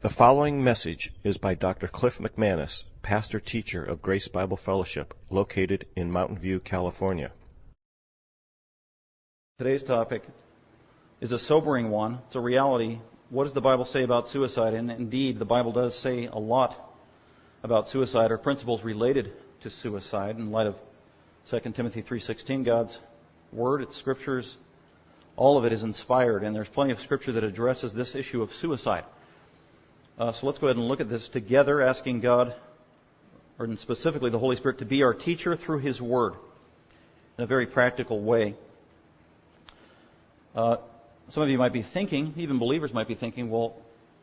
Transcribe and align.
The 0.00 0.08
following 0.08 0.62
message 0.62 1.12
is 1.24 1.38
by 1.38 1.54
Dr. 1.54 1.88
Cliff 1.88 2.18
McManus, 2.18 2.84
pastor 3.02 3.40
teacher 3.40 3.82
of 3.82 4.00
Grace 4.00 4.28
Bible 4.28 4.56
Fellowship, 4.56 5.12
located 5.28 5.86
in 5.96 6.12
Mountain 6.12 6.38
View, 6.38 6.60
California. 6.60 7.32
Today's 9.58 9.82
topic 9.82 10.22
is 11.20 11.32
a 11.32 11.38
sobering 11.40 11.90
one. 11.90 12.20
It's 12.26 12.36
a 12.36 12.40
reality. 12.40 13.00
What 13.30 13.42
does 13.42 13.54
the 13.54 13.60
Bible 13.60 13.84
say 13.84 14.04
about 14.04 14.28
suicide? 14.28 14.72
And 14.72 14.88
indeed, 14.88 15.40
the 15.40 15.44
Bible 15.44 15.72
does 15.72 15.98
say 15.98 16.26
a 16.26 16.38
lot 16.38 16.76
about 17.64 17.88
suicide 17.88 18.30
or 18.30 18.38
principles 18.38 18.84
related 18.84 19.32
to 19.62 19.68
suicide 19.68 20.36
in 20.36 20.52
light 20.52 20.68
of 20.68 20.76
2 21.46 21.74
Timothy 21.74 22.02
3:16 22.02 22.62
God's 22.64 22.96
word, 23.52 23.82
its 23.82 23.96
scriptures, 23.96 24.58
all 25.34 25.58
of 25.58 25.64
it 25.64 25.72
is 25.72 25.82
inspired 25.82 26.44
and 26.44 26.54
there's 26.54 26.68
plenty 26.68 26.92
of 26.92 27.00
scripture 27.00 27.32
that 27.32 27.42
addresses 27.42 27.92
this 27.92 28.14
issue 28.14 28.42
of 28.42 28.54
suicide. 28.54 29.02
Uh, 30.18 30.32
so 30.32 30.46
let's 30.46 30.58
go 30.58 30.66
ahead 30.66 30.76
and 30.76 30.86
look 30.86 31.00
at 31.00 31.08
this 31.08 31.28
together, 31.28 31.80
asking 31.80 32.20
God, 32.20 32.52
or 33.56 33.68
specifically 33.76 34.30
the 34.30 34.38
Holy 34.38 34.56
Spirit, 34.56 34.78
to 34.80 34.84
be 34.84 35.04
our 35.04 35.14
teacher 35.14 35.54
through 35.54 35.78
His 35.78 36.00
Word 36.00 36.32
in 37.36 37.44
a 37.44 37.46
very 37.46 37.66
practical 37.66 38.20
way. 38.20 38.56
Uh, 40.56 40.78
some 41.28 41.44
of 41.44 41.48
you 41.48 41.56
might 41.56 41.72
be 41.72 41.84
thinking, 41.84 42.34
even 42.36 42.58
believers 42.58 42.92
might 42.92 43.06
be 43.06 43.14
thinking, 43.14 43.48
well, 43.48 43.76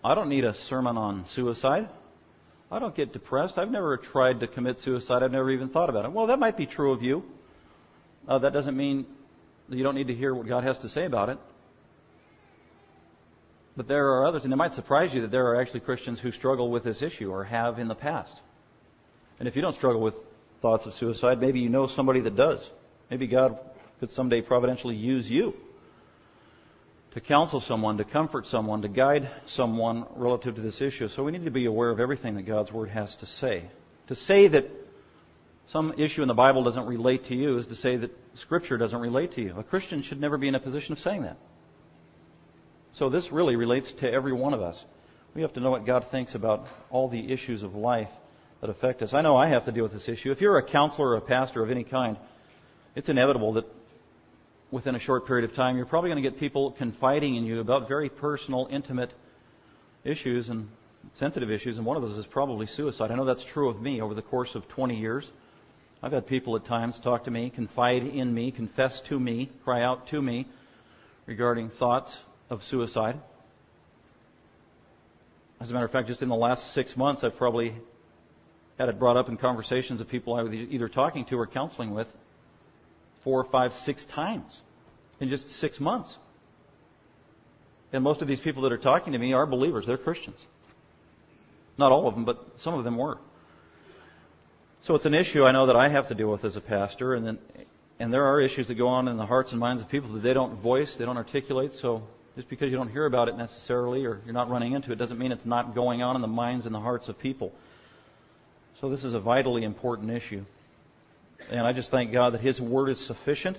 I 0.03 0.15
don't 0.15 0.27
need 0.27 0.43
a 0.43 0.53
sermon 0.53 0.97
on 0.97 1.25
suicide. 1.27 1.87
I 2.69 2.79
don't 2.79 2.93
get 2.93 3.13
depressed. 3.13 3.57
I've 3.57 3.71
never 3.71 3.95
tried 3.95 4.41
to 4.41 4.47
commit 4.47 4.79
suicide. 4.79 5.23
I've 5.23 5.31
never 5.31 5.49
even 5.49 5.69
thought 5.69 5.89
about 5.89 6.03
it. 6.03 6.11
Well, 6.11 6.27
that 6.27 6.39
might 6.39 6.57
be 6.57 6.65
true 6.65 6.91
of 6.91 7.03
you. 7.03 7.23
Uh, 8.27 8.39
that 8.39 8.51
doesn't 8.51 8.75
mean 8.75 9.05
that 9.69 9.77
you 9.77 9.83
don't 9.83 9.95
need 9.95 10.07
to 10.07 10.13
hear 10.13 10.35
what 10.35 10.45
God 10.45 10.65
has 10.65 10.77
to 10.79 10.89
say 10.89 11.05
about 11.05 11.29
it. 11.29 11.37
But 13.77 13.87
there 13.87 14.13
are 14.13 14.25
others, 14.25 14.45
and 14.45 14.53
it 14.53 14.55
might 14.55 14.73
surprise 14.73 15.13
you 15.13 15.21
that 15.21 15.31
there 15.31 15.47
are 15.47 15.61
actually 15.61 15.81
Christians 15.81 16.19
who 16.19 16.31
struggle 16.31 16.71
with 16.71 16.83
this 16.83 17.01
issue 17.01 17.29
or 17.31 17.43
have 17.43 17.77
in 17.77 17.87
the 17.87 17.95
past. 17.95 18.33
And 19.39 19.47
if 19.47 19.55
you 19.55 19.61
don't 19.61 19.75
struggle 19.75 20.01
with 20.01 20.13
thoughts 20.61 20.85
of 20.85 20.93
suicide, 20.93 21.41
maybe 21.41 21.59
you 21.59 21.69
know 21.69 21.87
somebody 21.87 22.21
that 22.21 22.35
does. 22.35 22.65
Maybe 23.09 23.27
God 23.27 23.59
could 23.99 24.09
someday 24.11 24.41
providentially 24.41 24.95
use 24.95 25.29
you 25.29 25.53
to 27.13 27.21
counsel 27.21 27.61
someone, 27.61 27.97
to 27.97 28.03
comfort 28.03 28.45
someone, 28.45 28.81
to 28.81 28.89
guide 28.89 29.29
someone 29.47 30.05
relative 30.15 30.55
to 30.55 30.61
this 30.61 30.81
issue. 30.81 31.07
So 31.07 31.23
we 31.23 31.31
need 31.31 31.45
to 31.45 31.51
be 31.51 31.65
aware 31.65 31.89
of 31.89 31.99
everything 31.99 32.35
that 32.35 32.43
God's 32.43 32.71
Word 32.71 32.89
has 32.89 33.15
to 33.17 33.25
say. 33.25 33.69
To 34.07 34.15
say 34.15 34.47
that 34.49 34.65
some 35.67 35.93
issue 35.97 36.21
in 36.21 36.27
the 36.27 36.33
Bible 36.33 36.63
doesn't 36.63 36.85
relate 36.85 37.25
to 37.25 37.35
you 37.35 37.57
is 37.57 37.67
to 37.67 37.75
say 37.75 37.97
that 37.97 38.11
Scripture 38.35 38.77
doesn't 38.77 38.99
relate 38.99 39.33
to 39.33 39.41
you. 39.41 39.55
A 39.57 39.63
Christian 39.63 40.01
should 40.03 40.19
never 40.19 40.37
be 40.37 40.47
in 40.47 40.55
a 40.55 40.59
position 40.59 40.93
of 40.93 40.99
saying 40.99 41.23
that. 41.23 41.37
So 42.95 43.09
this 43.09 43.29
really 43.29 43.57
relates 43.57 43.91
to 43.99 44.09
every 44.09 44.31
one 44.31 44.53
of 44.53 44.61
us. 44.61 44.81
We 45.33 45.41
have 45.41 45.51
to 45.53 45.59
know 45.59 45.71
what 45.71 45.85
God 45.85 46.05
thinks 46.11 46.33
about 46.33 46.65
all 46.89 47.09
the 47.09 47.29
issues 47.29 47.61
of 47.61 47.75
life 47.75 48.07
that 48.61 48.69
affect 48.69 49.01
us. 49.01 49.13
I 49.13 49.21
know 49.21 49.35
I 49.35 49.49
have 49.49 49.65
to 49.65 49.73
deal 49.73 49.83
with 49.83 49.91
this 49.91 50.07
issue. 50.07 50.31
If 50.31 50.39
you're 50.39 50.57
a 50.57 50.63
counselor 50.65 51.09
or 51.09 51.17
a 51.17 51.21
pastor 51.21 51.61
of 51.61 51.69
any 51.69 51.83
kind, 51.83 52.17
it's 52.95 53.09
inevitable 53.09 53.53
that 53.53 53.65
within 54.71 54.95
a 54.95 54.99
short 54.99 55.27
period 55.27 55.49
of 55.49 55.53
time, 55.57 55.75
you're 55.75 55.85
probably 55.85 56.09
going 56.09 56.23
to 56.23 56.29
get 56.29 56.39
people 56.39 56.71
confiding 56.71 57.35
in 57.35 57.43
you 57.43 57.59
about 57.59 57.89
very 57.89 58.07
personal, 58.07 58.69
intimate 58.71 59.11
issues 60.05 60.47
and 60.47 60.69
sensitive 61.15 61.51
issues, 61.51 61.75
and 61.75 61.85
one 61.85 61.97
of 61.97 62.03
those 62.03 62.17
is 62.17 62.25
probably 62.25 62.65
suicide. 62.65 63.11
I 63.11 63.15
know 63.15 63.25
that's 63.25 63.43
true 63.43 63.67
of 63.67 63.81
me 63.81 63.99
over 63.99 64.13
the 64.13 64.21
course 64.21 64.55
of 64.55 64.69
20 64.69 64.95
years. 64.95 65.29
I've 66.01 66.13
had 66.13 66.27
people 66.27 66.55
at 66.55 66.63
times 66.63 66.97
talk 67.01 67.25
to 67.25 67.31
me, 67.31 67.49
confide 67.49 68.03
in 68.03 68.33
me, 68.33 68.51
confess 68.51 69.01
to 69.09 69.19
me, 69.19 69.51
cry 69.65 69.83
out 69.83 70.07
to 70.07 70.21
me 70.21 70.47
regarding 71.25 71.71
thoughts 71.71 72.15
of 72.49 72.63
suicide. 72.63 73.19
As 75.59 75.69
a 75.69 75.73
matter 75.73 75.85
of 75.85 75.91
fact, 75.91 76.07
just 76.07 76.21
in 76.21 76.29
the 76.29 76.35
last 76.35 76.73
six 76.73 76.95
months, 76.97 77.23
I've 77.23 77.37
probably 77.37 77.75
had 78.77 78.89
it 78.89 78.99
brought 78.99 79.17
up 79.17 79.29
in 79.29 79.37
conversations 79.37 80.01
of 80.01 80.09
people 80.09 80.35
I 80.35 80.41
was 80.43 80.53
either 80.53 80.89
talking 80.89 81.25
to 81.25 81.39
or 81.39 81.47
counseling 81.47 81.93
with 81.93 82.07
four, 83.23 83.43
five, 83.45 83.73
six 83.73 84.05
times 84.05 84.59
in 85.19 85.29
just 85.29 85.49
six 85.59 85.79
months. 85.79 86.13
And 87.93 88.03
most 88.03 88.21
of 88.21 88.27
these 88.27 88.39
people 88.39 88.63
that 88.63 88.73
are 88.73 88.77
talking 88.77 89.13
to 89.13 89.19
me 89.19 89.33
are 89.33 89.45
believers. 89.45 89.85
They're 89.87 89.97
Christians. 89.97 90.43
Not 91.77 91.91
all 91.91 92.07
of 92.07 92.15
them, 92.15 92.25
but 92.25 92.45
some 92.57 92.73
of 92.73 92.83
them 92.83 92.97
were. 92.97 93.17
So 94.83 94.95
it's 94.95 95.05
an 95.05 95.13
issue 95.13 95.43
I 95.43 95.51
know 95.51 95.67
that 95.67 95.75
I 95.75 95.89
have 95.89 96.09
to 96.09 96.15
deal 96.15 96.29
with 96.29 96.43
as 96.43 96.57
a 96.57 96.61
pastor, 96.61 97.15
and 97.15 97.25
then, 97.25 97.39
and 97.99 98.13
there 98.13 98.25
are 98.25 98.39
issues 98.39 98.67
that 98.67 98.75
go 98.75 98.87
on 98.87 99.07
in 99.07 99.17
the 99.17 99.25
hearts 99.25 99.51
and 99.51 99.59
minds 99.59 99.81
of 99.81 99.89
people 99.89 100.13
that 100.13 100.19
they 100.19 100.33
don't 100.33 100.61
voice, 100.61 100.95
they 100.99 101.05
don't 101.05 101.17
articulate. 101.17 101.71
So 101.81 102.03
just 102.35 102.49
because 102.49 102.69
you 102.69 102.77
don't 102.77 102.91
hear 102.91 103.05
about 103.05 103.29
it 103.29 103.37
necessarily 103.37 104.05
or 104.05 104.19
you're 104.25 104.33
not 104.33 104.49
running 104.49 104.73
into 104.73 104.91
it 104.91 104.97
doesn't 104.97 105.17
mean 105.17 105.31
it's 105.31 105.45
not 105.45 105.73
going 105.73 106.01
on 106.01 106.15
in 106.15 106.21
the 106.21 106.27
minds 106.27 106.65
and 106.65 106.75
the 106.75 106.79
hearts 106.79 107.07
of 107.07 107.17
people. 107.17 107.51
So 108.81 108.89
this 108.89 109.03
is 109.03 109.13
a 109.13 109.19
vitally 109.19 109.63
important 109.63 110.11
issue. 110.11 110.43
And 111.49 111.61
I 111.61 111.73
just 111.73 111.91
thank 111.91 112.11
God 112.11 112.33
that 112.33 112.41
His 112.41 112.59
Word 112.59 112.89
is 112.89 113.05
sufficient. 113.07 113.57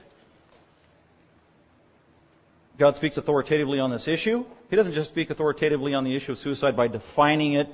God 2.78 2.96
speaks 2.96 3.16
authoritatively 3.16 3.80
on 3.80 3.90
this 3.90 4.06
issue. 4.06 4.44
He 4.68 4.76
doesn't 4.76 4.92
just 4.92 5.08
speak 5.08 5.30
authoritatively 5.30 5.94
on 5.94 6.04
the 6.04 6.14
issue 6.14 6.32
of 6.32 6.38
suicide 6.38 6.76
by 6.76 6.88
defining 6.88 7.54
it 7.54 7.68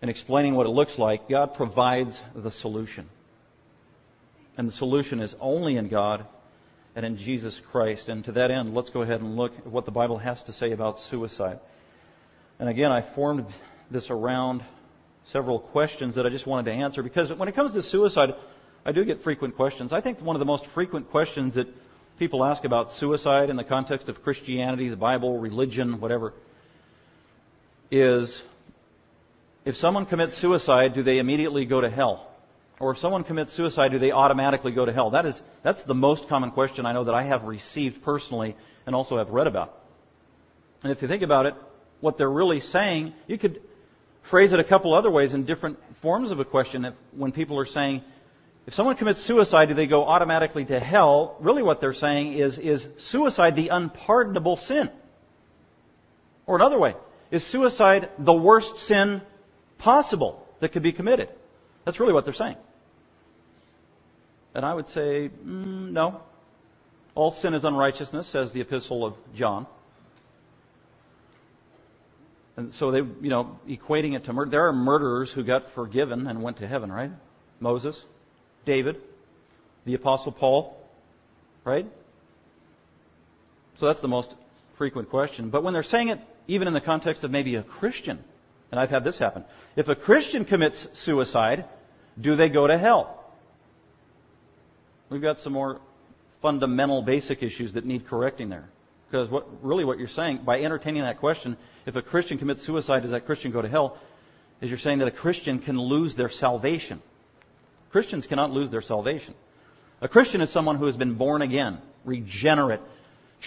and 0.00 0.10
explaining 0.10 0.54
what 0.54 0.66
it 0.66 0.70
looks 0.70 0.98
like. 0.98 1.28
God 1.28 1.54
provides 1.54 2.20
the 2.34 2.52
solution. 2.52 3.08
And 4.56 4.68
the 4.68 4.72
solution 4.72 5.20
is 5.20 5.34
only 5.40 5.76
in 5.76 5.88
God 5.88 6.26
and 6.94 7.04
in 7.04 7.16
Jesus 7.16 7.60
Christ. 7.70 8.08
And 8.08 8.24
to 8.24 8.32
that 8.32 8.50
end, 8.50 8.74
let's 8.74 8.90
go 8.90 9.02
ahead 9.02 9.20
and 9.20 9.36
look 9.36 9.52
at 9.58 9.66
what 9.66 9.84
the 9.84 9.90
Bible 9.90 10.18
has 10.18 10.42
to 10.44 10.52
say 10.52 10.72
about 10.72 10.98
suicide. 10.98 11.60
And 12.58 12.68
again, 12.68 12.92
I 12.92 13.02
formed 13.14 13.46
this 13.90 14.10
around 14.10 14.62
several 15.26 15.58
questions 15.58 16.14
that 16.16 16.26
I 16.26 16.28
just 16.28 16.46
wanted 16.46 16.70
to 16.70 16.76
answer 16.76 17.02
because 17.02 17.32
when 17.32 17.48
it 17.48 17.54
comes 17.54 17.72
to 17.72 17.82
suicide, 17.82 18.30
I 18.84 18.92
do 18.92 19.04
get 19.04 19.22
frequent 19.22 19.56
questions. 19.56 19.92
I 19.92 20.00
think 20.00 20.20
one 20.20 20.36
of 20.36 20.40
the 20.40 20.46
most 20.46 20.66
frequent 20.74 21.10
questions 21.10 21.54
that 21.54 21.66
people 22.18 22.44
ask 22.44 22.64
about 22.64 22.90
suicide 22.90 23.50
in 23.50 23.56
the 23.56 23.64
context 23.64 24.08
of 24.08 24.22
Christianity, 24.22 24.88
the 24.88 24.96
Bible, 24.96 25.38
religion, 25.38 26.00
whatever, 26.00 26.34
is 27.90 28.40
if 29.64 29.76
someone 29.76 30.06
commits 30.06 30.36
suicide, 30.36 30.94
do 30.94 31.02
they 31.02 31.18
immediately 31.18 31.64
go 31.64 31.80
to 31.80 31.90
hell? 31.90 32.30
Or 32.80 32.92
if 32.92 32.98
someone 32.98 33.24
commits 33.24 33.52
suicide, 33.52 33.92
do 33.92 33.98
they 33.98 34.10
automatically 34.10 34.72
go 34.72 34.84
to 34.84 34.92
hell? 34.92 35.10
That 35.10 35.26
is, 35.26 35.40
that's 35.62 35.82
the 35.84 35.94
most 35.94 36.28
common 36.28 36.50
question 36.50 36.86
I 36.86 36.92
know 36.92 37.04
that 37.04 37.14
I 37.14 37.22
have 37.22 37.44
received 37.44 38.02
personally 38.02 38.56
and 38.86 38.94
also 38.94 39.18
have 39.18 39.30
read 39.30 39.46
about. 39.46 39.78
And 40.82 40.92
if 40.92 41.00
you 41.00 41.08
think 41.08 41.22
about 41.22 41.46
it, 41.46 41.54
what 42.00 42.18
they're 42.18 42.30
really 42.30 42.60
saying, 42.60 43.14
you 43.26 43.38
could 43.38 43.62
phrase 44.28 44.52
it 44.52 44.60
a 44.60 44.64
couple 44.64 44.92
other 44.92 45.10
ways 45.10 45.34
in 45.34 45.46
different 45.46 45.78
forms 46.02 46.30
of 46.30 46.40
a 46.40 46.44
question. 46.44 46.84
If, 46.84 46.94
when 47.16 47.32
people 47.32 47.58
are 47.58 47.66
saying, 47.66 48.02
if 48.66 48.74
someone 48.74 48.96
commits 48.96 49.20
suicide, 49.24 49.68
do 49.68 49.74
they 49.74 49.86
go 49.86 50.04
automatically 50.04 50.64
to 50.64 50.80
hell? 50.80 51.36
Really 51.40 51.62
what 51.62 51.80
they're 51.80 51.94
saying 51.94 52.34
is, 52.34 52.58
is 52.58 52.86
suicide 52.98 53.56
the 53.56 53.68
unpardonable 53.68 54.56
sin? 54.56 54.90
Or 56.46 56.56
another 56.56 56.78
way, 56.78 56.94
is 57.30 57.46
suicide 57.46 58.10
the 58.18 58.32
worst 58.32 58.78
sin 58.78 59.22
possible 59.78 60.46
that 60.60 60.72
could 60.72 60.82
be 60.82 60.92
committed? 60.92 61.28
That's 61.84 62.00
really 62.00 62.12
what 62.12 62.24
they're 62.24 62.34
saying. 62.34 62.56
And 64.54 64.64
I 64.64 64.72
would 64.72 64.86
say, 64.88 65.30
mm, 65.30 65.90
no. 65.90 66.20
All 67.14 67.32
sin 67.32 67.54
is 67.54 67.64
unrighteousness, 67.64 68.26
says 68.28 68.52
the 68.52 68.60
epistle 68.60 69.04
of 69.04 69.14
John. 69.34 69.66
And 72.56 72.72
so 72.72 72.90
they, 72.90 72.98
you 72.98 73.30
know, 73.30 73.58
equating 73.68 74.14
it 74.14 74.24
to 74.24 74.32
murder. 74.32 74.50
There 74.50 74.68
are 74.68 74.72
murderers 74.72 75.30
who 75.32 75.42
got 75.42 75.72
forgiven 75.74 76.26
and 76.26 76.42
went 76.42 76.58
to 76.58 76.68
heaven, 76.68 76.90
right? 76.90 77.10
Moses, 77.58 78.00
David, 78.64 79.00
the 79.84 79.94
apostle 79.94 80.32
Paul, 80.32 80.76
right? 81.64 81.86
So 83.76 83.86
that's 83.86 84.00
the 84.00 84.08
most 84.08 84.34
frequent 84.78 85.10
question. 85.10 85.50
But 85.50 85.64
when 85.64 85.74
they're 85.74 85.82
saying 85.82 86.08
it, 86.08 86.20
even 86.46 86.68
in 86.68 86.74
the 86.74 86.80
context 86.80 87.24
of 87.24 87.30
maybe 87.30 87.56
a 87.56 87.62
Christian, 87.62 88.22
and 88.74 88.80
I've 88.80 88.90
had 88.90 89.04
this 89.04 89.20
happen. 89.20 89.44
If 89.76 89.86
a 89.86 89.94
Christian 89.94 90.44
commits 90.44 90.88
suicide, 90.94 91.64
do 92.20 92.34
they 92.34 92.48
go 92.48 92.66
to 92.66 92.76
hell? 92.76 93.24
We've 95.10 95.22
got 95.22 95.38
some 95.38 95.52
more 95.52 95.80
fundamental 96.42 97.00
basic 97.02 97.44
issues 97.44 97.74
that 97.74 97.84
need 97.84 98.08
correcting 98.08 98.48
there. 98.48 98.68
Because 99.06 99.30
what, 99.30 99.46
really 99.62 99.84
what 99.84 100.00
you're 100.00 100.08
saying, 100.08 100.40
by 100.44 100.60
entertaining 100.60 101.02
that 101.02 101.20
question, 101.20 101.56
if 101.86 101.94
a 101.94 102.02
Christian 102.02 102.36
commits 102.36 102.66
suicide, 102.66 103.02
does 103.02 103.12
that 103.12 103.26
Christian 103.26 103.52
go 103.52 103.62
to 103.62 103.68
hell? 103.68 103.96
Is 104.60 104.70
you're 104.70 104.78
saying 104.80 104.98
that 104.98 105.06
a 105.06 105.12
Christian 105.12 105.60
can 105.60 105.78
lose 105.78 106.16
their 106.16 106.28
salvation. 106.30 107.00
Christians 107.92 108.26
cannot 108.26 108.50
lose 108.50 108.72
their 108.72 108.82
salvation. 108.82 109.34
A 110.00 110.08
Christian 110.08 110.40
is 110.40 110.52
someone 110.52 110.78
who 110.78 110.86
has 110.86 110.96
been 110.96 111.14
born 111.14 111.42
again, 111.42 111.78
regenerate, 112.04 112.80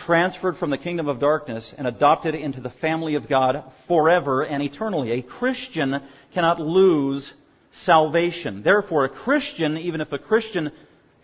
transferred 0.06 0.58
from 0.58 0.70
the 0.70 0.78
kingdom 0.78 1.08
of 1.08 1.20
darkness 1.20 1.74
and 1.78 1.88
adopted 1.88 2.36
into 2.36 2.62
the 2.62 2.70
family 2.70 3.16
of 3.16 3.28
God 3.28 3.64
forever 3.88 4.44
and 4.44 4.62
eternally. 4.64 5.12
A 5.12 5.22
Christian 5.22 6.02
cannot 6.34 6.60
lose 6.60 7.34
salvation. 7.72 8.64
Therefore, 8.64 9.06
a 9.06 9.10
Christian, 9.10 9.78
even 9.78 10.02
if 10.02 10.12
a 10.12 10.20
Christian 10.20 10.72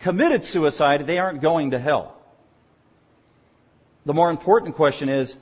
committed 0.00 0.44
suicide, 0.44 1.06
they 1.06 1.18
aren't 1.18 1.40
going 1.40 1.70
to 1.70 1.78
hell. 1.78 2.16
The 4.06 4.12
more 4.12 4.30
important 4.30 4.76
question 4.76 5.08
is, 5.08 5.34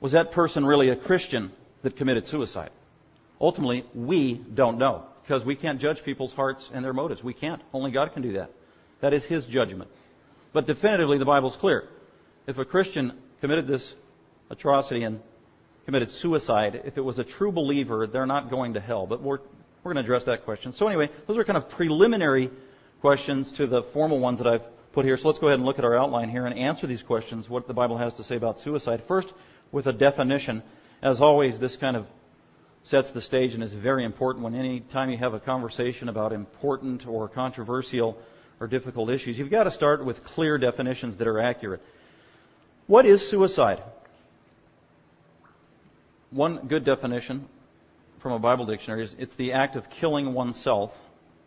was 0.00 0.12
that 0.12 0.32
person 0.32 0.64
really 0.64 0.88
a 0.88 0.96
Christian 0.96 1.52
that 1.82 1.96
committed 1.96 2.26
suicide. 2.26 2.70
Ultimately, 3.40 3.84
we 3.94 4.34
don't 4.34 4.78
know 4.78 5.04
because 5.22 5.44
we 5.44 5.54
can't 5.54 5.80
judge 5.80 6.02
people's 6.04 6.32
hearts 6.32 6.68
and 6.72 6.84
their 6.84 6.92
motives. 6.92 7.22
We 7.22 7.34
can't. 7.34 7.62
Only 7.72 7.92
God 7.92 8.12
can 8.12 8.22
do 8.22 8.32
that. 8.34 8.50
That 9.00 9.12
is 9.12 9.24
His 9.24 9.46
judgment. 9.46 9.90
But 10.52 10.66
definitively, 10.66 11.18
the 11.18 11.24
Bible's 11.24 11.56
clear. 11.56 11.88
If 12.46 12.58
a 12.58 12.64
Christian 12.64 13.18
committed 13.40 13.66
this 13.66 13.94
atrocity 14.50 15.04
and 15.04 15.20
committed 15.84 16.10
suicide, 16.10 16.82
if 16.84 16.96
it 16.96 17.00
was 17.00 17.18
a 17.18 17.24
true 17.24 17.52
believer, 17.52 18.06
they're 18.06 18.26
not 18.26 18.50
going 18.50 18.74
to 18.74 18.80
hell. 18.80 19.06
But 19.06 19.22
we're, 19.22 19.38
we're 19.82 19.92
going 19.92 19.96
to 19.96 20.02
address 20.02 20.24
that 20.24 20.44
question. 20.44 20.72
So 20.72 20.88
anyway, 20.88 21.10
those 21.26 21.38
are 21.38 21.44
kind 21.44 21.56
of 21.56 21.68
preliminary 21.70 22.50
questions 23.00 23.52
to 23.52 23.66
the 23.66 23.82
formal 23.92 24.20
ones 24.20 24.38
that 24.38 24.46
I've 24.46 24.62
put 24.92 25.04
here. 25.04 25.16
So 25.16 25.28
let's 25.28 25.38
go 25.38 25.48
ahead 25.48 25.58
and 25.58 25.66
look 25.66 25.78
at 25.78 25.84
our 25.84 25.96
outline 25.96 26.30
here 26.30 26.46
and 26.46 26.58
answer 26.58 26.86
these 26.86 27.02
questions, 27.02 27.48
what 27.48 27.66
the 27.66 27.74
Bible 27.74 27.96
has 27.98 28.14
to 28.14 28.24
say 28.24 28.36
about 28.36 28.58
suicide. 28.58 29.02
First, 29.08 29.32
with 29.72 29.86
a 29.86 29.92
definition. 29.92 30.62
As 31.02 31.20
always, 31.20 31.58
this 31.58 31.76
kind 31.76 31.96
of 31.96 32.06
sets 32.84 33.10
the 33.12 33.22
stage 33.22 33.54
and 33.54 33.62
is 33.62 33.72
very 33.72 34.04
important 34.04 34.44
when 34.44 34.54
any 34.54 34.80
time 34.80 35.10
you 35.10 35.16
have 35.16 35.34
a 35.34 35.40
conversation 35.40 36.08
about 36.08 36.32
important 36.32 37.06
or 37.06 37.28
controversial 37.28 38.18
or 38.60 38.66
difficult 38.68 39.10
issues, 39.10 39.38
you've 39.38 39.50
got 39.50 39.64
to 39.64 39.70
start 39.70 40.04
with 40.04 40.22
clear 40.22 40.58
definitions 40.58 41.16
that 41.16 41.26
are 41.26 41.40
accurate. 41.40 41.80
What 42.86 43.06
is 43.06 43.30
suicide? 43.30 43.82
One 46.30 46.66
good 46.68 46.84
definition 46.84 47.48
from 48.20 48.32
a 48.32 48.38
Bible 48.38 48.66
dictionary 48.66 49.04
is 49.04 49.14
it's 49.18 49.34
the 49.36 49.52
act 49.52 49.76
of 49.76 49.90
killing 49.90 50.32
oneself 50.32 50.92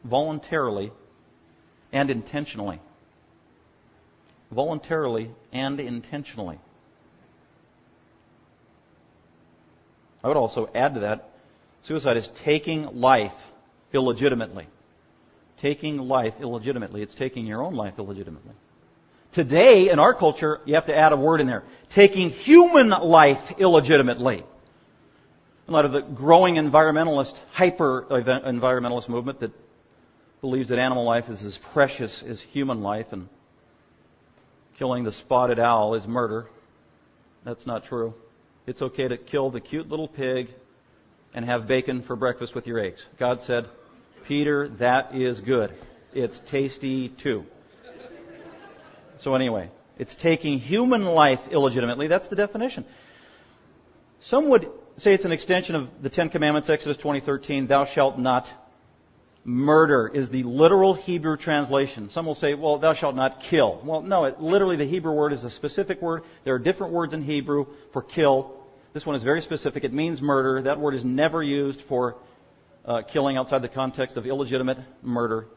voluntarily 0.03 0.91
and 1.91 2.09
intentionally. 2.09 2.79
Voluntarily 4.51 5.31
and 5.51 5.79
intentionally. 5.79 6.59
I 10.23 10.27
would 10.27 10.37
also 10.37 10.69
add 10.73 10.95
to 10.95 10.99
that 11.01 11.29
suicide 11.83 12.17
is 12.17 12.29
taking 12.43 12.99
life 12.99 13.33
illegitimately. 13.93 14.67
Taking 15.61 15.97
life 15.97 16.33
illegitimately. 16.39 17.01
It's 17.01 17.15
taking 17.15 17.45
your 17.45 17.63
own 17.63 17.75
life 17.75 17.95
illegitimately. 17.97 18.53
Today, 19.35 19.89
in 19.89 19.99
our 19.99 20.13
culture, 20.13 20.61
you 20.63 20.75
have 20.75 20.85
to 20.85 20.95
add 20.95 21.11
a 21.11 21.17
word 21.17 21.41
in 21.41 21.47
there. 21.47 21.63
Taking 21.89 22.29
human 22.29 22.89
life 22.89 23.55
illegitimately. 23.59 24.45
In 25.67 25.73
light 25.73 25.83
of 25.83 25.91
the 25.91 25.99
growing 25.99 26.55
environmentalist, 26.55 27.33
hyper 27.51 28.05
environmentalist 28.09 29.09
movement 29.09 29.41
that 29.41 29.51
believes 30.39 30.69
that 30.69 30.79
animal 30.79 31.03
life 31.03 31.25
is 31.27 31.43
as 31.43 31.59
precious 31.73 32.23
as 32.25 32.39
human 32.39 32.81
life 32.81 33.07
and 33.11 33.27
killing 34.77 35.03
the 35.03 35.11
spotted 35.11 35.59
owl 35.59 35.95
is 35.95 36.07
murder. 36.07 36.47
That's 37.43 37.67
not 37.67 37.83
true. 37.83 38.13
It's 38.65 38.81
okay 38.81 39.09
to 39.09 39.17
kill 39.17 39.51
the 39.51 39.59
cute 39.59 39.89
little 39.89 40.07
pig 40.07 40.47
and 41.33 41.43
have 41.43 41.67
bacon 41.67 42.03
for 42.03 42.15
breakfast 42.15 42.55
with 42.55 42.67
your 42.67 42.79
eggs. 42.79 43.03
God 43.19 43.41
said, 43.41 43.65
Peter, 44.29 44.69
that 44.79 45.13
is 45.13 45.41
good. 45.41 45.75
It's 46.13 46.39
tasty 46.49 47.09
too. 47.09 47.43
So 49.25 49.33
anyway, 49.33 49.71
it's 49.97 50.13
taking 50.13 50.59
human 50.59 51.03
life 51.03 51.39
illegitimately. 51.49 52.05
That's 52.07 52.27
the 52.27 52.35
definition. 52.35 52.85
Some 54.21 54.49
would 54.49 54.69
say 54.97 55.15
it's 55.15 55.25
an 55.25 55.31
extension 55.31 55.73
of 55.73 55.89
the 56.03 56.11
Ten 56.11 56.29
Commandments, 56.29 56.69
Exodus 56.69 56.97
20:13, 56.97 57.67
thou 57.67 57.85
shalt 57.85 58.19
not 58.19 58.47
murder 59.43 60.11
is 60.13 60.29
the 60.29 60.43
literal 60.43 60.93
Hebrew 60.93 61.37
translation. 61.37 62.11
Some 62.11 62.27
will 62.27 62.35
say, 62.35 62.53
well, 62.53 62.77
thou 62.77 62.93
shalt 62.93 63.15
not 63.15 63.41
kill. 63.49 63.81
Well, 63.83 64.01
no, 64.03 64.25
it, 64.25 64.39
literally 64.39 64.75
the 64.75 64.85
Hebrew 64.85 65.13
word 65.13 65.33
is 65.33 65.43
a 65.43 65.49
specific 65.49 66.03
word. 66.03 66.21
There 66.43 66.53
are 66.53 66.59
different 66.59 66.93
words 66.93 67.15
in 67.15 67.23
Hebrew 67.23 67.65
for 67.93 68.03
kill. 68.03 68.53
This 68.93 69.07
one 69.07 69.15
is 69.15 69.23
very 69.23 69.41
specific. 69.41 69.83
It 69.83 69.93
means 69.93 70.21
murder. 70.21 70.61
That 70.61 70.79
word 70.79 70.93
is 70.93 71.03
never 71.03 71.41
used 71.41 71.81
for 71.89 72.17
uh, 72.85 73.01
killing 73.11 73.37
outside 73.37 73.63
the 73.63 73.69
context 73.69 74.17
of 74.17 74.27
illegitimate 74.27 74.77
murder. 75.01 75.47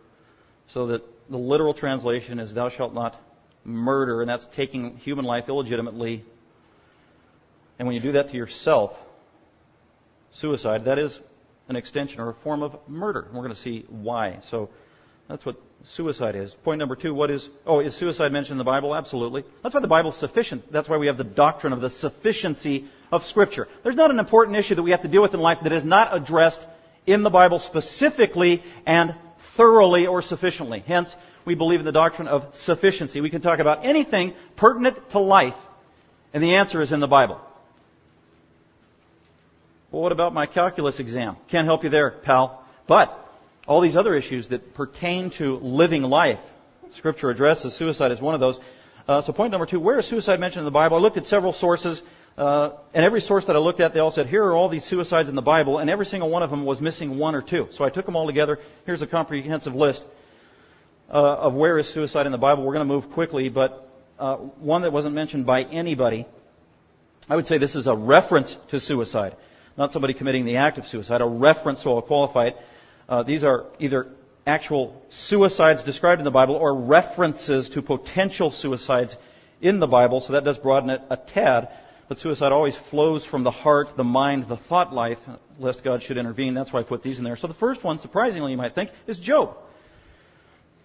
So 0.68 0.86
that 0.86 1.02
the 1.28 1.36
literal 1.36 1.74
translation 1.74 2.38
is 2.38 2.54
thou 2.54 2.70
shalt 2.70 2.94
not 2.94 3.18
murder, 3.68 4.20
and 4.20 4.28
that's 4.28 4.46
taking 4.56 4.96
human 4.96 5.24
life 5.24 5.44
illegitimately. 5.48 6.24
And 7.78 7.86
when 7.86 7.94
you 7.94 8.00
do 8.00 8.12
that 8.12 8.30
to 8.30 8.36
yourself, 8.36 8.92
suicide, 10.32 10.86
that 10.86 10.98
is 10.98 11.18
an 11.68 11.76
extension 11.76 12.20
or 12.20 12.30
a 12.30 12.34
form 12.42 12.62
of 12.62 12.76
murder. 12.88 13.28
We're 13.32 13.42
going 13.42 13.54
to 13.54 13.60
see 13.60 13.84
why. 13.88 14.40
So 14.50 14.70
that's 15.28 15.44
what 15.44 15.56
suicide 15.84 16.34
is. 16.34 16.54
Point 16.64 16.78
number 16.78 16.96
two, 16.96 17.14
what 17.14 17.30
is, 17.30 17.48
oh, 17.66 17.80
is 17.80 17.94
suicide 17.96 18.32
mentioned 18.32 18.52
in 18.52 18.58
the 18.58 18.64
Bible? 18.64 18.94
Absolutely. 18.94 19.44
That's 19.62 19.74
why 19.74 19.80
the 19.80 19.86
Bible's 19.86 20.18
sufficient. 20.18 20.72
That's 20.72 20.88
why 20.88 20.96
we 20.96 21.06
have 21.06 21.18
the 21.18 21.24
doctrine 21.24 21.72
of 21.72 21.80
the 21.80 21.90
sufficiency 21.90 22.88
of 23.12 23.24
Scripture. 23.24 23.68
There's 23.82 23.96
not 23.96 24.10
an 24.10 24.18
important 24.18 24.56
issue 24.56 24.74
that 24.74 24.82
we 24.82 24.90
have 24.90 25.02
to 25.02 25.08
deal 25.08 25.22
with 25.22 25.34
in 25.34 25.40
life 25.40 25.58
that 25.62 25.72
is 25.72 25.84
not 25.84 26.16
addressed 26.16 26.64
in 27.06 27.22
the 27.22 27.30
Bible 27.30 27.58
specifically 27.58 28.62
and 28.86 29.14
thoroughly 29.56 30.06
or 30.06 30.22
sufficiently. 30.22 30.82
Hence, 30.86 31.14
we 31.48 31.54
believe 31.54 31.80
in 31.80 31.86
the 31.86 31.92
doctrine 31.92 32.28
of 32.28 32.44
sufficiency. 32.54 33.22
We 33.22 33.30
can 33.30 33.40
talk 33.40 33.58
about 33.58 33.86
anything 33.86 34.34
pertinent 34.56 34.98
to 35.12 35.18
life, 35.18 35.56
and 36.34 36.42
the 36.42 36.56
answer 36.56 36.82
is 36.82 36.92
in 36.92 37.00
the 37.00 37.06
Bible. 37.06 37.40
Well, 39.90 40.02
what 40.02 40.12
about 40.12 40.34
my 40.34 40.44
calculus 40.44 41.00
exam? 41.00 41.38
Can't 41.50 41.64
help 41.64 41.84
you 41.84 41.88
there, 41.88 42.10
pal. 42.10 42.62
But 42.86 43.18
all 43.66 43.80
these 43.80 43.96
other 43.96 44.14
issues 44.14 44.50
that 44.50 44.74
pertain 44.74 45.30
to 45.38 45.56
living 45.56 46.02
life, 46.02 46.40
Scripture 46.92 47.30
addresses 47.30 47.74
suicide 47.74 48.12
as 48.12 48.20
one 48.20 48.34
of 48.34 48.40
those. 48.40 48.60
Uh, 49.08 49.22
so 49.22 49.32
point 49.32 49.50
number 49.50 49.64
two, 49.64 49.80
where 49.80 49.98
is 49.98 50.06
suicide 50.06 50.38
mentioned 50.38 50.60
in 50.60 50.64
the 50.66 50.70
Bible? 50.70 50.98
I 50.98 51.00
looked 51.00 51.16
at 51.16 51.24
several 51.24 51.54
sources, 51.54 52.02
uh, 52.36 52.72
and 52.92 53.06
every 53.06 53.22
source 53.22 53.46
that 53.46 53.56
I 53.56 53.58
looked 53.58 53.80
at, 53.80 53.94
they 53.94 54.00
all 54.00 54.12
said, 54.12 54.26
here 54.26 54.44
are 54.44 54.54
all 54.54 54.68
these 54.68 54.84
suicides 54.84 55.30
in 55.30 55.34
the 55.34 55.40
Bible, 55.40 55.78
and 55.78 55.88
every 55.88 56.04
single 56.04 56.28
one 56.28 56.42
of 56.42 56.50
them 56.50 56.66
was 56.66 56.78
missing 56.82 57.18
one 57.18 57.34
or 57.34 57.40
two. 57.40 57.68
So 57.70 57.84
I 57.84 57.88
took 57.88 58.04
them 58.04 58.16
all 58.16 58.26
together. 58.26 58.58
Here's 58.84 59.00
a 59.00 59.06
comprehensive 59.06 59.74
list 59.74 60.04
uh, 61.08 61.12
of 61.12 61.54
where 61.54 61.78
is 61.78 61.88
suicide 61.92 62.26
in 62.26 62.32
the 62.32 62.38
Bible. 62.38 62.64
We're 62.64 62.74
going 62.74 62.88
to 62.88 62.94
move 62.94 63.10
quickly, 63.10 63.48
but 63.48 63.90
uh, 64.18 64.36
one 64.36 64.82
that 64.82 64.92
wasn't 64.92 65.14
mentioned 65.14 65.46
by 65.46 65.62
anybody. 65.62 66.26
I 67.28 67.36
would 67.36 67.46
say 67.46 67.58
this 67.58 67.74
is 67.74 67.86
a 67.86 67.94
reference 67.94 68.56
to 68.68 68.80
suicide 68.80 69.36
not 69.78 69.92
somebody 69.92 70.12
committing 70.12 70.44
the 70.44 70.56
act 70.56 70.76
of 70.76 70.86
suicide, 70.86 71.20
a 71.20 71.26
reference, 71.26 71.82
so 71.84 71.94
I'll 71.94 72.02
qualify 72.02 72.48
it. 72.48 72.56
Uh, 73.08 73.22
these 73.22 73.44
are 73.44 73.66
either 73.78 74.08
actual 74.44 75.00
suicides 75.08 75.84
described 75.84 76.20
in 76.20 76.24
the 76.24 76.32
Bible 76.32 76.56
or 76.56 76.74
references 76.74 77.70
to 77.70 77.80
potential 77.80 78.50
suicides 78.50 79.16
in 79.62 79.78
the 79.78 79.86
Bible, 79.86 80.20
so 80.20 80.32
that 80.32 80.44
does 80.44 80.58
broaden 80.58 80.90
it 80.90 81.00
a 81.08 81.16
tad. 81.16 81.68
But 82.08 82.18
suicide 82.18 82.52
always 82.52 82.76
flows 82.90 83.24
from 83.24 83.44
the 83.44 83.50
heart, 83.50 83.88
the 83.96 84.04
mind, 84.04 84.48
the 84.48 84.56
thought 84.56 84.92
life, 84.92 85.18
lest 85.58 85.84
God 85.84 86.02
should 86.02 86.16
intervene. 86.16 86.54
That's 86.54 86.72
why 86.72 86.80
I 86.80 86.82
put 86.82 87.02
these 87.02 87.18
in 87.18 87.24
there. 87.24 87.36
So 87.36 87.46
the 87.46 87.54
first 87.54 87.84
one, 87.84 87.98
surprisingly, 88.00 88.50
you 88.50 88.58
might 88.58 88.74
think, 88.74 88.90
is 89.06 89.18
Job. 89.18 89.56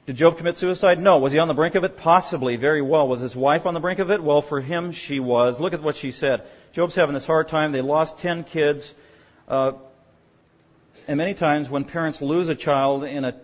Did 0.05 0.17
Job 0.17 0.37
commit 0.37 0.57
suicide? 0.57 0.99
No. 0.99 1.19
Was 1.19 1.31
he 1.31 1.39
on 1.39 1.47
the 1.47 1.53
brink 1.53 1.75
of 1.75 1.85
it? 1.85 1.95
Possibly. 1.95 2.57
Very 2.57 2.81
well. 2.81 3.07
Was 3.07 3.21
his 3.21 3.35
wife 3.35 3.65
on 3.65 3.73
the 3.73 3.79
brink 3.79 3.99
of 3.99 4.11
it? 4.11 4.21
Well, 4.21 4.41
for 4.41 4.59
him, 4.59 4.91
she 4.91 5.21
was. 5.21 5.61
Look 5.61 5.71
at 5.71 5.81
what 5.81 5.95
she 5.95 6.11
said. 6.11 6.43
Job's 6.73 6.95
having 6.95 7.13
this 7.13 7.25
hard 7.25 7.47
time. 7.47 7.71
They 7.71 7.81
lost 7.81 8.19
ten 8.19 8.43
kids. 8.43 8.93
Uh, 9.47 9.73
and 11.07 11.17
many 11.17 11.33
times 11.33 11.69
when 11.69 11.85
parents 11.85 12.21
lose 12.21 12.49
a 12.49 12.55
child 12.55 13.05
in 13.05 13.23
a, 13.23 13.39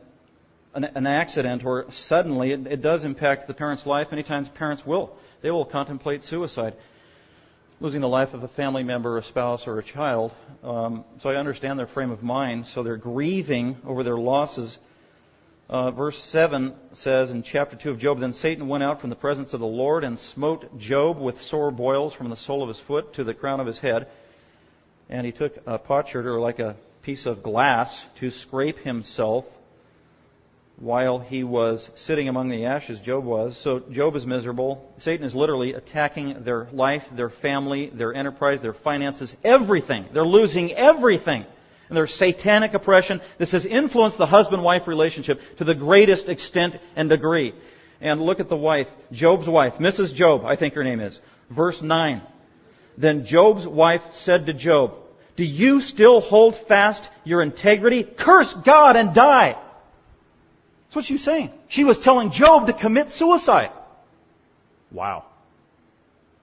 an, 0.73 0.83
an 0.83 1.07
accident 1.07 1.63
or 1.63 1.85
suddenly, 1.91 2.51
it, 2.51 2.67
it 2.67 2.81
does 2.81 3.05
impact 3.05 3.47
the 3.47 3.53
parent's 3.53 3.85
life. 3.85 4.07
Many 4.11 4.23
times 4.23 4.49
parents 4.49 4.85
will. 4.85 5.15
They 5.41 5.51
will 5.51 5.65
contemplate 5.65 6.25
suicide. 6.25 6.73
Losing 7.79 8.01
the 8.01 8.09
life 8.09 8.33
of 8.33 8.43
a 8.43 8.49
family 8.49 8.83
member, 8.83 9.17
a 9.17 9.23
spouse, 9.23 9.65
or 9.65 9.79
a 9.79 9.83
child. 9.83 10.33
Um, 10.61 11.05
so 11.21 11.29
I 11.29 11.35
understand 11.35 11.79
their 11.79 11.87
frame 11.87 12.11
of 12.11 12.21
mind. 12.21 12.65
So 12.65 12.83
they're 12.83 12.97
grieving 12.97 13.77
over 13.85 14.03
their 14.03 14.17
losses. 14.17 14.77
Uh, 15.69 15.91
verse 15.91 16.17
7 16.31 16.73
says 16.93 17.29
in 17.29 17.43
chapter 17.43 17.77
2 17.77 17.91
of 17.91 17.99
Job, 17.99 18.19
Then 18.19 18.33
Satan 18.33 18.67
went 18.67 18.83
out 18.83 18.99
from 18.99 19.11
the 19.11 19.15
presence 19.15 19.53
of 19.53 19.59
the 19.59 19.67
Lord 19.67 20.03
and 20.03 20.17
smote 20.17 20.79
Job 20.79 21.19
with 21.19 21.39
sore 21.41 21.69
boils 21.69 22.15
from 22.15 22.31
the 22.31 22.35
sole 22.37 22.63
of 22.63 22.69
his 22.69 22.79
foot 22.87 23.13
to 23.13 23.23
the 23.23 23.35
crown 23.35 23.59
of 23.59 23.67
his 23.67 23.77
head. 23.77 24.07
And 25.09 25.27
he 25.27 25.31
took 25.31 25.53
a 25.67 25.77
potsherd, 25.77 26.25
or 26.25 26.39
like 26.39 26.57
a 26.57 26.75
piece 27.03 27.27
of 27.27 27.43
glass, 27.43 28.03
to 28.19 28.31
scrape 28.31 28.79
himself 28.79 29.45
while 30.77 31.19
he 31.19 31.43
was 31.43 31.87
sitting 31.95 32.29
among 32.29 32.49
the 32.49 32.65
ashes, 32.65 32.99
Job 33.01 33.23
was. 33.23 33.55
So 33.63 33.79
Job 33.91 34.15
is 34.15 34.25
miserable. 34.25 34.91
Satan 34.97 35.23
is 35.23 35.35
literally 35.35 35.73
attacking 35.73 36.45
their 36.45 36.67
life, 36.71 37.03
their 37.15 37.29
family, 37.29 37.91
their 37.93 38.15
enterprise, 38.15 38.59
their 38.63 38.73
finances, 38.73 39.35
everything. 39.43 40.07
They're 40.13 40.25
losing 40.25 40.71
everything 40.71 41.45
and 41.89 41.97
their 41.97 42.07
satanic 42.07 42.73
oppression. 42.73 43.19
This 43.37 43.51
has 43.51 43.65
influenced 43.65 44.17
the 44.17 44.27
husband-wife 44.27 44.87
relationship 44.87 45.41
to 45.57 45.63
the 45.65 45.75
greatest 45.75 46.29
extent 46.29 46.77
and 46.95 47.09
degree. 47.09 47.53
And 47.99 48.21
look 48.21 48.39
at 48.39 48.47
the 48.47 48.55
wife, 48.55 48.87
Job's 49.11 49.49
wife, 49.49 49.73
Mrs. 49.73 50.13
Job, 50.13 50.45
I 50.45 50.55
think 50.55 50.75
her 50.75 50.83
name 50.83 51.01
is. 51.01 51.19
Verse 51.49 51.81
9. 51.81 52.21
Then 52.97 53.25
Job's 53.25 53.67
wife 53.67 54.01
said 54.11 54.45
to 54.45 54.53
Job, 54.53 54.93
Do 55.35 55.43
you 55.43 55.81
still 55.81 56.21
hold 56.21 56.55
fast 56.67 57.07
your 57.23 57.41
integrity? 57.41 58.03
Curse 58.03 58.53
God 58.65 58.95
and 58.95 59.13
die. 59.13 59.59
That's 60.85 60.95
what 60.95 61.05
she 61.05 61.13
was 61.13 61.23
saying. 61.23 61.53
She 61.67 61.83
was 61.83 61.99
telling 61.99 62.31
Job 62.31 62.67
to 62.67 62.73
commit 62.73 63.11
suicide. 63.11 63.71
Wow. 64.91 65.25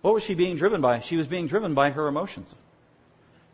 What 0.02 0.14
was 0.14 0.22
she 0.22 0.34
being 0.34 0.56
driven 0.56 0.80
by? 0.80 1.00
She 1.00 1.16
was 1.16 1.26
being 1.26 1.48
driven 1.48 1.74
by 1.74 1.90
her 1.90 2.06
emotions. 2.06 2.52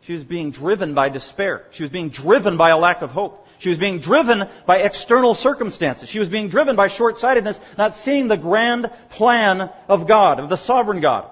She 0.05 0.13
was 0.13 0.23
being 0.23 0.51
driven 0.51 0.93
by 0.93 1.09
despair. 1.09 1.65
She 1.71 1.83
was 1.83 1.89
being 1.89 2.09
driven 2.09 2.57
by 2.57 2.71
a 2.71 2.77
lack 2.77 3.01
of 3.01 3.09
hope. 3.09 3.45
She 3.59 3.69
was 3.69 3.77
being 3.77 4.01
driven 4.01 4.41
by 4.67 4.79
external 4.79 5.33
circumstances. 5.33 6.09
She 6.09 6.19
was 6.19 6.27
being 6.27 6.49
driven 6.49 6.75
by 6.75 6.89
short-sightedness, 6.89 7.57
not 7.77 7.95
seeing 7.95 8.27
the 8.27 8.35
grand 8.35 8.91
plan 9.11 9.69
of 9.87 10.05
God, 10.05 10.41
of 10.41 10.49
the 10.49 10.57
sovereign 10.57 11.01
God. 11.01 11.29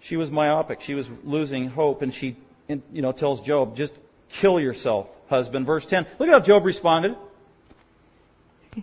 She 0.00 0.16
was 0.16 0.30
myopic. 0.30 0.80
She 0.80 0.94
was 0.94 1.06
losing 1.22 1.68
hope, 1.68 2.02
and 2.02 2.12
she, 2.12 2.36
you 2.68 3.02
know, 3.02 3.12
tells 3.12 3.40
Job, 3.42 3.76
just 3.76 3.92
kill 4.40 4.58
yourself, 4.58 5.06
husband. 5.28 5.64
Verse 5.64 5.86
10. 5.86 6.06
Look 6.18 6.28
at 6.28 6.32
how 6.32 6.40
Job 6.40 6.64
responded. 6.64 7.16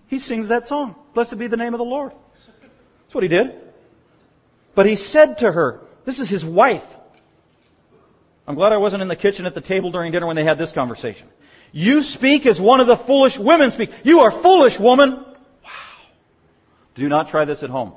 He 0.07 0.19
sings 0.19 0.47
that 0.47 0.67
song. 0.67 0.95
Blessed 1.13 1.37
be 1.37 1.47
the 1.47 1.57
name 1.57 1.73
of 1.73 1.77
the 1.77 1.83
Lord. 1.83 2.13
That's 3.03 3.13
what 3.13 3.23
he 3.23 3.29
did. 3.29 3.53
But 4.75 4.85
he 4.85 4.95
said 4.95 5.39
to 5.39 5.51
her, 5.51 5.81
this 6.05 6.19
is 6.19 6.29
his 6.29 6.45
wife. 6.45 6.83
I'm 8.47 8.55
glad 8.55 8.73
I 8.73 8.77
wasn't 8.77 9.01
in 9.01 9.07
the 9.07 9.15
kitchen 9.15 9.45
at 9.45 9.55
the 9.55 9.61
table 9.61 9.91
during 9.91 10.11
dinner 10.11 10.27
when 10.27 10.35
they 10.35 10.43
had 10.43 10.57
this 10.57 10.71
conversation. 10.71 11.27
You 11.71 12.01
speak 12.01 12.45
as 12.45 12.59
one 12.59 12.79
of 12.79 12.87
the 12.87 12.97
foolish 12.97 13.37
women 13.37 13.71
speak. 13.71 13.89
You 14.03 14.19
are 14.19 14.43
foolish, 14.43 14.77
woman. 14.79 15.11
Wow. 15.11 15.69
Do 16.95 17.07
not 17.07 17.29
try 17.29 17.45
this 17.45 17.63
at 17.63 17.69
home. 17.69 17.93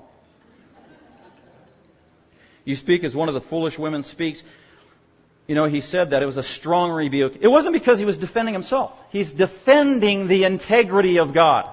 You 2.65 2.75
speak 2.75 3.05
as 3.05 3.15
one 3.15 3.29
of 3.29 3.35
the 3.35 3.41
foolish 3.41 3.79
women 3.79 4.03
speaks. 4.03 4.43
You 5.47 5.55
know, 5.55 5.67
he 5.67 5.81
said 5.81 6.11
that 6.11 6.23
it 6.23 6.27
was 6.27 6.37
a 6.37 6.43
strong 6.43 6.91
rebuke. 6.91 7.35
It 7.41 7.49
wasn't 7.49 7.75
because 7.75 7.99
he 7.99 8.05
was 8.05 8.19
defending 8.19 8.55
himself. 8.55 8.93
He's 9.11 9.31
defending 9.31 10.27
the 10.27 10.45
integrity 10.45 11.19
of 11.19 11.33
God. 11.33 11.73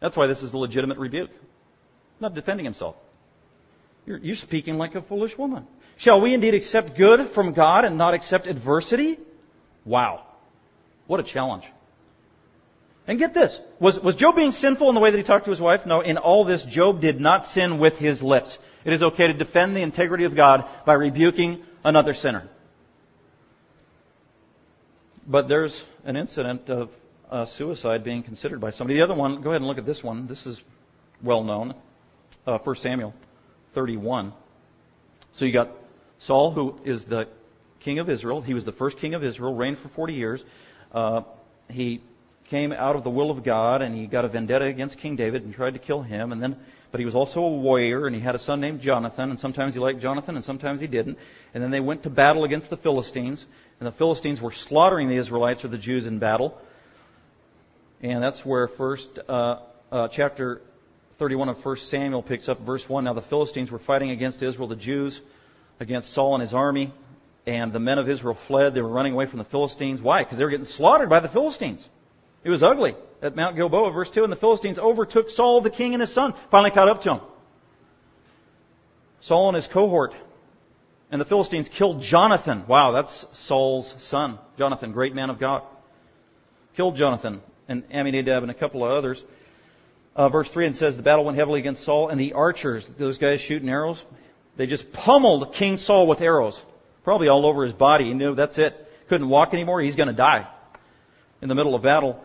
That's 0.00 0.16
why 0.16 0.26
this 0.26 0.42
is 0.42 0.52
a 0.54 0.56
legitimate 0.56 0.98
rebuke. 0.98 1.30
Not 2.18 2.34
defending 2.34 2.64
himself. 2.64 2.96
You're, 4.06 4.18
you're 4.18 4.36
speaking 4.36 4.78
like 4.78 4.94
a 4.94 5.02
foolish 5.02 5.36
woman. 5.36 5.66
Shall 6.00 6.22
we 6.22 6.32
indeed 6.32 6.54
accept 6.54 6.96
good 6.96 7.32
from 7.34 7.52
God 7.52 7.84
and 7.84 7.98
not 7.98 8.14
accept 8.14 8.46
adversity? 8.46 9.18
Wow. 9.84 10.24
What 11.06 11.20
a 11.20 11.22
challenge. 11.22 11.64
And 13.06 13.18
get 13.18 13.34
this. 13.34 13.58
Was, 13.80 14.00
was 14.00 14.14
Job 14.14 14.34
being 14.34 14.52
sinful 14.52 14.88
in 14.88 14.94
the 14.94 15.00
way 15.02 15.10
that 15.10 15.18
he 15.18 15.24
talked 15.24 15.44
to 15.44 15.50
his 15.50 15.60
wife? 15.60 15.84
No. 15.84 16.00
In 16.00 16.16
all 16.16 16.46
this, 16.46 16.64
Job 16.64 17.02
did 17.02 17.20
not 17.20 17.44
sin 17.44 17.78
with 17.78 17.96
his 17.96 18.22
lips. 18.22 18.56
It 18.86 18.94
is 18.94 19.02
okay 19.02 19.26
to 19.26 19.34
defend 19.34 19.76
the 19.76 19.82
integrity 19.82 20.24
of 20.24 20.34
God 20.34 20.64
by 20.86 20.94
rebuking 20.94 21.62
another 21.84 22.14
sinner. 22.14 22.48
But 25.26 25.48
there's 25.48 25.82
an 26.04 26.16
incident 26.16 26.70
of 26.70 26.88
uh, 27.30 27.44
suicide 27.44 28.04
being 28.04 28.22
considered 28.22 28.58
by 28.58 28.70
somebody. 28.70 28.98
The 28.98 29.04
other 29.04 29.14
one, 29.14 29.42
go 29.42 29.50
ahead 29.50 29.60
and 29.60 29.66
look 29.66 29.76
at 29.76 29.84
this 29.84 30.02
one. 30.02 30.26
This 30.26 30.46
is 30.46 30.62
well 31.22 31.44
known. 31.44 31.74
Uh, 32.46 32.56
1 32.56 32.76
Samuel 32.76 33.12
31. 33.74 34.32
So 35.34 35.44
you 35.44 35.52
got 35.52 35.68
Saul, 36.20 36.52
who 36.52 36.78
is 36.84 37.04
the 37.04 37.28
king 37.80 37.98
of 37.98 38.08
Israel. 38.08 38.42
He 38.42 38.54
was 38.54 38.64
the 38.64 38.72
first 38.72 38.98
king 38.98 39.14
of 39.14 39.24
Israel, 39.24 39.54
reigned 39.54 39.78
for 39.78 39.88
40 39.88 40.12
years. 40.12 40.44
Uh, 40.92 41.22
he 41.68 42.02
came 42.48 42.72
out 42.72 42.96
of 42.96 43.04
the 43.04 43.10
will 43.10 43.30
of 43.30 43.44
God, 43.44 43.80
and 43.80 43.94
he 43.94 44.06
got 44.06 44.24
a 44.24 44.28
vendetta 44.28 44.66
against 44.66 44.98
King 44.98 45.16
David 45.16 45.44
and 45.44 45.54
tried 45.54 45.74
to 45.74 45.78
kill 45.78 46.02
him. 46.02 46.32
And 46.32 46.42
then, 46.42 46.56
but 46.90 46.98
he 46.98 47.06
was 47.06 47.14
also 47.14 47.40
a 47.40 47.56
warrior, 47.56 48.06
and 48.06 48.14
he 48.14 48.20
had 48.20 48.34
a 48.34 48.38
son 48.38 48.60
named 48.60 48.80
Jonathan. 48.80 49.30
And 49.30 49.38
sometimes 49.38 49.74
he 49.74 49.80
liked 49.80 50.00
Jonathan, 50.00 50.36
and 50.36 50.44
sometimes 50.44 50.80
he 50.80 50.88
didn't. 50.88 51.16
And 51.54 51.62
then 51.62 51.70
they 51.70 51.80
went 51.80 52.02
to 52.02 52.10
battle 52.10 52.44
against 52.44 52.68
the 52.68 52.76
Philistines, 52.76 53.44
and 53.78 53.86
the 53.86 53.92
Philistines 53.92 54.40
were 54.40 54.52
slaughtering 54.52 55.08
the 55.08 55.16
Israelites 55.16 55.64
or 55.64 55.68
the 55.68 55.78
Jews 55.78 56.06
in 56.06 56.18
battle. 56.18 56.58
And 58.02 58.22
that's 58.22 58.44
where 58.44 58.68
first 58.68 59.08
uh, 59.28 59.60
uh, 59.92 60.08
chapter 60.08 60.60
31 61.18 61.50
of 61.50 61.64
1 61.64 61.76
Samuel 61.76 62.22
picks 62.22 62.48
up 62.48 62.60
verse 62.60 62.86
1. 62.88 63.04
Now 63.04 63.12
the 63.12 63.22
Philistines 63.22 63.70
were 63.70 63.78
fighting 63.78 64.10
against 64.10 64.42
Israel, 64.42 64.68
the 64.68 64.76
Jews 64.76 65.20
against 65.80 66.12
Saul 66.12 66.34
and 66.34 66.42
his 66.42 66.54
army, 66.54 66.92
and 67.46 67.72
the 67.72 67.80
men 67.80 67.98
of 67.98 68.08
Israel 68.08 68.38
fled. 68.46 68.74
They 68.74 68.82
were 68.82 68.88
running 68.88 69.14
away 69.14 69.26
from 69.26 69.38
the 69.38 69.44
Philistines. 69.44 70.00
Why? 70.00 70.22
Because 70.22 70.38
they 70.38 70.44
were 70.44 70.50
getting 70.50 70.66
slaughtered 70.66 71.08
by 71.08 71.20
the 71.20 71.28
Philistines. 71.28 71.88
It 72.44 72.50
was 72.50 72.62
ugly 72.62 72.94
at 73.22 73.34
Mount 73.34 73.56
Gilboa, 73.56 73.92
verse 73.92 74.10
2. 74.10 74.22
And 74.22 74.32
the 74.32 74.36
Philistines 74.36 74.78
overtook 74.78 75.30
Saul, 75.30 75.62
the 75.62 75.70
king, 75.70 75.94
and 75.94 76.00
his 76.00 76.14
son. 76.14 76.34
Finally 76.50 76.70
caught 76.70 76.88
up 76.88 77.02
to 77.02 77.14
him. 77.14 77.20
Saul 79.20 79.48
and 79.48 79.56
his 79.56 79.66
cohort. 79.66 80.14
And 81.10 81.20
the 81.20 81.24
Philistines 81.24 81.68
killed 81.68 82.02
Jonathan. 82.02 82.64
Wow, 82.68 82.92
that's 82.92 83.26
Saul's 83.32 83.94
son. 83.98 84.38
Jonathan, 84.56 84.92
great 84.92 85.14
man 85.14 85.28
of 85.28 85.40
God. 85.40 85.62
Killed 86.76 86.96
Jonathan 86.96 87.40
and 87.68 87.84
Abinadab 87.90 88.42
and 88.42 88.50
a 88.50 88.54
couple 88.54 88.84
of 88.84 88.92
others. 88.92 89.22
Uh, 90.14 90.28
verse 90.28 90.50
3 90.50 90.66
and 90.66 90.76
says 90.76 90.96
the 90.96 91.02
battle 91.02 91.24
went 91.24 91.36
heavily 91.36 91.60
against 91.60 91.84
Saul 91.84 92.08
and 92.08 92.20
the 92.20 92.32
archers, 92.34 92.86
those 92.98 93.18
guys 93.18 93.40
shooting 93.40 93.68
arrows, 93.68 94.02
they 94.56 94.66
just 94.66 94.92
pummeled 94.92 95.54
King 95.54 95.78
Saul 95.78 96.06
with 96.06 96.20
arrows. 96.20 96.60
Probably 97.04 97.28
all 97.28 97.46
over 97.46 97.64
his 97.64 97.72
body. 97.72 98.06
He 98.06 98.14
knew 98.14 98.34
that's 98.34 98.58
it. 98.58 98.74
Couldn't 99.08 99.28
walk 99.28 99.52
anymore. 99.52 99.80
He's 99.80 99.96
going 99.96 100.08
to 100.08 100.14
die 100.14 100.48
in 101.40 101.48
the 101.48 101.54
middle 101.54 101.74
of 101.74 101.82
battle. 101.82 102.22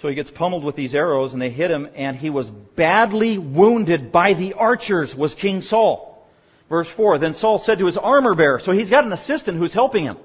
So 0.00 0.08
he 0.08 0.14
gets 0.14 0.30
pummeled 0.30 0.64
with 0.64 0.76
these 0.76 0.94
arrows 0.94 1.32
and 1.32 1.42
they 1.42 1.50
hit 1.50 1.70
him 1.70 1.88
and 1.94 2.16
he 2.16 2.30
was 2.30 2.48
badly 2.48 3.36
wounded 3.38 4.12
by 4.12 4.34
the 4.34 4.54
archers 4.54 5.14
was 5.14 5.34
King 5.34 5.62
Saul. 5.62 6.26
Verse 6.68 6.88
4, 6.96 7.18
then 7.18 7.34
Saul 7.34 7.58
said 7.58 7.78
to 7.78 7.86
his 7.86 7.96
armor 7.96 8.34
bearer, 8.34 8.60
so 8.62 8.72
he's 8.72 8.90
got 8.90 9.04
an 9.04 9.12
assistant 9.12 9.58
who's 9.58 9.72
helping 9.72 10.04
him. 10.04 10.18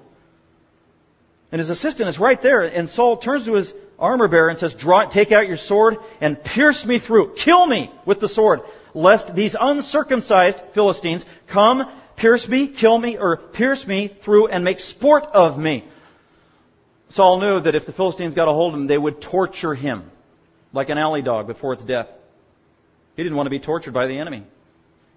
And 1.52 1.60
his 1.60 1.70
assistant 1.70 2.10
is 2.10 2.20
right 2.20 2.40
there 2.42 2.64
and 2.64 2.90
Saul 2.90 3.18
turns 3.18 3.46
to 3.46 3.54
his 3.54 3.74
armor 3.98 4.28
bearer 4.28 4.50
and 4.50 4.60
says, 4.60 4.76
Draw, 4.76 5.10
take 5.10 5.32
out 5.32 5.48
your 5.48 5.58
sword 5.58 5.98
and 6.22 6.44
pierce 6.44 6.86
me 6.86 7.00
through. 7.00 7.36
Kill 7.36 7.66
me 7.66 7.92
with 8.06 8.20
the 8.20 8.30
sword, 8.30 8.62
lest 8.94 9.36
these 9.36 9.56
uncircumcised 9.60 10.60
Philistines 10.74 11.26
come, 11.48 11.84
pierce 12.16 12.48
me, 12.48 12.68
kill 12.68 12.98
me, 12.98 13.18
or 13.18 13.38
pierce 13.38 13.86
me 13.86 14.16
through 14.24 14.48
and 14.48 14.64
make 14.64 14.80
sport 14.80 15.26
of 15.34 15.58
me. 15.58 15.86
Saul 17.10 17.40
knew 17.40 17.60
that 17.62 17.76
if 17.76 17.86
the 17.86 17.94
Philistines 17.94 18.34
got 18.34 18.48
a 18.48 18.54
hold 18.54 18.74
of 18.74 18.80
him, 18.80 18.88
they 18.88 18.98
would 18.98 19.22
torture 19.22 19.76
him 19.76 20.10
like 20.72 20.90
an 20.90 20.98
alley 20.98 21.22
dog 21.22 21.48
before 21.48 21.74
its 21.74 21.84
death. 21.84 22.08
He 23.16 23.24
didn't 23.24 23.38
want 23.38 23.46
to 23.46 23.52
be 23.52 23.60
tortured 23.60 23.94
by 23.94 24.08
the 24.08 24.18
enemy. 24.18 24.44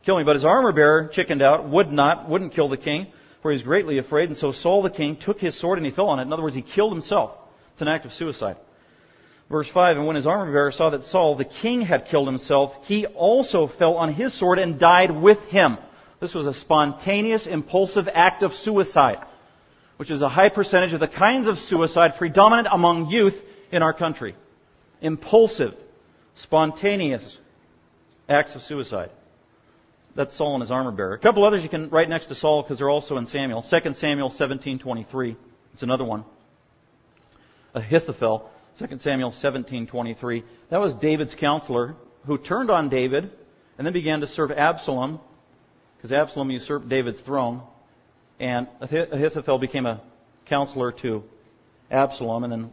Kill 0.04 0.18
me. 0.18 0.24
But 0.24 0.36
his 0.36 0.44
armor 0.44 0.72
bearer 0.72 1.08
chickened 1.08 1.42
out, 1.42 1.68
would 1.68 1.90
not, 1.90 2.28
wouldn't 2.28 2.52
kill 2.52 2.68
the 2.68 2.76
king, 2.76 3.06
for 3.40 3.50
he 3.50 3.56
was 3.56 3.62
greatly 3.62 3.98
afraid. 3.98 4.28
And 4.28 4.36
so 4.36 4.52
Saul 4.52 4.82
the 4.82 4.90
king 4.90 5.16
took 5.16 5.40
his 5.40 5.58
sword 5.58 5.78
and 5.78 5.86
he 5.86 5.92
fell 5.92 6.08
on 6.08 6.18
it. 6.18 6.22
In 6.22 6.32
other 6.32 6.42
words, 6.42 6.54
he 6.54 6.62
killed 6.62 6.92
himself. 6.92 7.32
It's 7.72 7.80
an 7.80 7.88
act 7.88 8.04
of 8.04 8.12
suicide. 8.12 8.56
Verse 9.48 9.70
5, 9.70 9.98
and 9.98 10.06
when 10.06 10.16
his 10.16 10.26
armor 10.26 10.50
bearer 10.50 10.72
saw 10.72 10.90
that 10.90 11.04
Saul, 11.04 11.36
the 11.36 11.44
king, 11.44 11.80
had 11.80 12.06
killed 12.06 12.26
himself, 12.26 12.72
he 12.84 13.06
also 13.06 13.68
fell 13.68 13.94
on 13.96 14.12
his 14.12 14.34
sword 14.34 14.58
and 14.58 14.78
died 14.78 15.10
with 15.10 15.38
him. 15.44 15.78
This 16.20 16.34
was 16.34 16.48
a 16.48 16.54
spontaneous, 16.54 17.46
impulsive 17.46 18.08
act 18.12 18.42
of 18.42 18.54
suicide, 18.54 19.24
which 19.98 20.10
is 20.10 20.20
a 20.20 20.28
high 20.28 20.48
percentage 20.48 20.94
of 20.94 21.00
the 21.00 21.06
kinds 21.06 21.46
of 21.46 21.58
suicide 21.58 22.14
predominant 22.18 22.66
among 22.72 23.08
youth 23.08 23.40
in 23.70 23.82
our 23.82 23.92
country. 23.92 24.34
Impulsive, 25.00 25.74
spontaneous 26.34 27.38
acts 28.28 28.56
of 28.56 28.62
suicide. 28.62 29.10
That's 30.16 30.34
Saul 30.36 30.54
and 30.54 30.62
his 30.62 30.70
armor 30.72 30.90
bearer. 30.90 31.14
A 31.14 31.18
couple 31.18 31.44
others 31.44 31.62
you 31.62 31.68
can 31.68 31.90
write 31.90 32.08
next 32.08 32.26
to 32.26 32.34
Saul 32.34 32.62
because 32.62 32.78
they're 32.78 32.90
also 32.90 33.16
in 33.18 33.26
Samuel. 33.26 33.62
2 33.62 33.94
Samuel 33.94 34.30
17:23. 34.30 35.36
It's 35.74 35.82
another 35.82 36.04
one. 36.04 36.24
Ahithophel 37.74 38.50
2 38.78 38.98
Samuel 38.98 39.32
17:23. 39.32 40.42
That 40.70 40.80
was 40.80 40.94
David's 40.94 41.34
counselor 41.34 41.94
who 42.26 42.36
turned 42.36 42.70
on 42.70 42.88
David 42.88 43.30
and 43.78 43.86
then 43.86 43.92
began 43.92 44.20
to 44.20 44.26
serve 44.26 44.50
Absalom 44.50 45.20
because 45.96 46.12
Absalom 46.12 46.50
usurped 46.50 46.88
David's 46.88 47.20
throne 47.20 47.62
and 48.38 48.68
Ahithophel 48.80 49.58
became 49.58 49.86
a 49.86 50.02
counselor 50.44 50.92
to 50.92 51.24
Absalom 51.90 52.44
and 52.44 52.52
then 52.52 52.72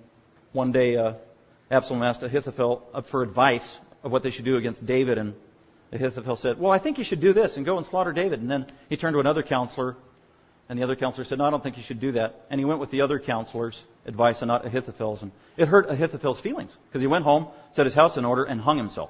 one 0.51 0.71
day 0.71 0.97
uh, 0.97 1.13
Absalom 1.71 2.03
asked 2.03 2.21
Ahithophel 2.21 2.83
for 3.09 3.23
advice 3.23 3.77
of 4.03 4.11
what 4.11 4.23
they 4.23 4.31
should 4.31 4.45
do 4.45 4.57
against 4.57 4.85
David 4.85 5.17
and 5.17 5.33
Ahithophel 5.93 6.35
said, 6.35 6.59
"Well, 6.59 6.71
I 6.71 6.79
think 6.79 6.97
you 6.97 7.03
should 7.03 7.21
do 7.21 7.33
this 7.33 7.55
and 7.55 7.65
go 7.65 7.77
and 7.77 7.85
slaughter 7.85 8.11
David." 8.11 8.41
And 8.41 8.49
then 8.49 8.65
he 8.89 8.97
turned 8.97 9.13
to 9.13 9.19
another 9.19 9.43
counselor 9.43 9.95
and 10.69 10.79
the 10.79 10.83
other 10.83 10.95
counselor 10.95 11.25
said, 11.25 11.37
No, 11.37 11.45
I 11.45 11.49
don't 11.49 11.61
think 11.61 11.77
you 11.77 11.83
should 11.83 11.99
do 11.99 12.13
that. 12.13 12.45
And 12.49 12.59
he 12.59 12.65
went 12.65 12.79
with 12.79 12.89
the 12.89 13.01
other 13.01 13.19
counselor's 13.19 13.81
advice 14.05 14.41
and 14.41 14.47
not 14.47 14.65
Ahithophel's. 14.65 15.21
And 15.21 15.31
it 15.57 15.67
hurt 15.67 15.89
Ahithophel's 15.89 16.39
feelings 16.41 16.75
because 16.87 17.01
he 17.01 17.07
went 17.07 17.23
home, 17.23 17.47
set 17.73 17.85
his 17.85 17.95
house 17.95 18.17
in 18.17 18.25
order, 18.25 18.43
and 18.43 18.59
hung 18.59 18.77
himself. 18.77 19.09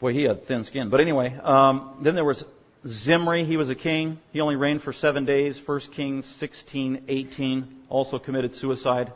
Boy, 0.00 0.12
he 0.12 0.24
had 0.24 0.46
thin 0.46 0.64
skin. 0.64 0.90
But 0.90 1.00
anyway, 1.00 1.36
um, 1.42 2.00
then 2.02 2.14
there 2.14 2.24
was 2.24 2.44
Zimri. 2.86 3.44
He 3.44 3.56
was 3.56 3.70
a 3.70 3.74
king. 3.74 4.18
He 4.32 4.40
only 4.40 4.56
reigned 4.56 4.82
for 4.82 4.92
seven 4.92 5.24
days. 5.24 5.58
1 5.64 5.80
Kings 5.94 6.26
16, 6.38 7.04
18. 7.08 7.82
Also 7.88 8.18
committed 8.18 8.54
suicide 8.54 9.12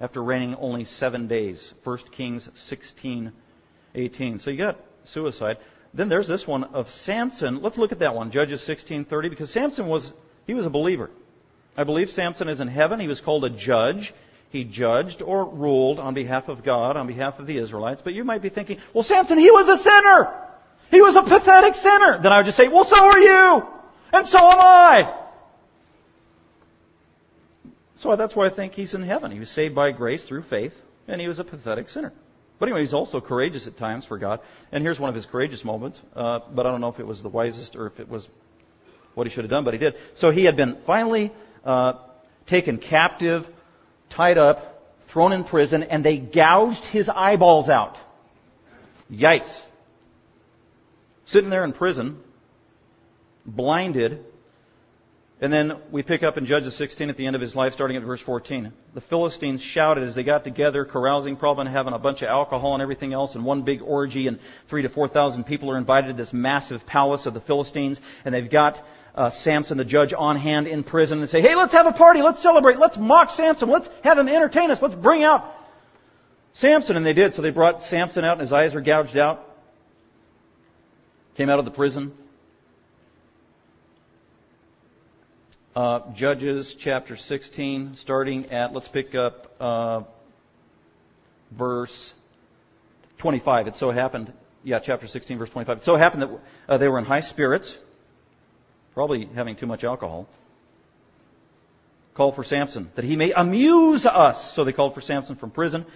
after 0.00 0.22
reigning 0.22 0.54
only 0.56 0.84
seven 0.84 1.28
days. 1.28 1.72
1 1.84 1.98
Kings 2.12 2.48
16, 2.54 3.32
18. 3.94 4.38
So 4.38 4.50
you 4.50 4.58
got 4.58 4.78
suicide. 5.04 5.58
Then 5.94 6.08
there's 6.08 6.28
this 6.28 6.46
one 6.46 6.64
of 6.64 6.88
Samson. 6.90 7.60
Let's 7.60 7.76
look 7.76 7.92
at 7.92 7.98
that 7.98 8.14
one, 8.14 8.30
Judges 8.30 8.66
16:30, 8.66 9.28
because 9.28 9.50
Samson 9.50 9.88
was 9.88 10.12
he 10.46 10.54
was 10.54 10.64
a 10.66 10.70
believer. 10.70 11.10
I 11.76 11.84
believe 11.84 12.10
Samson 12.10 12.48
is 12.48 12.60
in 12.60 12.68
heaven. 12.68 13.00
He 13.00 13.08
was 13.08 13.20
called 13.20 13.44
a 13.44 13.50
judge. 13.50 14.12
He 14.50 14.64
judged 14.64 15.22
or 15.22 15.48
ruled 15.48 15.98
on 15.98 16.12
behalf 16.12 16.48
of 16.48 16.62
God, 16.62 16.96
on 16.96 17.06
behalf 17.06 17.38
of 17.38 17.46
the 17.46 17.56
Israelites. 17.56 18.02
But 18.04 18.12
you 18.12 18.24
might 18.24 18.42
be 18.42 18.50
thinking, 18.50 18.78
well, 18.92 19.04
Samson, 19.04 19.38
he 19.38 19.50
was 19.50 19.68
a 19.68 19.82
sinner. 19.82 20.34
He 20.90 21.00
was 21.00 21.16
a 21.16 21.22
pathetic 21.22 21.74
sinner. 21.74 22.20
Then 22.22 22.32
I 22.32 22.38
would 22.38 22.44
just 22.44 22.58
say, 22.58 22.68
well, 22.68 22.84
so 22.84 22.96
are 22.96 23.18
you. 23.18 23.62
And 24.12 24.26
so 24.26 24.38
am 24.38 24.58
I! 24.60 25.18
So 27.96 28.14
that's 28.16 28.36
why 28.36 28.48
I 28.48 28.54
think 28.54 28.74
he's 28.74 28.92
in 28.92 29.02
heaven. 29.02 29.30
He 29.30 29.38
was 29.38 29.48
saved 29.48 29.74
by 29.74 29.92
grace 29.92 30.22
through 30.24 30.42
faith, 30.42 30.74
and 31.08 31.20
he 31.20 31.28
was 31.28 31.38
a 31.38 31.44
pathetic 31.44 31.88
sinner. 31.88 32.12
But 32.58 32.68
anyway, 32.68 32.82
he's 32.82 32.92
also 32.92 33.20
courageous 33.20 33.66
at 33.66 33.78
times 33.78 34.04
for 34.04 34.18
God. 34.18 34.40
And 34.70 34.84
here's 34.84 35.00
one 35.00 35.08
of 35.08 35.14
his 35.14 35.24
courageous 35.24 35.64
moments. 35.64 35.98
Uh, 36.14 36.40
but 36.54 36.66
I 36.66 36.70
don't 36.70 36.80
know 36.80 36.90
if 36.90 37.00
it 37.00 37.06
was 37.06 37.22
the 37.22 37.28
wisest 37.28 37.74
or 37.74 37.86
if 37.86 37.98
it 37.98 38.08
was 38.08 38.28
what 39.14 39.26
he 39.26 39.32
should 39.32 39.44
have 39.44 39.50
done, 39.50 39.64
but 39.64 39.72
he 39.72 39.78
did. 39.78 39.94
So 40.16 40.30
he 40.30 40.44
had 40.44 40.56
been 40.56 40.78
finally 40.86 41.32
uh, 41.64 41.94
taken 42.46 42.78
captive, 42.78 43.46
tied 44.10 44.38
up, 44.38 44.82
thrown 45.08 45.32
in 45.32 45.44
prison, 45.44 45.82
and 45.82 46.04
they 46.04 46.18
gouged 46.18 46.84
his 46.84 47.08
eyeballs 47.08 47.68
out. 47.68 47.98
Yikes. 49.10 49.58
Sitting 51.26 51.50
there 51.50 51.64
in 51.64 51.72
prison, 51.72 52.18
blinded, 53.44 54.24
and 55.42 55.52
then 55.52 55.72
we 55.90 56.04
pick 56.04 56.22
up 56.22 56.36
in 56.36 56.46
Judges 56.46 56.78
16 56.78 57.10
at 57.10 57.16
the 57.16 57.26
end 57.26 57.34
of 57.34 57.42
his 57.42 57.56
life, 57.56 57.72
starting 57.72 57.96
at 57.96 58.04
verse 58.04 58.20
14. 58.20 58.72
The 58.94 59.00
Philistines 59.00 59.60
shouted 59.60 60.04
as 60.04 60.14
they 60.14 60.22
got 60.22 60.44
together, 60.44 60.84
carousing, 60.84 61.36
probably 61.36 61.66
having 61.66 61.94
a 61.94 61.98
bunch 61.98 62.22
of 62.22 62.28
alcohol 62.28 62.74
and 62.74 62.82
everything 62.82 63.12
else, 63.12 63.34
and 63.34 63.44
one 63.44 63.62
big 63.62 63.82
orgy, 63.82 64.28
and 64.28 64.38
three 64.70 64.82
to 64.82 64.88
four 64.88 65.08
thousand 65.08 65.44
people 65.44 65.68
are 65.72 65.78
invited 65.78 66.08
to 66.08 66.12
this 66.12 66.32
massive 66.32 66.86
palace 66.86 67.26
of 67.26 67.34
the 67.34 67.40
Philistines, 67.40 67.98
and 68.24 68.32
they've 68.32 68.48
got 68.48 68.80
uh, 69.14 69.30
Samson, 69.30 69.78
the 69.78 69.84
judge, 69.84 70.12
on 70.16 70.36
hand 70.36 70.66
in 70.66 70.84
prison, 70.84 71.20
and 71.20 71.28
say, 71.28 71.40
"Hey, 71.40 71.54
let's 71.54 71.72
have 71.72 71.86
a 71.86 71.92
party, 71.92 72.22
let's 72.22 72.42
celebrate, 72.42 72.78
let's 72.78 72.96
mock 72.96 73.30
Samson, 73.30 73.68
let's 73.68 73.88
have 74.02 74.18
him 74.18 74.28
entertain 74.28 74.70
us, 74.70 74.80
let's 74.80 74.94
bring 74.94 75.22
out 75.22 75.44
Samson." 76.54 76.96
And 76.96 77.04
they 77.04 77.12
did. 77.12 77.34
So 77.34 77.42
they 77.42 77.50
brought 77.50 77.82
Samson 77.82 78.24
out, 78.24 78.32
and 78.32 78.40
his 78.40 78.52
eyes 78.52 78.74
were 78.74 78.80
gouged 78.80 79.16
out. 79.16 79.48
Came 81.36 81.48
out 81.48 81.58
of 81.58 81.64
the 81.64 81.70
prison, 81.70 82.12
Uh, 85.74 86.12
Judges 86.12 86.76
chapter 86.78 87.16
16, 87.16 87.94
starting 87.96 88.52
at, 88.52 88.74
let's 88.74 88.88
pick 88.88 89.14
up 89.14 89.50
uh, 89.58 90.02
verse 91.50 92.12
25. 93.20 93.68
It 93.68 93.74
so 93.76 93.90
happened, 93.90 94.34
yeah, 94.64 94.80
chapter 94.80 95.06
16, 95.06 95.38
verse 95.38 95.48
25. 95.48 95.78
It 95.78 95.84
so 95.84 95.96
happened 95.96 96.22
that 96.24 96.40
uh, 96.68 96.76
they 96.76 96.88
were 96.88 96.98
in 96.98 97.06
high 97.06 97.22
spirits, 97.22 97.74
probably 98.94 99.26
having 99.34 99.56
too 99.56 99.66
much 99.66 99.84
alcohol. 99.84 100.28
Called 102.14 102.34
for 102.34 102.44
Samson, 102.44 102.90
that 102.94 103.04
he 103.04 103.16
may 103.16 103.32
amuse 103.32 104.04
us. 104.04 104.52
So 104.54 104.64
they 104.64 104.72
called 104.72 104.94
for 104.94 105.00
Samson 105.00 105.36
from 105.36 105.50
prison. 105.50 105.86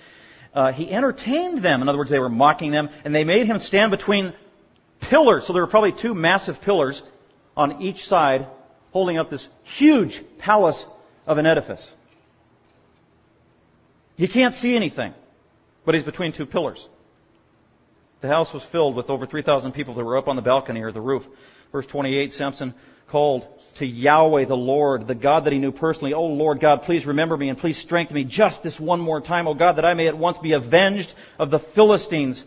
Uh, 0.54 0.72
he 0.72 0.90
entertained 0.90 1.62
them. 1.62 1.82
In 1.82 1.88
other 1.88 1.98
words, 1.98 2.10
they 2.10 2.18
were 2.18 2.30
mocking 2.30 2.70
them, 2.70 2.88
and 3.04 3.14
they 3.14 3.24
made 3.24 3.46
him 3.46 3.58
stand 3.58 3.90
between 3.90 4.32
pillars. 5.00 5.46
So 5.46 5.52
there 5.52 5.62
were 5.62 5.68
probably 5.68 5.92
two 5.92 6.14
massive 6.14 6.62
pillars 6.62 7.02
on 7.56 7.82
each 7.82 8.06
side 8.06 8.46
holding 8.92 9.18
up 9.18 9.28
this 9.28 9.46
huge 9.62 10.22
palace 10.38 10.82
of 11.26 11.36
an 11.36 11.44
edifice. 11.44 11.86
He 14.16 14.28
can't 14.28 14.54
see 14.54 14.74
anything, 14.74 15.12
but 15.84 15.94
he's 15.94 16.04
between 16.04 16.32
two 16.32 16.46
pillars. 16.46 16.86
The 18.22 18.28
house 18.28 18.52
was 18.54 18.64
filled 18.72 18.96
with 18.96 19.10
over 19.10 19.26
3,000 19.26 19.72
people 19.72 19.94
that 19.94 20.04
were 20.04 20.16
up 20.16 20.28
on 20.28 20.36
the 20.36 20.42
balcony 20.42 20.80
or 20.80 20.92
the 20.92 21.02
roof. 21.02 21.24
Verse 21.72 21.86
28, 21.86 22.32
Samson 22.32 22.74
called 23.08 23.46
to 23.78 23.86
Yahweh 23.86 24.46
the 24.46 24.56
Lord, 24.56 25.06
the 25.06 25.14
God 25.14 25.44
that 25.44 25.52
he 25.52 25.58
knew 25.58 25.72
personally. 25.72 26.14
Oh 26.14 26.26
Lord 26.26 26.60
God, 26.60 26.82
please 26.82 27.06
remember 27.06 27.36
me 27.36 27.48
and 27.48 27.58
please 27.58 27.78
strengthen 27.78 28.14
me 28.14 28.24
just 28.24 28.62
this 28.62 28.80
one 28.80 29.00
more 29.00 29.20
time, 29.20 29.46
oh 29.46 29.54
God, 29.54 29.74
that 29.74 29.84
I 29.84 29.94
may 29.94 30.08
at 30.08 30.18
once 30.18 30.38
be 30.38 30.52
avenged 30.52 31.12
of 31.38 31.50
the 31.50 31.60
Philistines 31.60 32.42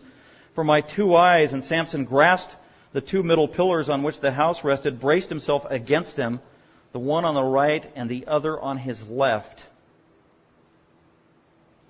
for 0.54 0.64
my 0.64 0.80
two 0.80 1.14
eyes. 1.14 1.52
And 1.52 1.64
Samson 1.64 2.04
grasped 2.04 2.54
the 2.92 3.00
two 3.00 3.22
middle 3.22 3.48
pillars 3.48 3.88
on 3.88 4.02
which 4.02 4.20
the 4.20 4.32
house 4.32 4.64
rested, 4.64 5.00
braced 5.00 5.28
himself 5.28 5.64
against 5.70 6.16
them, 6.16 6.40
the 6.92 6.98
one 6.98 7.24
on 7.24 7.34
the 7.34 7.42
right 7.42 7.88
and 7.94 8.10
the 8.10 8.26
other 8.26 8.58
on 8.60 8.76
his 8.76 9.02
left. 9.04 9.62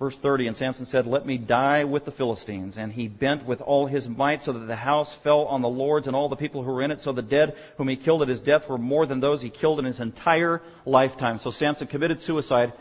Verse 0.01 0.17
30, 0.19 0.47
and 0.47 0.57
Samson 0.57 0.87
said, 0.87 1.05
Let 1.05 1.27
me 1.27 1.37
die 1.37 1.83
with 1.83 2.05
the 2.05 2.11
Philistines. 2.11 2.75
And 2.75 2.91
he 2.91 3.07
bent 3.07 3.45
with 3.45 3.61
all 3.61 3.85
his 3.85 4.07
might 4.07 4.41
so 4.41 4.51
that 4.51 4.65
the 4.65 4.75
house 4.75 5.15
fell 5.23 5.41
on 5.41 5.61
the 5.61 5.69
lords 5.69 6.07
and 6.07 6.15
all 6.15 6.27
the 6.27 6.35
people 6.35 6.63
who 6.63 6.71
were 6.71 6.81
in 6.81 6.89
it. 6.89 7.01
So 7.01 7.13
the 7.13 7.21
dead 7.21 7.55
whom 7.77 7.87
he 7.87 7.97
killed 7.97 8.23
at 8.23 8.27
his 8.27 8.41
death 8.41 8.67
were 8.67 8.79
more 8.79 9.05
than 9.05 9.19
those 9.19 9.43
he 9.43 9.51
killed 9.51 9.77
in 9.77 9.85
his 9.85 9.99
entire 9.99 10.63
lifetime. 10.87 11.37
So 11.37 11.51
Samson 11.51 11.85
committed 11.85 12.19
suicide 12.19 12.73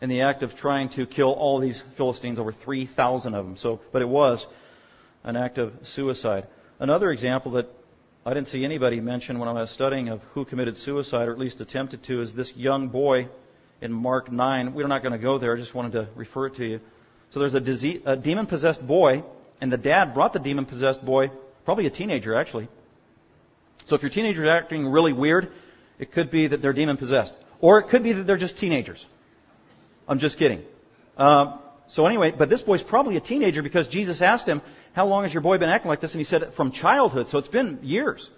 in 0.00 0.08
the 0.08 0.20
act 0.20 0.44
of 0.44 0.54
trying 0.54 0.90
to 0.90 1.04
kill 1.04 1.32
all 1.32 1.58
these 1.58 1.82
Philistines, 1.96 2.38
over 2.38 2.52
3,000 2.52 3.34
of 3.34 3.44
them. 3.44 3.56
So, 3.56 3.80
but 3.92 4.00
it 4.00 4.08
was 4.08 4.46
an 5.24 5.34
act 5.34 5.58
of 5.58 5.72
suicide. 5.82 6.46
Another 6.78 7.10
example 7.10 7.50
that 7.52 7.66
I 8.24 8.34
didn't 8.34 8.46
see 8.46 8.64
anybody 8.64 9.00
mention 9.00 9.40
when 9.40 9.48
I 9.48 9.52
was 9.52 9.70
studying 9.72 10.10
of 10.10 10.22
who 10.32 10.44
committed 10.44 10.76
suicide, 10.76 11.26
or 11.26 11.32
at 11.32 11.40
least 11.40 11.60
attempted 11.60 12.04
to, 12.04 12.22
is 12.22 12.36
this 12.36 12.52
young 12.54 12.86
boy 12.86 13.30
in 13.80 13.92
Mark 13.92 14.30
9. 14.30 14.74
We're 14.74 14.86
not 14.86 15.02
going 15.02 15.12
to 15.12 15.18
go 15.18 15.38
there. 15.38 15.56
I 15.56 15.58
just 15.58 15.74
wanted 15.74 15.92
to 15.92 16.08
refer 16.14 16.46
it 16.46 16.56
to 16.56 16.64
you. 16.64 16.80
So 17.30 17.40
there's 17.40 17.54
a, 17.54 18.00
a 18.06 18.16
demon 18.16 18.46
possessed 18.46 18.86
boy, 18.86 19.22
and 19.60 19.70
the 19.70 19.76
dad 19.76 20.14
brought 20.14 20.32
the 20.32 20.38
demon 20.38 20.64
possessed 20.64 21.04
boy, 21.04 21.30
probably 21.64 21.86
a 21.86 21.90
teenager 21.90 22.34
actually. 22.34 22.68
So 23.86 23.96
if 23.96 24.02
your 24.02 24.10
teenager 24.10 24.44
is 24.44 24.50
acting 24.50 24.86
really 24.86 25.12
weird, 25.12 25.50
it 25.98 26.12
could 26.12 26.30
be 26.30 26.48
that 26.48 26.62
they're 26.62 26.72
demon 26.72 26.96
possessed. 26.96 27.32
Or 27.60 27.78
it 27.80 27.88
could 27.88 28.02
be 28.02 28.12
that 28.12 28.24
they're 28.24 28.36
just 28.36 28.58
teenagers. 28.58 29.04
I'm 30.06 30.18
just 30.18 30.38
kidding. 30.38 30.62
Um, 31.16 31.58
so 31.88 32.06
anyway, 32.06 32.32
but 32.36 32.48
this 32.48 32.62
boy's 32.62 32.82
probably 32.82 33.16
a 33.16 33.20
teenager 33.20 33.62
because 33.62 33.88
Jesus 33.88 34.20
asked 34.22 34.46
him, 34.46 34.62
how 34.92 35.06
long 35.06 35.24
has 35.24 35.32
your 35.32 35.42
boy 35.42 35.58
been 35.58 35.68
acting 35.68 35.88
like 35.88 36.00
this? 36.00 36.12
And 36.12 36.20
he 36.20 36.24
said, 36.24 36.54
from 36.54 36.70
childhood. 36.70 37.28
So 37.28 37.38
it's 37.38 37.48
been 37.48 37.80
years. 37.82 38.30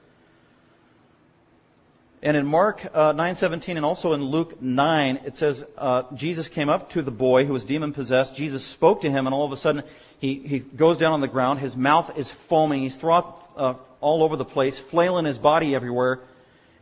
And 2.22 2.36
in 2.36 2.46
Mark 2.46 2.80
uh, 2.92 3.14
9:17 3.14 3.76
and 3.76 3.84
also 3.84 4.12
in 4.12 4.22
Luke 4.22 4.60
9, 4.60 5.20
it 5.24 5.36
says 5.36 5.64
uh, 5.78 6.02
Jesus 6.14 6.48
came 6.48 6.68
up 6.68 6.90
to 6.90 7.02
the 7.02 7.10
boy 7.10 7.46
who 7.46 7.54
was 7.54 7.64
demon 7.64 7.94
possessed. 7.94 8.34
Jesus 8.34 8.64
spoke 8.72 9.02
to 9.02 9.10
him, 9.10 9.26
and 9.26 9.34
all 9.34 9.46
of 9.46 9.52
a 9.52 9.56
sudden 9.56 9.84
he, 10.18 10.34
he 10.34 10.58
goes 10.58 10.98
down 10.98 11.14
on 11.14 11.22
the 11.22 11.28
ground. 11.28 11.60
His 11.60 11.74
mouth 11.74 12.18
is 12.18 12.30
foaming. 12.50 12.82
He's 12.82 12.96
thrown 12.96 13.32
uh, 13.56 13.74
all 14.02 14.22
over 14.22 14.36
the 14.36 14.44
place, 14.44 14.78
flailing 14.90 15.24
his 15.24 15.38
body 15.38 15.74
everywhere. 15.74 16.20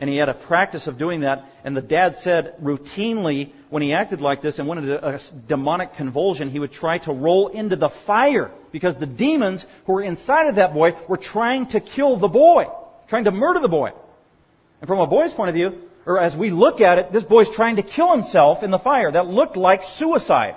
And 0.00 0.10
he 0.10 0.16
had 0.16 0.28
a 0.28 0.34
practice 0.34 0.86
of 0.86 0.98
doing 0.98 1.20
that. 1.20 1.44
And 1.64 1.76
the 1.76 1.82
dad 1.82 2.16
said 2.16 2.54
routinely, 2.62 3.52
when 3.68 3.82
he 3.82 3.92
acted 3.92 4.20
like 4.20 4.42
this 4.42 4.58
and 4.58 4.66
went 4.68 4.80
into 4.80 5.04
a 5.04 5.20
demonic 5.48 5.94
convulsion, 5.94 6.50
he 6.50 6.58
would 6.58 6.72
try 6.72 6.98
to 6.98 7.12
roll 7.12 7.48
into 7.48 7.76
the 7.76 7.90
fire 8.06 8.50
because 8.70 8.96
the 8.96 9.06
demons 9.06 9.64
who 9.86 9.94
were 9.94 10.02
inside 10.02 10.48
of 10.48 10.56
that 10.56 10.72
boy 10.74 10.92
were 11.08 11.16
trying 11.16 11.66
to 11.68 11.80
kill 11.80 12.18
the 12.18 12.28
boy, 12.28 12.66
trying 13.08 13.24
to 13.24 13.32
murder 13.32 13.60
the 13.60 13.68
boy. 13.68 13.90
And 14.80 14.88
from 14.88 15.00
a 15.00 15.06
boy's 15.06 15.32
point 15.32 15.48
of 15.48 15.54
view, 15.54 15.82
or 16.06 16.18
as 16.18 16.36
we 16.36 16.50
look 16.50 16.80
at 16.80 16.98
it, 16.98 17.12
this 17.12 17.24
boy's 17.24 17.50
trying 17.50 17.76
to 17.76 17.82
kill 17.82 18.12
himself 18.12 18.62
in 18.62 18.70
the 18.70 18.78
fire. 18.78 19.12
That 19.12 19.26
looked 19.26 19.56
like 19.56 19.82
suicide. 19.82 20.56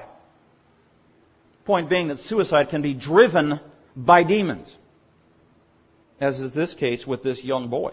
Point 1.65 1.89
being 1.89 2.07
that 2.07 2.19
suicide 2.19 2.69
can 2.69 2.81
be 2.81 2.93
driven 2.93 3.59
by 3.95 4.23
demons. 4.23 4.75
As 6.19 6.39
is 6.39 6.53
this 6.53 6.73
case 6.73 7.05
with 7.05 7.23
this 7.23 7.43
young 7.43 7.69
boy. 7.69 7.91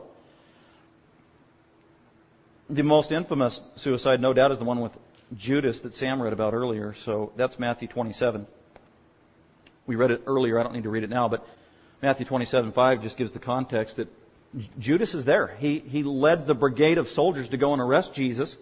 The 2.70 2.82
most 2.82 3.12
infamous 3.12 3.60
suicide, 3.76 4.20
no 4.20 4.34
doubt, 4.34 4.52
is 4.52 4.58
the 4.58 4.64
one 4.64 4.80
with 4.80 4.92
Judas 5.36 5.80
that 5.80 5.94
Sam 5.94 6.20
read 6.20 6.32
about 6.32 6.52
earlier. 6.52 6.94
So 7.04 7.32
that's 7.36 7.58
Matthew 7.58 7.88
27. 7.88 8.46
We 9.86 9.96
read 9.96 10.10
it 10.10 10.22
earlier. 10.26 10.60
I 10.60 10.62
don't 10.62 10.74
need 10.74 10.82
to 10.82 10.90
read 10.90 11.02
it 11.02 11.10
now, 11.10 11.28
but 11.28 11.46
Matthew 12.02 12.26
27:5 12.26 13.02
just 13.02 13.16
gives 13.16 13.32
the 13.32 13.38
context 13.38 13.96
that 13.96 14.08
Judas 14.78 15.14
is 15.14 15.24
there. 15.24 15.56
He, 15.58 15.78
he 15.78 16.02
led 16.02 16.46
the 16.46 16.54
brigade 16.54 16.98
of 16.98 17.08
soldiers 17.08 17.48
to 17.50 17.56
go 17.56 17.72
and 17.72 17.82
arrest 17.82 18.14
Jesus. 18.14 18.54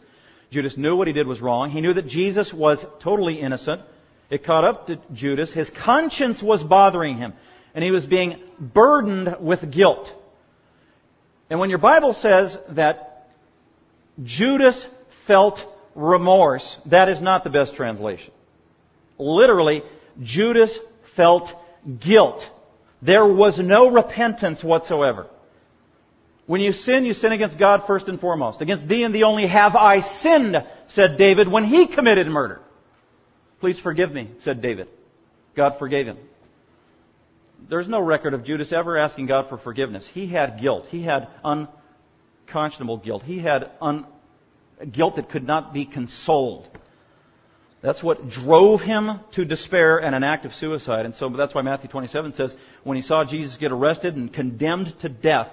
Judas 0.51 0.77
knew 0.77 0.97
what 0.97 1.07
he 1.07 1.13
did 1.13 1.27
was 1.27 1.41
wrong. 1.41 1.71
He 1.71 1.81
knew 1.81 1.95
that 1.95 2.07
Jesus 2.07 2.53
was 2.53 2.85
totally 3.03 3.41
innocent. 3.41 3.83
It 4.31 4.45
caught 4.45 4.65
up 4.65 4.87
to 4.89 4.99
Judas. 5.13 5.53
His 5.53 5.71
conscience 5.71 6.43
was 6.43 6.63
bothering 6.65 7.17
him, 7.17 7.35
and 7.75 7.85
he 7.85 7.91
was 7.91 8.07
being 8.07 8.43
burdened 8.59 9.37
with 9.41 9.71
guilt. 9.71 10.13
And 11.49 11.61
when 11.61 11.71
your 11.71 11.79
Bible 11.79 12.13
says 12.13 12.57
that 12.71 13.29
Judas 14.23 14.87
felt 15.27 15.61
remorse. 15.95 16.77
That 16.87 17.09
is 17.09 17.21
not 17.21 17.45
the 17.45 17.51
best 17.51 17.75
translation. 17.75 18.33
Literally, 19.19 19.83
Judas 20.23 20.79
felt 21.17 21.51
guilt. 22.01 22.45
There 23.03 23.27
was 23.27 23.59
no 23.59 23.91
repentance 23.91 24.63
whatsoever. 24.63 25.27
When 26.47 26.61
you 26.61 26.73
sin, 26.73 27.05
you 27.05 27.13
sin 27.13 27.33
against 27.33 27.59
God 27.59 27.85
first 27.87 28.09
and 28.09 28.21
foremost. 28.21 28.63
Against 28.63 28.87
thee 28.87 29.03
and 29.03 29.15
thee 29.15 29.25
only 29.25 29.47
have 29.47 29.75
I 29.75 30.01
sinned, 30.01 30.57
said 30.87 31.17
David 31.19 31.49
when 31.49 31.65
he 31.65 31.89
committed 31.89 32.29
murder. 32.29 32.61
Please 33.61 33.81
forgive 33.81 34.13
me, 34.13 34.31
said 34.39 34.63
David. 34.63 34.89
God 35.57 35.79
forgave 35.79 36.07
him. 36.07 36.19
There's 37.69 37.89
no 37.89 38.01
record 38.01 38.35
of 38.35 38.45
Judas 38.45 38.73
ever 38.73 38.97
asking 38.97 39.27
God 39.27 39.49
for 39.49 39.59
forgiveness. 39.59 40.09
He 40.13 40.29
had 40.29 40.61
guilt. 40.61 40.87
He 40.89 41.03
had 41.03 41.29
unconscionable 41.43 42.99
guilt. 42.99 43.23
He 43.23 43.39
had 43.41 43.71
un- 43.81 44.07
guilt 44.93 45.17
that 45.17 45.31
could 45.31 45.45
not 45.45 45.73
be 45.73 45.85
consoled. 45.85 46.69
That's 47.83 48.03
what 48.03 48.29
drove 48.29 48.81
him 48.81 49.21
to 49.33 49.45
despair 49.45 49.99
and 49.99 50.15
an 50.15 50.23
act 50.23 50.45
of 50.45 50.53
suicide. 50.53 51.07
And 51.07 51.15
so 51.15 51.29
that's 51.31 51.55
why 51.55 51.63
Matthew 51.63 51.89
27 51.89 52.35
says, 52.35 52.55
when 52.85 52.97
he 52.97 53.03
saw 53.03 53.25
Jesus 53.25 53.57
get 53.57 53.73
arrested 53.73 54.17
and 54.17 54.33
condemned 54.33 54.99
to 55.01 55.09
death, 55.09 55.49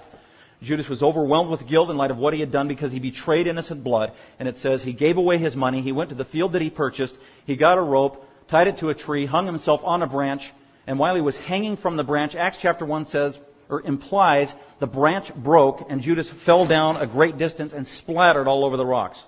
Judas 0.64 0.88
was 0.88 1.02
overwhelmed 1.02 1.50
with 1.50 1.68
guilt 1.68 1.90
in 1.90 1.96
light 1.96 2.10
of 2.10 2.18
what 2.18 2.34
he 2.34 2.40
had 2.40 2.50
done 2.50 2.68
because 2.68 2.92
he 2.92 2.98
betrayed 2.98 3.46
innocent 3.46 3.84
blood. 3.84 4.12
And 4.38 4.48
it 4.48 4.56
says 4.56 4.82
he 4.82 4.92
gave 4.92 5.16
away 5.16 5.38
his 5.38 5.54
money. 5.54 5.82
He 5.82 5.92
went 5.92 6.10
to 6.10 6.16
the 6.16 6.24
field 6.24 6.52
that 6.54 6.62
he 6.62 6.70
purchased. 6.70 7.14
He 7.46 7.56
got 7.56 7.78
a 7.78 7.82
rope, 7.82 8.24
tied 8.48 8.68
it 8.68 8.78
to 8.78 8.88
a 8.88 8.94
tree, 8.94 9.26
hung 9.26 9.46
himself 9.46 9.80
on 9.84 10.02
a 10.02 10.06
branch. 10.06 10.52
And 10.86 10.98
while 10.98 11.14
he 11.14 11.20
was 11.20 11.36
hanging 11.36 11.76
from 11.76 11.96
the 11.96 12.04
branch, 12.04 12.34
Acts 12.34 12.58
chapter 12.60 12.84
1 12.84 13.06
says, 13.06 13.38
or 13.68 13.82
implies, 13.82 14.52
the 14.80 14.86
branch 14.86 15.34
broke 15.34 15.86
and 15.88 16.02
Judas 16.02 16.30
fell 16.44 16.66
down 16.66 16.96
a 16.96 17.06
great 17.06 17.38
distance 17.38 17.72
and 17.72 17.86
splattered 17.86 18.46
all 18.46 18.64
over 18.64 18.76
the 18.76 18.84
rocks. 18.86 19.22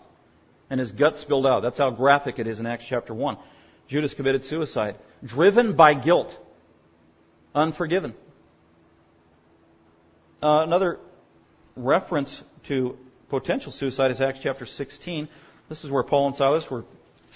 And 0.68 0.80
his 0.80 0.90
guts 0.90 1.20
spilled 1.20 1.46
out. 1.46 1.62
That's 1.62 1.78
how 1.78 1.90
graphic 1.90 2.38
it 2.38 2.46
is 2.46 2.60
in 2.60 2.66
Acts 2.66 2.84
chapter 2.88 3.14
1. 3.14 3.38
Judas 3.88 4.14
committed 4.14 4.44
suicide. 4.44 4.96
Driven 5.24 5.76
by 5.76 5.94
guilt. 5.94 6.36
Unforgiven. 7.54 8.14
Uh, 10.42 10.64
another 10.64 10.98
reference 11.76 12.42
to 12.68 12.96
potential 13.28 13.70
suicide 13.70 14.10
is 14.10 14.20
Acts 14.20 14.40
chapter 14.42 14.66
16. 14.66 15.28
This 15.68 15.84
is 15.84 15.90
where 15.90 16.02
Paul 16.02 16.28
and 16.28 16.36
Silas 16.36 16.68
were 16.70 16.84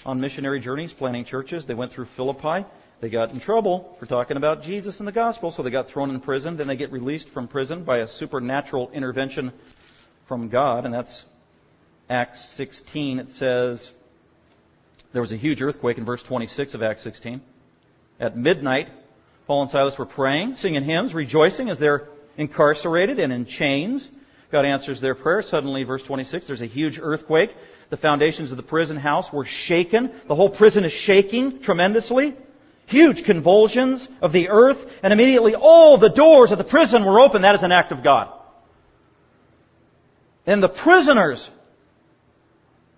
on 0.05 0.19
missionary 0.19 0.59
journeys, 0.59 0.91
planting 0.91 1.25
churches. 1.25 1.65
They 1.65 1.73
went 1.75 1.91
through 1.91 2.07
Philippi. 2.15 2.65
They 3.01 3.09
got 3.09 3.31
in 3.31 3.39
trouble 3.39 3.95
for 3.99 4.05
talking 4.05 4.37
about 4.37 4.63
Jesus 4.63 4.99
and 4.99 5.07
the 5.07 5.11
gospel, 5.11 5.51
so 5.51 5.63
they 5.63 5.71
got 5.71 5.87
thrown 5.87 6.09
in 6.09 6.19
prison. 6.19 6.57
Then 6.57 6.67
they 6.67 6.75
get 6.75 6.91
released 6.91 7.29
from 7.29 7.47
prison 7.47 7.83
by 7.83 7.99
a 7.99 8.07
supernatural 8.07 8.91
intervention 8.91 9.51
from 10.27 10.49
God, 10.49 10.85
and 10.85 10.93
that's 10.93 11.23
Acts 12.09 12.53
16. 12.57 13.19
It 13.19 13.29
says 13.29 13.89
there 15.13 15.21
was 15.21 15.31
a 15.31 15.37
huge 15.37 15.61
earthquake 15.61 15.97
in 15.97 16.05
verse 16.05 16.23
26 16.23 16.73
of 16.73 16.81
Acts 16.81 17.03
16. 17.03 17.41
At 18.19 18.37
midnight, 18.37 18.89
Paul 19.47 19.63
and 19.63 19.71
Silas 19.71 19.97
were 19.97 20.05
praying, 20.05 20.55
singing 20.55 20.83
hymns, 20.83 21.13
rejoicing 21.13 21.69
as 21.69 21.79
they're 21.79 22.07
incarcerated 22.37 23.19
and 23.19 23.33
in 23.33 23.45
chains. 23.45 24.09
God 24.51 24.65
answers 24.65 24.99
their 24.99 25.15
prayer. 25.15 25.41
Suddenly, 25.41 25.83
verse 25.83 26.03
26, 26.03 26.47
there's 26.47 26.61
a 26.61 26.67
huge 26.67 26.99
earthquake. 27.01 27.51
The 27.89 27.97
foundations 27.97 28.51
of 28.51 28.57
the 28.57 28.63
prison 28.63 28.97
house 28.97 29.31
were 29.31 29.45
shaken. 29.45 30.11
The 30.27 30.35
whole 30.35 30.49
prison 30.49 30.83
is 30.83 30.91
shaking 30.91 31.61
tremendously. 31.61 32.35
Huge 32.87 33.23
convulsions 33.23 34.07
of 34.21 34.33
the 34.33 34.49
earth, 34.49 34.77
and 35.01 35.13
immediately 35.13 35.55
all 35.55 35.97
the 35.97 36.09
doors 36.09 36.51
of 36.51 36.57
the 36.57 36.63
prison 36.65 37.05
were 37.05 37.21
open. 37.21 37.43
That 37.43 37.55
is 37.55 37.63
an 37.63 37.71
act 37.71 37.93
of 37.93 38.03
God. 38.03 38.33
And 40.45 40.61
the 40.61 40.69
prisoners 40.69 41.49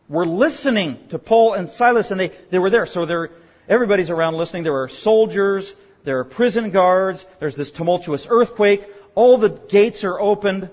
were 0.09 0.25
listening 0.25 0.97
to 1.09 1.19
Paul 1.19 1.53
and 1.53 1.69
Silas, 1.69 2.09
and 2.09 2.19
they, 2.19 2.31
they 2.51 2.59
were 2.59 2.69
there. 2.69 2.87
So 2.87 3.05
there, 3.05 3.29
everybody's 3.67 4.09
around 4.09 4.35
listening. 4.35 4.63
There 4.63 4.81
are 4.81 4.89
soldiers, 4.89 5.71
there 6.05 6.19
are 6.19 6.23
prison 6.23 6.71
guards, 6.71 7.23
there's 7.39 7.55
this 7.55 7.71
tumultuous 7.71 8.25
earthquake, 8.29 8.81
all 9.15 9.37
the 9.37 9.61
gates 9.69 10.03
are 10.03 10.19
opened, 10.19 10.69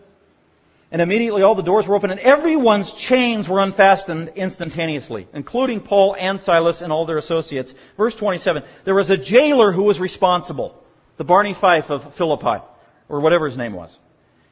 and 0.92 1.00
immediately 1.00 1.42
all 1.42 1.54
the 1.54 1.62
doors 1.62 1.86
were 1.86 1.94
open, 1.94 2.10
and 2.10 2.18
everyone's 2.18 2.92
chains 2.92 3.48
were 3.48 3.60
unfastened 3.60 4.32
instantaneously, 4.34 5.28
including 5.32 5.80
Paul 5.80 6.16
and 6.18 6.40
Silas 6.40 6.80
and 6.80 6.92
all 6.92 7.06
their 7.06 7.18
associates. 7.18 7.72
Verse 7.96 8.14
27, 8.16 8.64
there 8.84 8.94
was 8.94 9.08
a 9.08 9.16
jailer 9.16 9.72
who 9.72 9.84
was 9.84 10.00
responsible, 10.00 10.82
the 11.16 11.24
Barney 11.24 11.54
Fife 11.54 11.90
of 11.90 12.14
Philippi, 12.16 12.64
or 13.08 13.20
whatever 13.20 13.46
his 13.46 13.56
name 13.56 13.72
was. 13.72 13.96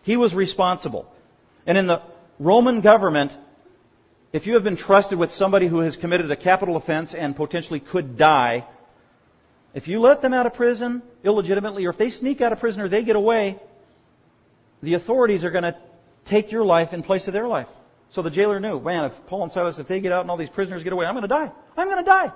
He 0.02 0.16
was 0.16 0.32
responsible. 0.32 1.12
And 1.66 1.76
in 1.76 1.88
the 1.88 2.02
Roman 2.38 2.82
government, 2.82 3.32
if 4.32 4.46
you 4.46 4.54
have 4.54 4.62
been 4.62 4.76
trusted 4.76 5.18
with 5.18 5.32
somebody 5.32 5.66
who 5.66 5.80
has 5.80 5.96
committed 5.96 6.30
a 6.30 6.36
capital 6.36 6.76
offense 6.76 7.14
and 7.14 7.34
potentially 7.34 7.80
could 7.80 8.16
die, 8.16 8.64
if 9.74 9.88
you 9.88 10.00
let 10.00 10.22
them 10.22 10.32
out 10.32 10.46
of 10.46 10.54
prison 10.54 11.02
illegitimately, 11.24 11.84
or 11.86 11.90
if 11.90 11.98
they 11.98 12.10
sneak 12.10 12.40
out 12.40 12.52
of 12.52 12.60
prison 12.60 12.80
or 12.80 12.88
they 12.88 13.02
get 13.02 13.16
away, 13.16 13.60
the 14.82 14.94
authorities 14.94 15.42
are 15.42 15.50
going 15.50 15.64
to 15.64 15.76
take 16.28 16.52
your 16.52 16.64
life 16.64 16.92
in 16.92 17.02
place 17.02 17.26
of 17.26 17.32
their 17.32 17.48
life. 17.48 17.68
So 18.10 18.22
the 18.22 18.30
jailer 18.30 18.58
knew, 18.60 18.80
man, 18.80 19.06
if 19.06 19.26
Paul 19.26 19.44
and 19.44 19.52
Silas, 19.52 19.78
if 19.78 19.88
they 19.88 20.00
get 20.00 20.12
out 20.12 20.22
and 20.22 20.30
all 20.30 20.36
these 20.36 20.48
prisoners 20.48 20.82
get 20.82 20.92
away, 20.92 21.04
I'm 21.04 21.14
going 21.14 21.22
to 21.22 21.28
die. 21.28 21.50
I'm 21.76 21.88
going 21.88 22.02
to 22.02 22.08
die. 22.08 22.32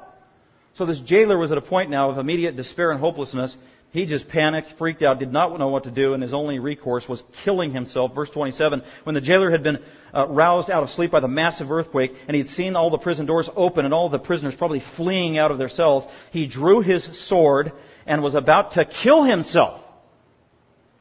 So 0.74 0.87
this 0.87 1.00
jailer 1.00 1.38
was 1.38 1.52
at 1.52 1.59
a 1.59 1.62
point 1.62 1.90
now 1.90 2.11
of 2.11 2.18
immediate 2.18 2.57
despair 2.57 2.90
and 2.90 3.00
hopelessness. 3.00 3.57
He 3.90 4.07
just 4.07 4.26
panicked, 4.28 4.78
freaked 4.78 5.02
out, 5.02 5.18
did 5.18 5.33
not 5.33 5.59
know 5.59 5.68
what 5.68 5.85
to 5.85 5.90
do, 5.90 6.14
and 6.14 6.22
his 6.22 6.33
only 6.33 6.59
recourse 6.59 7.07
was 7.07 7.22
killing 7.44 7.72
himself. 7.74 8.14
Verse 8.14 8.31
27, 8.31 8.83
when 9.05 9.14
the 9.14 9.20
jailer 9.20 9.50
had 9.50 9.62
been 9.62 9.78
uh, 10.14 10.26
roused 10.28 10.70
out 10.70 10.83
of 10.83 10.88
sleep 10.88 11.11
by 11.11 11.20
the 11.20 11.28
massive 11.28 11.70
earthquake, 11.70 12.12
and 12.26 12.35
he 12.35 12.42
had 12.42 12.50
seen 12.50 12.74
all 12.74 12.88
the 12.88 12.96
prison 12.96 13.26
doors 13.26 13.50
open 13.55 13.85
and 13.85 13.92
all 13.92 14.09
the 14.09 14.18
prisoners 14.18 14.55
probably 14.55 14.83
fleeing 14.96 15.37
out 15.37 15.50
of 15.50 15.59
their 15.59 15.68
cells, 15.68 16.07
he 16.31 16.46
drew 16.46 16.81
his 16.81 17.07
sword 17.26 17.72
and 18.07 18.22
was 18.22 18.35
about 18.35 18.72
to 18.72 18.87
kill 18.87 19.24
himself. 19.24 19.83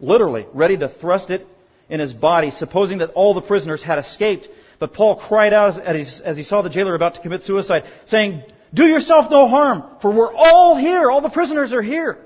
Literally, 0.01 0.45
ready 0.53 0.77
to 0.77 0.89
thrust 0.89 1.29
it 1.29 1.47
in 1.91 1.99
his 1.99 2.13
body, 2.13 2.49
supposing 2.49 2.99
that 2.99 3.11
all 3.11 3.35
the 3.35 3.41
prisoners 3.41 3.83
had 3.83 3.99
escaped. 3.99 4.47
But 4.79 4.93
Paul 4.93 5.17
cried 5.17 5.53
out 5.53 5.79
as 5.79 6.37
he 6.37 6.43
saw 6.43 6.63
the 6.63 6.69
jailer 6.69 6.95
about 6.95 7.15
to 7.15 7.21
commit 7.21 7.43
suicide, 7.43 7.83
saying, 8.05 8.43
Do 8.73 8.85
yourself 8.85 9.29
no 9.29 9.47
harm, 9.47 9.83
for 10.01 10.09
we're 10.11 10.33
all 10.33 10.77
here. 10.77 11.11
All 11.11 11.21
the 11.21 11.29
prisoners 11.29 11.73
are 11.73 11.81
here. 11.81 12.17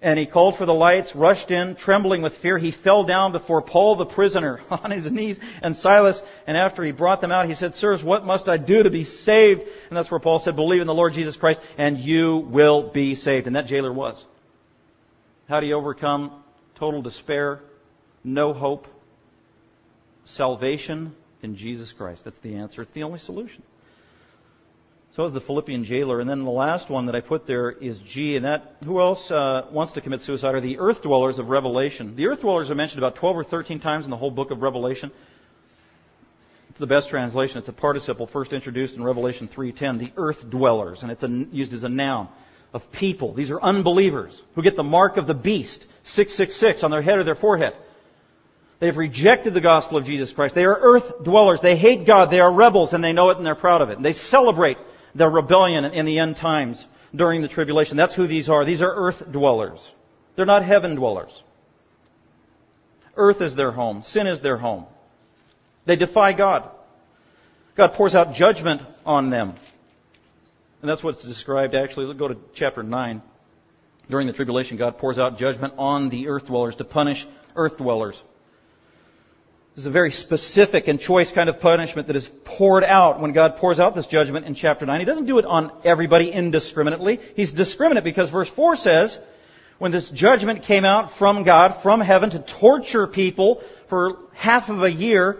And 0.00 0.18
he 0.18 0.26
called 0.26 0.56
for 0.56 0.66
the 0.66 0.74
lights, 0.74 1.14
rushed 1.14 1.52
in, 1.52 1.76
trembling 1.76 2.22
with 2.22 2.34
fear. 2.38 2.58
He 2.58 2.72
fell 2.72 3.04
down 3.04 3.30
before 3.30 3.62
Paul 3.62 3.94
the 3.94 4.06
prisoner 4.06 4.58
on 4.70 4.90
his 4.90 5.12
knees 5.12 5.38
and 5.62 5.76
Silas. 5.76 6.20
And 6.46 6.56
after 6.56 6.82
he 6.82 6.90
brought 6.90 7.20
them 7.20 7.30
out, 7.30 7.46
he 7.46 7.54
said, 7.54 7.74
Sirs, 7.74 8.02
what 8.02 8.24
must 8.24 8.48
I 8.48 8.56
do 8.56 8.82
to 8.82 8.90
be 8.90 9.04
saved? 9.04 9.60
And 9.60 9.96
that's 9.96 10.10
where 10.10 10.18
Paul 10.18 10.40
said, 10.40 10.56
Believe 10.56 10.80
in 10.80 10.88
the 10.88 10.94
Lord 10.94 11.12
Jesus 11.12 11.36
Christ 11.36 11.60
and 11.78 11.98
you 11.98 12.38
will 12.38 12.90
be 12.90 13.14
saved. 13.14 13.46
And 13.46 13.54
that 13.54 13.66
jailer 13.66 13.92
was. 13.92 14.20
How 15.48 15.60
do 15.60 15.66
you 15.66 15.74
overcome 15.74 16.41
total 16.76 17.02
despair, 17.02 17.60
no 18.24 18.52
hope? 18.52 18.86
Salvation 20.24 21.14
in 21.42 21.56
Jesus 21.56 21.92
Christ. 21.92 22.24
That's 22.24 22.38
the 22.38 22.54
answer. 22.54 22.82
It's 22.82 22.92
the 22.92 23.02
only 23.02 23.18
solution. 23.18 23.62
So 25.14 25.26
is 25.26 25.32
the 25.34 25.42
Philippian 25.42 25.84
jailer. 25.84 26.20
And 26.20 26.30
then 26.30 26.42
the 26.44 26.50
last 26.50 26.88
one 26.88 27.06
that 27.06 27.14
I 27.14 27.20
put 27.20 27.46
there 27.46 27.70
is 27.70 27.98
G. 27.98 28.36
And 28.36 28.46
that, 28.46 28.76
who 28.84 29.00
else 29.00 29.30
uh, 29.30 29.68
wants 29.70 29.92
to 29.94 30.00
commit 30.00 30.22
suicide 30.22 30.54
are 30.54 30.60
the 30.60 30.78
earth 30.78 31.02
dwellers 31.02 31.38
of 31.38 31.48
Revelation. 31.48 32.16
The 32.16 32.28
earth 32.28 32.40
dwellers 32.40 32.70
are 32.70 32.74
mentioned 32.74 32.98
about 32.98 33.16
12 33.16 33.36
or 33.36 33.44
13 33.44 33.80
times 33.80 34.06
in 34.06 34.10
the 34.10 34.16
whole 34.16 34.30
book 34.30 34.50
of 34.50 34.62
Revelation. 34.62 35.12
It's 36.70 36.78
the 36.78 36.86
best 36.86 37.10
translation. 37.10 37.58
It's 37.58 37.68
a 37.68 37.74
participle 37.74 38.26
first 38.26 38.54
introduced 38.54 38.94
in 38.94 39.04
Revelation 39.04 39.48
3.10, 39.48 39.98
the 39.98 40.12
earth 40.16 40.48
dwellers. 40.48 41.02
And 41.02 41.12
it's 41.12 41.22
a, 41.22 41.28
used 41.28 41.74
as 41.74 41.82
a 41.82 41.90
noun 41.90 42.28
of 42.72 42.80
people. 42.90 43.34
These 43.34 43.50
are 43.50 43.60
unbelievers 43.60 44.40
who 44.54 44.62
get 44.62 44.76
the 44.76 44.82
mark 44.82 45.18
of 45.18 45.26
the 45.26 45.34
beast, 45.34 45.84
666, 46.04 46.82
on 46.82 46.90
their 46.90 47.02
head 47.02 47.18
or 47.18 47.24
their 47.24 47.34
forehead. 47.34 47.74
They 48.80 48.86
have 48.86 48.96
rejected 48.96 49.54
the 49.54 49.60
gospel 49.60 49.96
of 49.96 50.04
Jesus 50.04 50.32
Christ. 50.32 50.56
They 50.56 50.64
are 50.64 50.76
earth 50.76 51.22
dwellers. 51.22 51.60
They 51.62 51.76
hate 51.76 52.04
God. 52.04 52.32
They 52.32 52.40
are 52.40 52.52
rebels 52.52 52.92
and 52.92 53.02
they 53.02 53.12
know 53.12 53.30
it 53.30 53.36
and 53.36 53.46
they're 53.46 53.54
proud 53.54 53.80
of 53.80 53.90
it. 53.90 53.96
And 53.96 54.04
they 54.04 54.12
celebrate 54.12 54.76
their 55.14 55.30
rebellion 55.30 55.84
in 55.84 56.04
the 56.04 56.18
end 56.18 56.36
times 56.36 56.84
during 57.14 57.42
the 57.42 57.48
tribulation. 57.48 57.96
That's 57.96 58.16
who 58.16 58.26
these 58.26 58.48
are. 58.48 58.64
These 58.64 58.82
are 58.82 58.92
earth 58.92 59.22
dwellers. 59.30 59.88
They're 60.34 60.46
not 60.46 60.64
heaven 60.64 60.96
dwellers. 60.96 61.42
Earth 63.16 63.40
is 63.40 63.54
their 63.54 63.70
home. 63.70 64.02
Sin 64.02 64.26
is 64.26 64.42
their 64.42 64.56
home. 64.56 64.86
They 65.86 65.94
defy 65.94 66.32
God. 66.32 66.68
God 67.76 67.92
pours 67.92 68.16
out 68.16 68.34
judgment 68.34 68.82
on 69.06 69.30
them. 69.30 69.54
And 70.80 70.90
that's 70.90 71.04
what's 71.04 71.22
described 71.22 71.76
actually. 71.76 72.06
Let's 72.06 72.18
go 72.18 72.28
to 72.28 72.36
chapter 72.54 72.82
9. 72.82 73.22
During 74.08 74.26
the 74.26 74.32
tribulation, 74.32 74.76
God 74.76 74.98
pours 74.98 75.18
out 75.18 75.38
judgment 75.38 75.74
on 75.78 76.08
the 76.08 76.28
earth 76.28 76.46
dwellers 76.46 76.76
to 76.76 76.84
punish 76.84 77.26
earth 77.56 77.76
dwellers. 77.78 78.20
This 79.74 79.82
is 79.82 79.86
a 79.86 79.90
very 79.90 80.12
specific 80.12 80.86
and 80.86 81.00
choice 81.00 81.32
kind 81.32 81.48
of 81.48 81.60
punishment 81.60 82.08
that 82.08 82.16
is 82.16 82.28
poured 82.44 82.84
out 82.84 83.20
when 83.20 83.32
God 83.32 83.56
pours 83.56 83.80
out 83.80 83.94
this 83.94 84.06
judgment 84.06 84.44
in 84.44 84.54
chapter 84.54 84.84
9. 84.84 85.00
He 85.00 85.06
doesn't 85.06 85.24
do 85.24 85.38
it 85.38 85.46
on 85.46 85.72
everybody 85.82 86.30
indiscriminately. 86.30 87.20
He's 87.36 87.52
discriminate 87.52 88.04
because 88.04 88.28
verse 88.28 88.50
4 88.54 88.76
says, 88.76 89.18
when 89.78 89.90
this 89.90 90.08
judgment 90.10 90.64
came 90.64 90.84
out 90.84 91.18
from 91.18 91.42
God, 91.42 91.82
from 91.82 92.00
heaven, 92.00 92.30
to 92.30 92.44
torture 92.60 93.06
people 93.06 93.62
for 93.88 94.18
half 94.34 94.68
of 94.68 94.82
a 94.82 94.90
year, 94.90 95.38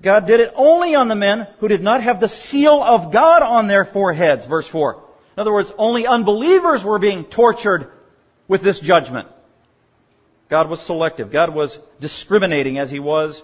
God 0.00 0.26
did 0.26 0.40
it 0.40 0.52
only 0.54 0.94
on 0.94 1.08
the 1.08 1.14
men 1.14 1.48
who 1.58 1.68
did 1.68 1.82
not 1.82 2.02
have 2.02 2.20
the 2.20 2.28
seal 2.28 2.82
of 2.82 3.12
God 3.12 3.42
on 3.42 3.66
their 3.66 3.84
foreheads, 3.84 4.46
verse 4.46 4.68
4. 4.68 5.02
In 5.36 5.40
other 5.40 5.52
words, 5.52 5.70
only 5.76 6.06
unbelievers 6.06 6.82
were 6.84 6.98
being 6.98 7.24
tortured 7.24 7.90
with 8.48 8.62
this 8.62 8.80
judgment. 8.80 9.28
God 10.48 10.70
was 10.70 10.80
selective. 10.80 11.30
God 11.30 11.54
was 11.54 11.78
discriminating 12.00 12.78
as 12.78 12.90
He 12.90 13.00
was 13.00 13.42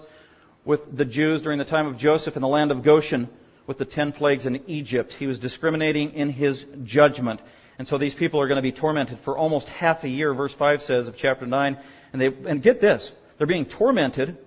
with 0.65 0.79
the 0.95 1.05
Jews 1.05 1.41
during 1.41 1.59
the 1.59 1.65
time 1.65 1.87
of 1.87 1.97
Joseph 1.97 2.35
in 2.35 2.41
the 2.41 2.47
land 2.47 2.71
of 2.71 2.83
Goshen 2.83 3.29
with 3.67 3.77
the 3.77 3.85
ten 3.85 4.11
plagues 4.11 4.45
in 4.45 4.63
Egypt. 4.67 5.13
He 5.13 5.27
was 5.27 5.39
discriminating 5.39 6.13
in 6.13 6.29
his 6.29 6.65
judgment. 6.83 7.41
And 7.77 7.87
so 7.87 7.97
these 7.97 8.13
people 8.13 8.39
are 8.39 8.47
going 8.47 8.57
to 8.57 8.61
be 8.61 8.71
tormented 8.71 9.19
for 9.23 9.37
almost 9.37 9.67
half 9.67 10.03
a 10.03 10.09
year, 10.09 10.33
verse 10.33 10.53
5 10.53 10.81
says 10.81 11.07
of 11.07 11.15
chapter 11.17 11.45
9. 11.45 11.79
And 12.11 12.21
they, 12.21 12.27
and 12.27 12.61
get 12.61 12.81
this, 12.81 13.09
they're 13.37 13.47
being 13.47 13.65
tormented, 13.65 14.37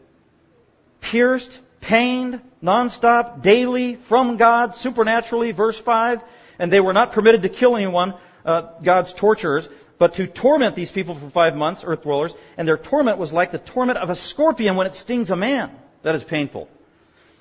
pierced, 1.00 1.59
pained, 1.80 2.40
nonstop, 2.62 3.42
daily, 3.42 3.98
from 4.09 4.37
God, 4.37 4.74
supernaturally, 4.74 5.52
verse 5.52 5.80
5. 5.85 6.20
And 6.58 6.72
they 6.72 6.80
were 6.80 6.92
not 6.92 7.12
permitted 7.12 7.42
to 7.42 7.48
kill 7.48 7.76
anyone, 7.76 8.14
uh, 8.44 8.80
God's 8.84 9.12
torturers. 9.12 9.68
but 9.98 10.14
to 10.14 10.26
torment 10.26 10.76
these 10.76 10.90
people 10.90 11.18
for 11.18 11.30
five 11.30 11.54
months, 11.54 11.82
earth 11.82 12.02
dwellers, 12.02 12.34
and 12.58 12.68
their 12.68 12.76
torment 12.76 13.16
was 13.16 13.32
like 13.32 13.50
the 13.50 13.58
torment 13.58 13.98
of 13.98 14.10
a 14.10 14.14
scorpion 14.14 14.76
when 14.76 14.86
it 14.86 14.94
stings 14.94 15.30
a 15.30 15.36
man. 15.36 15.70
That 16.02 16.14
is 16.14 16.22
painful. 16.22 16.68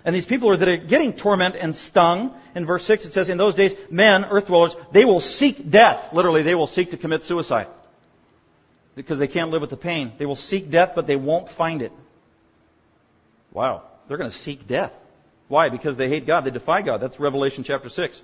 And 0.06 0.16
these 0.16 0.26
people 0.26 0.52
are, 0.52 0.58
that 0.58 0.68
are 0.68 0.78
getting 0.78 1.14
torment 1.14 1.56
and 1.56 1.76
stung. 1.76 2.40
In 2.56 2.66
verse 2.66 2.86
6 2.86 3.06
it 3.06 3.12
says, 3.14 3.28
In 3.28 3.38
those 3.40 3.56
days, 3.56 3.74
men, 3.90 4.24
earth 4.24 4.46
dwellers, 4.46 4.76
they 4.94 5.04
will 5.04 5.20
seek 5.20 5.70
death. 5.70 6.14
Literally, 6.14 6.44
they 6.44 6.56
will 6.56 6.68
seek 6.68 6.92
to 6.92 6.98
commit 6.98 7.24
suicide. 7.24 7.68
Because 8.96 9.20
they 9.20 9.28
can't 9.28 9.50
live 9.50 9.62
with 9.62 9.72
the 9.72 9.78
pain. 9.78 10.14
They 10.20 10.28
will 10.28 10.36
seek 10.36 10.70
death, 10.70 10.92
but 10.96 11.08
they 11.08 11.16
won't 11.16 11.50
find 11.50 11.82
it. 11.82 11.92
Wow. 13.52 13.84
They're 14.08 14.18
going 14.18 14.32
to 14.32 14.38
seek 14.38 14.68
death. 14.68 14.92
Why? 15.48 15.70
Because 15.70 15.98
they 15.98 16.08
hate 16.08 16.28
God. 16.28 16.46
They 16.46 16.52
defy 16.52 16.84
God. 16.84 17.02
That's 17.02 17.20
Revelation 17.20 17.64
chapter 17.64 17.90
6. 17.90 18.22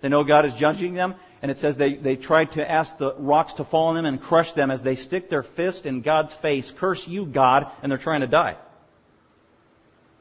They 0.00 0.08
know 0.08 0.24
God 0.24 0.44
is 0.46 0.54
judging 0.54 0.94
them, 0.94 1.14
and 1.42 1.50
it 1.50 1.58
says 1.58 1.76
they, 1.76 1.94
they 1.96 2.16
try 2.16 2.44
to 2.44 2.70
ask 2.70 2.96
the 2.98 3.14
rocks 3.14 3.54
to 3.54 3.64
fall 3.64 3.88
on 3.88 3.96
them 3.96 4.04
and 4.06 4.20
crush 4.20 4.52
them 4.52 4.70
as 4.70 4.82
they 4.82 4.94
stick 4.94 5.28
their 5.28 5.42
fist 5.42 5.86
in 5.86 6.02
God's 6.02 6.32
face. 6.34 6.72
Curse 6.78 7.06
you, 7.06 7.26
God, 7.26 7.66
and 7.82 7.90
they're 7.90 7.98
trying 7.98 8.20
to 8.20 8.26
die. 8.26 8.56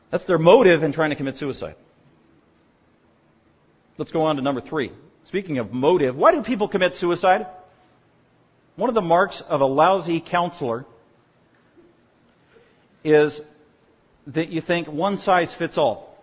That's 0.10 0.24
their 0.26 0.40
motive 0.40 0.84
in 0.84 0.94
trying 0.94 1.12
to 1.12 1.16
commit 1.16 1.38
suicide. 1.38 1.76
Let's 3.98 4.12
go 4.12 4.22
on 4.22 4.38
to 4.38 4.42
number 4.42 4.62
three. 4.62 4.92
Speaking 5.26 5.58
of 5.58 5.74
motive, 5.74 6.16
why 6.16 6.32
do 6.32 6.42
people 6.42 6.68
commit 6.68 6.96
suicide? 6.96 7.48
One 8.76 8.90
of 8.90 8.96
the 8.96 9.02
marks 9.02 9.42
of 9.42 9.62
a 9.62 9.66
lousy 9.66 10.22
counselor 10.22 10.86
is 13.04 13.40
that 14.28 14.50
you 14.50 14.62
think 14.62 14.88
one 14.88 15.18
size 15.18 15.54
fits 15.54 15.78
all. 15.78 16.16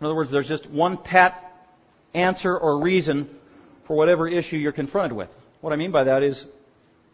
In 0.00 0.06
other 0.06 0.14
words, 0.14 0.30
there's 0.30 0.48
just 0.48 0.68
one 0.68 0.98
pat 0.98 1.47
answer 2.18 2.56
or 2.56 2.80
reason 2.80 3.28
for 3.86 3.96
whatever 3.96 4.28
issue 4.28 4.56
you're 4.56 4.72
confronted 4.72 5.16
with. 5.16 5.30
What 5.60 5.72
I 5.72 5.76
mean 5.76 5.90
by 5.90 6.04
that 6.04 6.22
is 6.22 6.44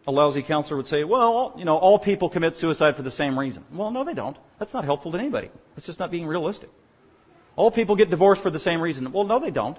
a 0.07 0.11
lousy 0.11 0.43
counselor 0.43 0.77
would 0.77 0.87
say, 0.87 1.03
well, 1.03 1.53
you 1.57 1.65
know, 1.65 1.77
all 1.77 1.97
people 1.97 2.29
commit 2.29 2.57
suicide 2.57 2.95
for 2.95 3.01
the 3.01 3.11
same 3.11 3.37
reason. 3.39 3.63
Well, 3.73 3.91
no, 3.91 4.03
they 4.03 4.13
don't. 4.13 4.37
That's 4.59 4.73
not 4.73 4.85
helpful 4.85 5.11
to 5.13 5.17
anybody. 5.17 5.49
That's 5.75 5.87
just 5.87 5.99
not 5.99 6.11
being 6.11 6.27
realistic. 6.27 6.69
All 7.55 7.71
people 7.71 7.95
get 7.95 8.09
divorced 8.09 8.43
for 8.43 8.51
the 8.51 8.59
same 8.59 8.81
reason. 8.81 9.11
Well, 9.11 9.23
no, 9.23 9.39
they 9.39 9.51
don't. 9.51 9.77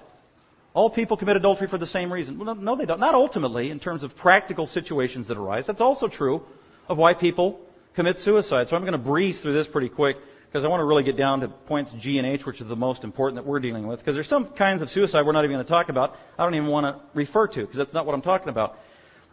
All 0.73 0.89
people 0.89 1.17
commit 1.17 1.37
adultery 1.37 1.67
for 1.67 1.77
the 1.77 1.87
same 1.87 2.11
reason. 2.11 2.37
Well, 2.37 2.55
no, 2.55 2.75
they 2.75 2.85
don't. 2.85 2.99
Not 2.99 3.15
ultimately, 3.15 3.71
in 3.71 3.79
terms 3.79 4.03
of 4.03 4.15
practical 4.15 4.67
situations 4.67 5.27
that 5.27 5.37
arise. 5.37 5.65
That's 5.65 5.81
also 5.81 6.07
true 6.07 6.43
of 6.87 6.97
why 6.97 7.13
people 7.13 7.59
commit 7.95 8.17
suicide. 8.19 8.67
So 8.67 8.75
I'm 8.75 8.83
going 8.83 8.91
to 8.91 8.97
breeze 8.99 9.39
through 9.41 9.53
this 9.53 9.67
pretty 9.67 9.89
quick 9.89 10.17
because 10.47 10.63
I 10.63 10.69
want 10.69 10.81
to 10.81 10.85
really 10.85 11.03
get 11.03 11.17
down 11.17 11.41
to 11.41 11.49
points 11.49 11.91
G 11.99 12.17
and 12.17 12.25
H, 12.25 12.45
which 12.45 12.61
are 12.61 12.65
the 12.65 12.75
most 12.75 13.03
important 13.03 13.35
that 13.41 13.47
we're 13.47 13.59
dealing 13.59 13.85
with. 13.85 13.99
Because 13.99 14.15
there's 14.15 14.29
some 14.29 14.53
kinds 14.53 14.81
of 14.81 14.89
suicide 14.89 15.25
we're 15.25 15.33
not 15.33 15.43
even 15.43 15.55
going 15.55 15.65
to 15.65 15.69
talk 15.69 15.89
about. 15.89 16.15
I 16.37 16.43
don't 16.43 16.55
even 16.55 16.69
want 16.69 16.85
to 16.85 17.03
refer 17.13 17.47
to 17.47 17.61
because 17.61 17.77
that's 17.77 17.93
not 17.93 18.05
what 18.05 18.15
I'm 18.15 18.21
talking 18.21 18.49
about. 18.49 18.77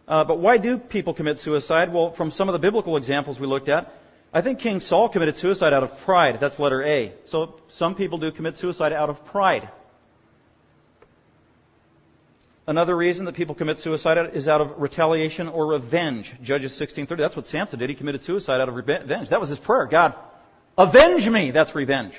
Uh, 0.07 0.23
but 0.23 0.39
why 0.39 0.57
do 0.57 0.77
people 0.77 1.13
commit 1.13 1.39
suicide? 1.39 1.91
Well, 1.91 2.13
from 2.13 2.31
some 2.31 2.49
of 2.49 2.53
the 2.53 2.59
biblical 2.59 2.97
examples 2.97 3.39
we 3.39 3.47
looked 3.47 3.69
at, 3.69 3.91
I 4.33 4.41
think 4.41 4.59
King 4.59 4.81
Saul 4.81 5.09
committed 5.09 5.37
suicide 5.37 5.73
out 5.73 5.83
of 5.83 5.97
pride. 5.99 6.37
That's 6.41 6.59
letter 6.59 6.83
A. 6.83 7.13
So 7.25 7.59
some 7.69 7.95
people 7.95 8.17
do 8.17 8.31
commit 8.31 8.57
suicide 8.57 8.91
out 8.91 9.09
of 9.09 9.25
pride. 9.25 9.69
Another 12.67 12.97
reason 12.97 13.25
that 13.25 13.35
people 13.35 13.53
commit 13.55 13.77
suicide 13.77 14.17
is 14.33 14.47
out 14.47 14.59
of 14.59 14.81
retaliation 14.81 15.47
or 15.47 15.67
revenge. 15.67 16.33
Judges 16.41 16.73
16:30. 16.79 17.17
That's 17.17 17.35
what 17.35 17.45
Samson 17.45 17.79
did. 17.79 17.89
He 17.89 17.95
committed 17.95 18.23
suicide 18.23 18.59
out 18.59 18.69
of 18.69 18.75
revenge. 18.75 19.29
That 19.29 19.39
was 19.39 19.49
his 19.49 19.59
prayer. 19.59 19.85
God, 19.85 20.15
avenge 20.77 21.27
me. 21.27 21.51
That's 21.51 21.75
revenge. 21.75 22.13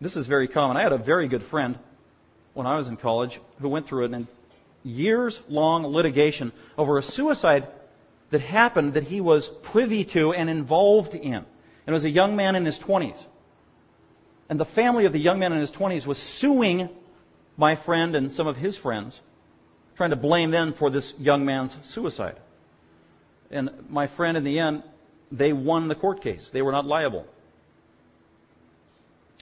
This 0.00 0.16
is 0.16 0.26
very 0.26 0.48
common. 0.48 0.76
I 0.76 0.82
had 0.82 0.92
a 0.92 0.98
very 0.98 1.28
good 1.28 1.44
friend 1.44 1.78
when 2.54 2.66
I 2.66 2.78
was 2.78 2.88
in 2.88 2.96
college 2.96 3.38
who 3.60 3.68
went 3.68 3.86
through 3.86 4.06
and 4.06 4.26
years 4.82 5.38
long 5.48 5.84
litigation 5.84 6.52
over 6.78 6.98
a 6.98 7.02
suicide 7.02 7.68
that 8.30 8.40
happened 8.40 8.94
that 8.94 9.04
he 9.04 9.20
was 9.20 9.50
privy 9.72 10.04
to 10.06 10.32
and 10.32 10.48
involved 10.48 11.14
in. 11.14 11.34
And 11.34 11.46
it 11.86 11.92
was 11.92 12.04
a 12.04 12.10
young 12.10 12.36
man 12.36 12.56
in 12.56 12.64
his 12.64 12.78
20s. 12.78 13.22
And 14.48 14.58
the 14.58 14.64
family 14.64 15.04
of 15.04 15.12
the 15.12 15.18
young 15.18 15.38
man 15.38 15.52
in 15.52 15.60
his 15.60 15.70
20s 15.70 16.06
was 16.06 16.18
suing 16.18 16.88
my 17.56 17.76
friend 17.76 18.16
and 18.16 18.32
some 18.32 18.46
of 18.46 18.56
his 18.56 18.76
friends, 18.76 19.18
trying 19.96 20.10
to 20.10 20.16
blame 20.16 20.50
them 20.50 20.74
for 20.78 20.90
this 20.90 21.12
young 21.18 21.44
man's 21.44 21.76
suicide. 21.84 22.36
And 23.50 23.70
my 23.90 24.06
friend, 24.06 24.36
in 24.36 24.44
the 24.44 24.58
end, 24.58 24.82
they 25.30 25.52
won 25.52 25.88
the 25.88 25.94
court 25.94 26.22
case. 26.22 26.50
They 26.52 26.62
were 26.62 26.72
not 26.72 26.86
liable. 26.86 27.26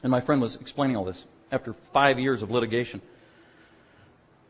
And 0.03 0.11
my 0.11 0.21
friend 0.21 0.41
was 0.41 0.57
explaining 0.61 0.97
all 0.97 1.05
this 1.05 1.23
after 1.51 1.75
five 1.93 2.19
years 2.19 2.43
of 2.43 2.51
litigation. 2.51 3.01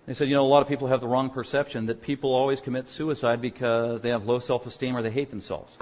They 0.06 0.14
said, 0.14 0.28
you 0.28 0.34
know, 0.34 0.44
a 0.44 0.48
lot 0.48 0.62
of 0.62 0.68
people 0.68 0.88
have 0.88 1.00
the 1.00 1.06
wrong 1.06 1.30
perception 1.30 1.86
that 1.86 2.02
people 2.02 2.34
always 2.34 2.60
commit 2.60 2.86
suicide 2.86 3.42
because 3.42 4.00
they 4.00 4.08
have 4.08 4.24
low 4.24 4.38
self-esteem 4.38 4.96
or 4.96 5.02
they 5.02 5.10
hate 5.10 5.30
themselves. 5.30 5.76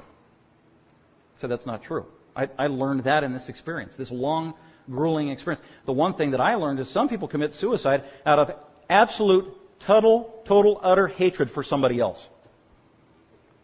So 1.37 1.47
that's 1.47 1.67
not 1.67 1.83
true. 1.83 2.07
I, 2.35 2.49
I 2.59 2.67
learned 2.67 3.05
that 3.05 3.25
in 3.25 3.33
this 3.33 3.49
experience, 3.49 3.95
this 3.97 4.11
long, 4.11 4.55
grueling 4.91 5.31
experience. 5.31 5.65
The 5.87 5.93
one 5.93 6.15
thing 6.15 6.33
that 6.33 6.41
I 6.41 6.57
learned 6.57 6.81
is 6.81 6.91
some 6.91 7.09
people 7.09 7.29
commit 7.29 7.55
suicide 7.55 8.05
out 8.25 8.39
of 8.39 8.51
absolute, 8.91 9.47
total, 9.81 10.43
total, 10.47 10.81
utter 10.83 11.07
hatred 11.07 11.51
for 11.51 11.63
somebody 11.63 12.01
else. 12.01 12.25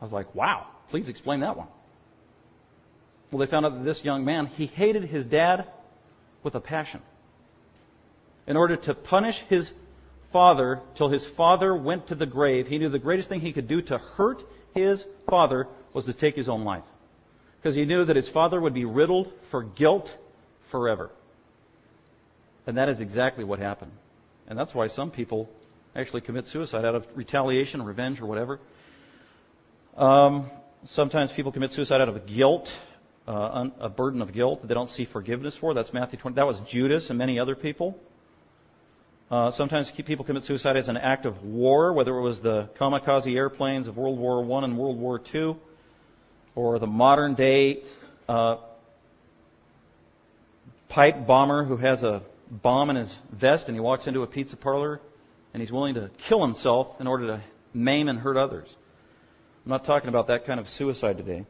I 0.00 0.05
was 0.05 0.12
like, 0.12 0.35
wow, 0.35 0.66
please 0.90 1.09
explain 1.09 1.40
that 1.40 1.57
one. 1.57 1.68
Well, 3.32 3.38
they 3.38 3.50
found 3.50 3.64
out 3.64 3.78
that 3.78 3.84
this 3.84 4.04
young 4.04 4.26
man, 4.26 4.46
he 4.46 4.66
hated 4.66 5.04
his 5.04 5.24
dad 5.24 5.66
with 6.42 6.54
a 6.54 6.60
passion. 6.60 7.00
In 8.46 8.58
order 8.58 8.76
to 8.76 8.94
punish 8.94 9.42
his 9.48 9.72
father 10.32 10.82
till 10.96 11.08
his 11.08 11.26
father 11.36 11.74
went 11.74 12.08
to 12.08 12.14
the 12.14 12.26
grave, 12.26 12.66
he 12.66 12.76
knew 12.76 12.90
the 12.90 12.98
greatest 12.98 13.30
thing 13.30 13.40
he 13.40 13.54
could 13.54 13.68
do 13.68 13.80
to 13.82 13.96
hurt 13.96 14.42
his 14.74 15.02
father 15.28 15.66
was 15.94 16.04
to 16.04 16.12
take 16.12 16.36
his 16.36 16.50
own 16.50 16.64
life. 16.64 16.84
Because 17.60 17.74
he 17.74 17.86
knew 17.86 18.04
that 18.04 18.16
his 18.16 18.28
father 18.28 18.60
would 18.60 18.74
be 18.74 18.84
riddled 18.84 19.32
for 19.50 19.62
guilt 19.62 20.14
forever. 20.70 21.10
And 22.66 22.76
that 22.76 22.90
is 22.90 23.00
exactly 23.00 23.44
what 23.44 23.60
happened. 23.60 23.92
And 24.46 24.58
that's 24.58 24.74
why 24.74 24.88
some 24.88 25.10
people 25.10 25.48
actually 25.96 26.20
commit 26.20 26.46
suicide 26.46 26.84
out 26.84 26.94
of 26.94 27.06
retaliation, 27.14 27.80
or 27.80 27.84
revenge, 27.84 28.20
or 28.20 28.26
whatever. 28.26 28.60
Um, 29.96 30.50
sometimes 30.84 31.32
people 31.32 31.52
commit 31.52 31.70
suicide 31.70 32.00
out 32.00 32.08
of 32.08 32.26
guilt, 32.26 32.70
uh, 33.26 33.68
a 33.80 33.88
burden 33.88 34.20
of 34.22 34.32
guilt 34.32 34.62
that 34.62 34.66
they 34.66 34.74
don't 34.74 34.90
see 34.90 35.04
forgiveness 35.04 35.56
for. 35.61 35.74
That's 35.74 35.92
Matthew 35.92 36.18
20. 36.18 36.35
That 36.35 36.46
was 36.46 36.61
Judas 36.68 37.08
and 37.08 37.18
many 37.18 37.38
other 37.38 37.54
people. 37.54 37.98
Uh, 39.30 39.50
sometimes 39.50 39.90
people 40.04 40.24
commit 40.24 40.44
suicide 40.44 40.76
as 40.76 40.88
an 40.88 40.96
act 40.96 41.24
of 41.24 41.42
war, 41.42 41.92
whether 41.92 42.16
it 42.16 42.20
was 42.20 42.40
the 42.40 42.68
kamikaze 42.78 43.35
airplanes 43.35 43.88
of 43.88 43.96
World 43.96 44.18
War 44.18 44.44
I 44.44 44.64
and 44.64 44.76
World 44.76 44.98
War 44.98 45.20
II, 45.35 45.56
or 46.54 46.78
the 46.78 46.87
modern 46.87 47.35
day 47.35 47.82
uh, 48.28 48.56
pipe 50.88 51.26
bomber 51.26 51.64
who 51.64 51.78
has 51.78 52.02
a 52.02 52.22
bomb 52.50 52.90
in 52.90 52.96
his 52.96 53.16
vest 53.32 53.68
and 53.68 53.76
he 53.76 53.80
walks 53.80 54.06
into 54.06 54.22
a 54.22 54.26
pizza 54.26 54.56
parlor 54.56 55.00
and 55.54 55.62
he's 55.62 55.72
willing 55.72 55.94
to 55.94 56.11
kill 56.28 56.42
himself 56.42 56.88
in 57.00 57.06
order 57.06 57.28
to 57.28 57.44
maim 57.72 58.08
and 58.08 58.18
hurt 58.18 58.37
others. 58.37 58.68
I'm 59.64 59.70
not 59.70 59.85
talking 59.87 60.08
about 60.08 60.26
that 60.26 60.44
kind 60.44 60.61
of 60.61 60.68
suicide 60.68 61.16
today. 61.16 61.46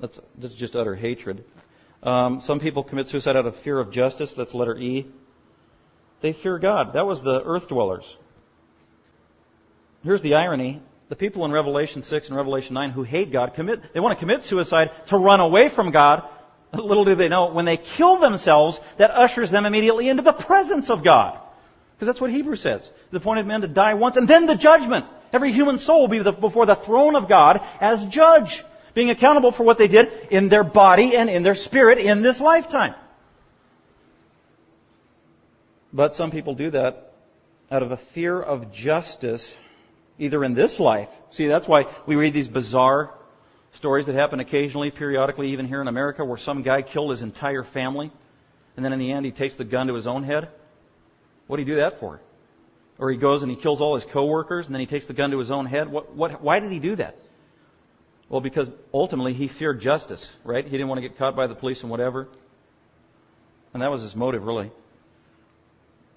That's, 0.00 0.18
that's 0.38 0.54
just 0.54 0.76
utter 0.76 0.94
hatred. 0.94 1.44
Um, 2.02 2.40
some 2.40 2.60
people 2.60 2.84
commit 2.84 3.08
suicide 3.08 3.36
out 3.36 3.46
of 3.46 3.56
fear 3.62 3.78
of 3.78 3.90
justice. 3.90 4.32
That's 4.36 4.54
letter 4.54 4.76
E. 4.76 5.06
They 6.22 6.32
fear 6.32 6.58
God. 6.58 6.94
That 6.94 7.06
was 7.06 7.22
the 7.22 7.42
earth 7.44 7.68
dwellers. 7.68 8.04
Here's 10.02 10.22
the 10.22 10.34
irony. 10.34 10.82
The 11.08 11.16
people 11.16 11.44
in 11.44 11.52
Revelation 11.52 12.02
6 12.02 12.28
and 12.28 12.36
Revelation 12.36 12.74
9 12.74 12.90
who 12.90 13.02
hate 13.02 13.32
God 13.32 13.54
commit, 13.54 13.80
they 13.94 14.00
want 14.00 14.18
to 14.18 14.20
commit 14.20 14.44
suicide 14.44 14.90
to 15.08 15.16
run 15.16 15.40
away 15.40 15.68
from 15.68 15.92
God. 15.92 16.28
Little 16.74 17.04
do 17.04 17.14
they 17.14 17.28
know, 17.28 17.52
when 17.52 17.64
they 17.64 17.76
kill 17.76 18.18
themselves, 18.18 18.78
that 18.98 19.10
ushers 19.10 19.50
them 19.50 19.66
immediately 19.66 20.08
into 20.08 20.22
the 20.22 20.32
presence 20.32 20.90
of 20.90 21.04
God. 21.04 21.38
Because 21.94 22.08
that's 22.08 22.20
what 22.20 22.30
Hebrews 22.30 22.60
says. 22.60 22.88
The 23.10 23.18
appointed 23.18 23.46
men 23.46 23.62
to 23.62 23.68
die 23.68 23.94
once 23.94 24.16
and 24.16 24.28
then 24.28 24.46
the 24.46 24.56
judgment. 24.56 25.06
Every 25.32 25.52
human 25.52 25.78
soul 25.78 26.02
will 26.02 26.24
be 26.24 26.30
before 26.40 26.66
the 26.66 26.76
throne 26.76 27.14
of 27.14 27.28
God 27.28 27.60
as 27.80 28.04
judge, 28.10 28.62
being 28.96 29.10
accountable 29.10 29.52
for 29.52 29.62
what 29.62 29.76
they 29.76 29.88
did 29.88 30.08
in 30.30 30.48
their 30.48 30.64
body 30.64 31.14
and 31.14 31.28
in 31.28 31.42
their 31.42 31.54
spirit 31.54 31.98
in 31.98 32.22
this 32.22 32.40
lifetime. 32.40 32.94
But 35.92 36.14
some 36.14 36.30
people 36.30 36.54
do 36.54 36.70
that 36.70 37.12
out 37.70 37.82
of 37.82 37.92
a 37.92 37.98
fear 38.14 38.40
of 38.40 38.72
justice, 38.72 39.46
either 40.18 40.42
in 40.42 40.54
this 40.54 40.80
life. 40.80 41.10
See, 41.30 41.46
that's 41.46 41.68
why 41.68 41.84
we 42.06 42.16
read 42.16 42.32
these 42.32 42.48
bizarre 42.48 43.10
stories 43.74 44.06
that 44.06 44.14
happen 44.14 44.40
occasionally, 44.40 44.90
periodically, 44.90 45.48
even 45.52 45.66
here 45.66 45.82
in 45.82 45.88
America, 45.88 46.24
where 46.24 46.38
some 46.38 46.62
guy 46.62 46.80
killed 46.80 47.10
his 47.10 47.20
entire 47.20 47.64
family, 47.64 48.10
and 48.76 48.84
then 48.84 48.94
in 48.94 48.98
the 48.98 49.12
end 49.12 49.26
he 49.26 49.32
takes 49.32 49.56
the 49.56 49.64
gun 49.66 49.88
to 49.88 49.94
his 49.94 50.06
own 50.06 50.24
head. 50.24 50.48
What 51.48 51.56
do 51.56 51.62
you 51.62 51.68
do 51.68 51.76
that 51.76 52.00
for? 52.00 52.22
Or 52.98 53.10
he 53.10 53.18
goes 53.18 53.42
and 53.42 53.50
he 53.50 53.58
kills 53.58 53.82
all 53.82 53.94
his 53.94 54.06
coworkers, 54.10 54.64
and 54.64 54.74
then 54.74 54.80
he 54.80 54.86
takes 54.86 55.06
the 55.06 55.12
gun 55.12 55.32
to 55.32 55.38
his 55.38 55.50
own 55.50 55.66
head. 55.66 55.92
What, 55.92 56.16
what, 56.16 56.42
why 56.42 56.60
did 56.60 56.72
he 56.72 56.78
do 56.78 56.96
that? 56.96 57.16
Well, 58.28 58.40
because 58.40 58.68
ultimately 58.92 59.34
he 59.34 59.48
feared 59.48 59.80
justice, 59.80 60.26
right? 60.44 60.64
He 60.64 60.70
didn't 60.70 60.88
want 60.88 61.00
to 61.00 61.08
get 61.08 61.16
caught 61.16 61.36
by 61.36 61.46
the 61.46 61.54
police 61.54 61.82
and 61.82 61.90
whatever. 61.90 62.28
And 63.72 63.82
that 63.82 63.90
was 63.90 64.02
his 64.02 64.16
motive, 64.16 64.42
really. 64.44 64.72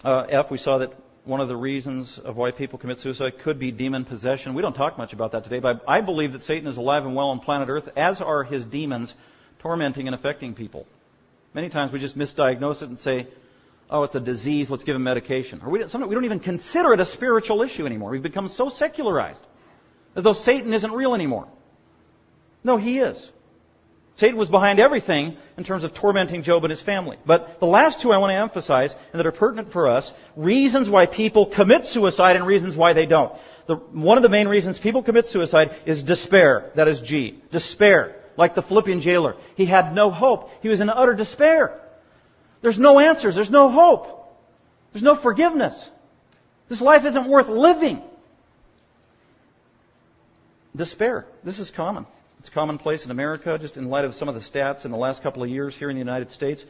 Uh, 0.04 0.26
F, 0.30 0.50
we 0.50 0.58
saw 0.58 0.80
that 0.80 0.94
one 1.26 1.42
of 1.42 1.48
the 1.48 1.56
reasons 1.56 2.20
of 2.24 2.36
why 2.36 2.52
people 2.52 2.80
commit 2.80 2.98
suicide 2.98 3.34
could 3.44 3.60
be 3.60 3.72
demon 3.72 4.06
possession. 4.06 4.56
We 4.56 4.62
don't 4.62 4.74
talk 4.74 4.98
much 4.98 5.14
about 5.14 5.34
that 5.34 5.44
today, 5.44 5.60
but 5.60 5.84
I 5.88 6.02
believe 6.02 6.34
that 6.34 6.42
Satan 6.42 6.68
is 6.68 6.78
alive 6.78 7.06
and 7.06 7.16
well 7.16 7.30
on 7.30 7.40
planet 7.40 7.70
Earth, 7.70 7.90
as 7.96 8.22
are 8.22 8.44
his 8.44 8.66
demons, 8.66 9.14
tormenting 9.60 10.08
and 10.08 10.16
affecting 10.16 10.56
people. 10.56 10.88
Many 11.54 11.70
times 11.70 11.92
we 11.92 12.00
just 12.00 12.18
misdiagnose 12.18 12.82
it 12.82 12.90
and 12.90 12.98
say, 12.98 13.28
oh, 13.90 14.04
it's 14.04 14.16
a 14.16 14.20
disease, 14.20 14.70
let's 14.70 14.84
give 14.84 14.96
him 14.96 15.04
medication. 15.04 15.62
Or 15.64 15.70
we, 15.70 15.80
don't, 15.80 16.08
we 16.08 16.16
don't 16.16 16.26
even 16.26 16.40
consider 16.40 16.94
it 16.94 17.00
a 17.00 17.06
spiritual 17.06 17.62
issue 17.62 17.86
anymore. 17.86 18.12
We've 18.12 18.24
become 18.24 18.50
so 18.50 18.70
secularized, 18.70 19.46
as 20.16 20.24
though 20.24 20.34
Satan 20.34 20.74
isn't 20.74 20.92
real 20.92 21.14
anymore. 21.14 21.48
No, 22.64 22.78
he 22.78 23.00
is. 23.00 23.30
Satan 24.20 24.38
was 24.38 24.50
behind 24.50 24.82
everything 24.82 25.38
in 25.58 25.64
terms 25.64 25.86
of 25.86 25.94
tormenting 25.94 26.44
Job 26.44 26.66
and 26.66 26.72
his 26.72 26.82
family. 26.82 27.18
But 27.26 27.62
the 27.62 27.66
last 27.66 28.02
two 28.02 28.12
I 28.12 28.18
want 28.18 28.32
to 28.32 28.36
emphasize, 28.36 28.94
and 29.14 29.20
that 29.20 29.26
are 29.26 29.32
pertinent 29.32 29.72
for 29.72 29.88
us, 29.88 30.12
reasons 30.36 30.90
why 30.90 31.06
people 31.06 31.46
commit 31.46 31.86
suicide 31.86 32.36
and 32.36 32.46
reasons 32.46 32.76
why 32.76 32.92
they 32.92 33.06
don't. 33.06 33.32
The, 33.68 33.76
one 33.76 34.18
of 34.18 34.24
the 34.24 34.30
main 34.30 34.50
reasons 34.50 34.78
people 34.78 35.04
commit 35.04 35.28
suicide 35.28 35.70
is 35.86 36.04
despair. 36.04 36.72
That 36.76 36.90
is 36.90 37.00
G. 37.00 37.42
Despair. 37.52 38.16
Like 38.36 38.56
the 38.56 38.62
Philippian 38.62 39.00
jailer. 39.00 39.36
He 39.56 39.66
had 39.66 39.96
no 39.96 40.12
hope. 40.12 40.50
He 40.62 40.68
was 40.68 40.82
in 40.82 40.90
utter 40.90 41.14
despair. 41.14 41.80
There's 42.62 42.78
no 42.78 43.00
answers. 43.00 43.36
There's 43.36 43.50
no 43.50 43.70
hope. 43.70 44.36
There's 44.92 45.04
no 45.04 45.16
forgiveness. 45.16 45.90
This 46.68 46.82
life 46.82 47.06
isn't 47.06 47.30
worth 47.30 47.48
living. 47.48 48.02
Despair. 50.76 51.26
This 51.44 51.60
is 51.60 51.72
common. 51.72 52.06
It's 52.40 52.50
commonplace 52.50 53.04
in 53.04 53.12
America, 53.12 53.58
just 53.60 53.76
in 53.76 53.90
light 53.90 54.06
of 54.06 54.16
some 54.16 54.30
of 54.30 54.36
the 54.36 54.40
stats 54.40 54.86
in 54.86 54.92
the 54.92 54.98
last 54.98 55.22
couple 55.22 55.44
of 55.44 55.50
years 55.50 55.76
here 55.76 55.90
in 55.90 55.96
the 55.98 56.00
United 56.00 56.32
States. 56.32 56.64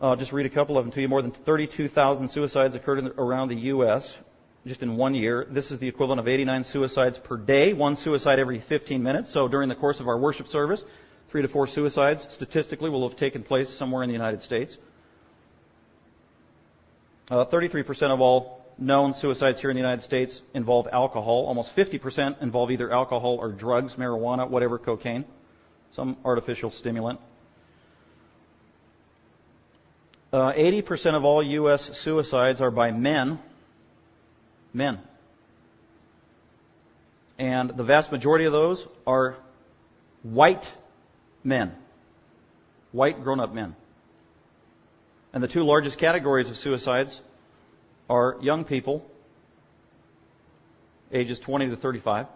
I'll 0.00 0.14
just 0.14 0.30
read 0.30 0.46
a 0.46 0.50
couple 0.50 0.78
of 0.78 0.84
them 0.84 0.92
to 0.92 1.00
you. 1.00 1.08
More 1.08 1.22
than 1.22 1.32
32,000 1.32 2.28
suicides 2.28 2.76
occurred 2.76 3.00
in, 3.00 3.08
around 3.18 3.48
the 3.48 3.56
U.S. 3.56 4.14
just 4.64 4.84
in 4.84 4.96
one 4.96 5.16
year. 5.16 5.44
This 5.50 5.72
is 5.72 5.80
the 5.80 5.88
equivalent 5.88 6.20
of 6.20 6.28
89 6.28 6.62
suicides 6.62 7.18
per 7.18 7.36
day, 7.36 7.72
one 7.72 7.96
suicide 7.96 8.38
every 8.38 8.60
15 8.60 9.02
minutes. 9.02 9.32
So 9.32 9.48
during 9.48 9.68
the 9.68 9.74
course 9.74 9.98
of 9.98 10.06
our 10.06 10.16
worship 10.16 10.46
service, 10.46 10.84
three 11.32 11.42
to 11.42 11.48
four 11.48 11.66
suicides 11.66 12.24
statistically 12.30 12.90
will 12.90 13.08
have 13.08 13.18
taken 13.18 13.42
place 13.42 13.68
somewhere 13.76 14.04
in 14.04 14.08
the 14.08 14.14
United 14.14 14.42
States. 14.42 14.76
Uh, 17.28 17.44
33% 17.44 18.02
of 18.14 18.20
all 18.20 18.57
known 18.78 19.12
suicides 19.12 19.60
here 19.60 19.70
in 19.70 19.76
the 19.76 19.80
United 19.80 20.02
States 20.02 20.40
involve 20.54 20.86
alcohol. 20.92 21.46
Almost 21.46 21.74
50% 21.76 22.40
involve 22.42 22.70
either 22.70 22.92
alcohol 22.92 23.38
or 23.40 23.52
drugs, 23.52 23.94
marijuana, 23.96 24.48
whatever, 24.48 24.78
cocaine, 24.78 25.24
some 25.90 26.16
artificial 26.24 26.70
stimulant. 26.70 27.20
Uh, 30.32 30.52
80% 30.52 31.14
of 31.14 31.24
all 31.24 31.42
U.S. 31.42 31.90
suicides 32.04 32.60
are 32.60 32.70
by 32.70 32.92
men. 32.92 33.40
Men. 34.72 35.00
And 37.38 37.70
the 37.70 37.84
vast 37.84 38.12
majority 38.12 38.44
of 38.44 38.52
those 38.52 38.84
are 39.06 39.36
white 40.22 40.66
men. 41.42 41.72
White 42.92 43.22
grown 43.22 43.40
up 43.40 43.54
men. 43.54 43.74
And 45.32 45.42
the 45.42 45.48
two 45.48 45.62
largest 45.62 45.98
categories 45.98 46.50
of 46.50 46.56
suicides 46.56 47.20
are 48.08 48.36
young 48.40 48.64
people, 48.64 49.04
ages 51.12 51.40
20 51.40 51.70
to 51.70 51.76
35. 51.76 52.26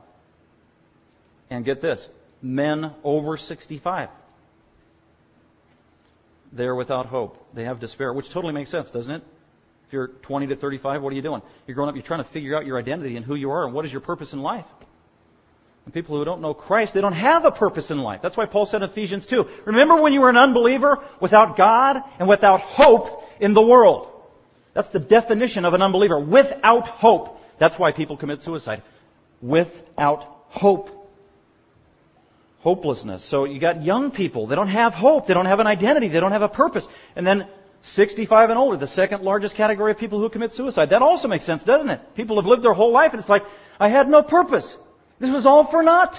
And 1.51 1.65
get 1.65 1.83
this 1.83 2.07
men 2.41 2.93
over 3.05 3.37
65. 3.37 4.09
They're 6.53 6.75
without 6.75 7.07
hope. 7.07 7.37
They 7.55 7.65
have 7.65 7.81
despair, 7.81 8.13
which 8.13 8.31
totally 8.31 8.53
makes 8.53 8.71
sense, 8.71 8.91
doesn't 8.91 9.13
it? 9.13 9.23
If 9.87 9.93
you're 9.93 10.09
20 10.09 10.49
to 10.49 10.57
35, 10.57 11.03
what 11.03 11.13
are 11.13 11.17
you 11.17 11.23
doing? 11.23 11.43
You're 11.67 11.75
growing 11.75 11.91
up, 11.91 11.95
you're 11.95 12.05
trying 12.05 12.25
to 12.25 12.31
figure 12.31 12.57
out 12.57 12.67
your 12.67 12.79
identity 12.79 13.17
and 13.17 13.25
who 13.25 13.35
you 13.35 13.51
are 13.51 13.65
and 13.65 13.75
what 13.75 13.85
is 13.85 13.93
your 13.93 14.01
purpose 14.01 14.33
in 14.33 14.41
life. 14.41 14.65
And 15.85 15.93
people 15.93 16.17
who 16.17 16.25
don't 16.25 16.41
know 16.41 16.55
Christ, 16.55 16.95
they 16.95 17.01
don't 17.01 17.13
have 17.13 17.45
a 17.45 17.51
purpose 17.51 17.91
in 17.91 17.99
life. 17.99 18.21
That's 18.23 18.37
why 18.37 18.47
Paul 18.47 18.67
said 18.67 18.83
in 18.83 18.91
Ephesians 18.91 19.27
2, 19.27 19.45
remember 19.67 20.01
when 20.01 20.13
you 20.13 20.21
were 20.21 20.31
an 20.31 20.37
unbeliever 20.37 20.99
without 21.21 21.57
God 21.57 22.03
and 22.19 22.29
without 22.29 22.61
hope 22.61 23.25
in 23.41 23.55
the 23.55 23.63
world. 23.63 24.12
That's 24.75 24.89
the 24.89 25.01
definition 25.01 25.65
of 25.65 25.75
an 25.75 25.83
unbeliever. 25.83 26.19
Without 26.19 26.87
hope. 26.87 27.39
That's 27.59 27.79
why 27.79 27.93
people 27.93 28.17
commit 28.17 28.43
suicide. 28.43 28.83
Without 29.41 30.25
hope. 30.49 30.91
Hopelessness. 32.61 33.29
So 33.29 33.45
you 33.45 33.61
got 33.61 33.83
young 33.85 34.13
people. 34.13 34.47
They 34.47 34.55
don't 34.55 34.69
have 34.69 34.95
hope. 34.95 35.27
They 35.27 35.35
don't 35.35 35.47
have 35.47 35.61
an 35.61 35.67
identity. 35.67 36.09
They 36.09 36.21
don't 36.21 36.33
have 36.33 36.43
a 36.43 36.49
purpose. 36.49 36.87
And 37.17 37.27
then 37.27 37.49
65 37.83 38.51
and 38.51 38.59
older, 38.59 38.77
the 38.77 38.87
second 38.87 39.23
largest 39.23 39.57
category 39.57 39.91
of 39.91 39.99
people 39.99 40.21
who 40.21 40.29
commit 40.29 40.53
suicide. 40.53 40.91
That 40.91 41.03
also 41.03 41.27
makes 41.27 41.45
sense, 41.45 41.65
doesn't 41.65 41.91
it? 41.91 42.01
People 42.15 42.37
have 42.37 42.47
lived 42.47 42.63
their 42.63 42.73
whole 42.73 42.93
life 42.93 43.13
and 43.13 43.21
it's 43.21 43.29
like, 43.29 43.43
I 43.79 43.89
had 43.89 44.09
no 44.09 44.23
purpose. 44.23 44.77
This 45.19 45.31
was 45.31 45.45
all 45.45 45.69
for 45.71 45.83
naught. 45.83 46.17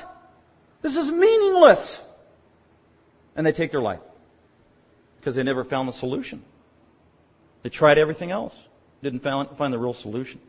This 0.82 0.96
is 0.96 1.10
meaningless. 1.10 1.98
And 3.36 3.46
they 3.46 3.54
take 3.54 3.72
their 3.72 3.82
life. 3.82 4.02
Because 5.18 5.36
they 5.36 5.44
never 5.44 5.64
found 5.64 5.88
the 5.88 5.94
solution. 5.94 6.44
They 7.64 7.70
tried 7.70 7.98
everything 7.98 8.32
else, 8.32 8.54
didn't 9.02 9.24
find 9.24 9.74
the 9.74 9.80
real 9.80 9.94
solution. 9.94 10.40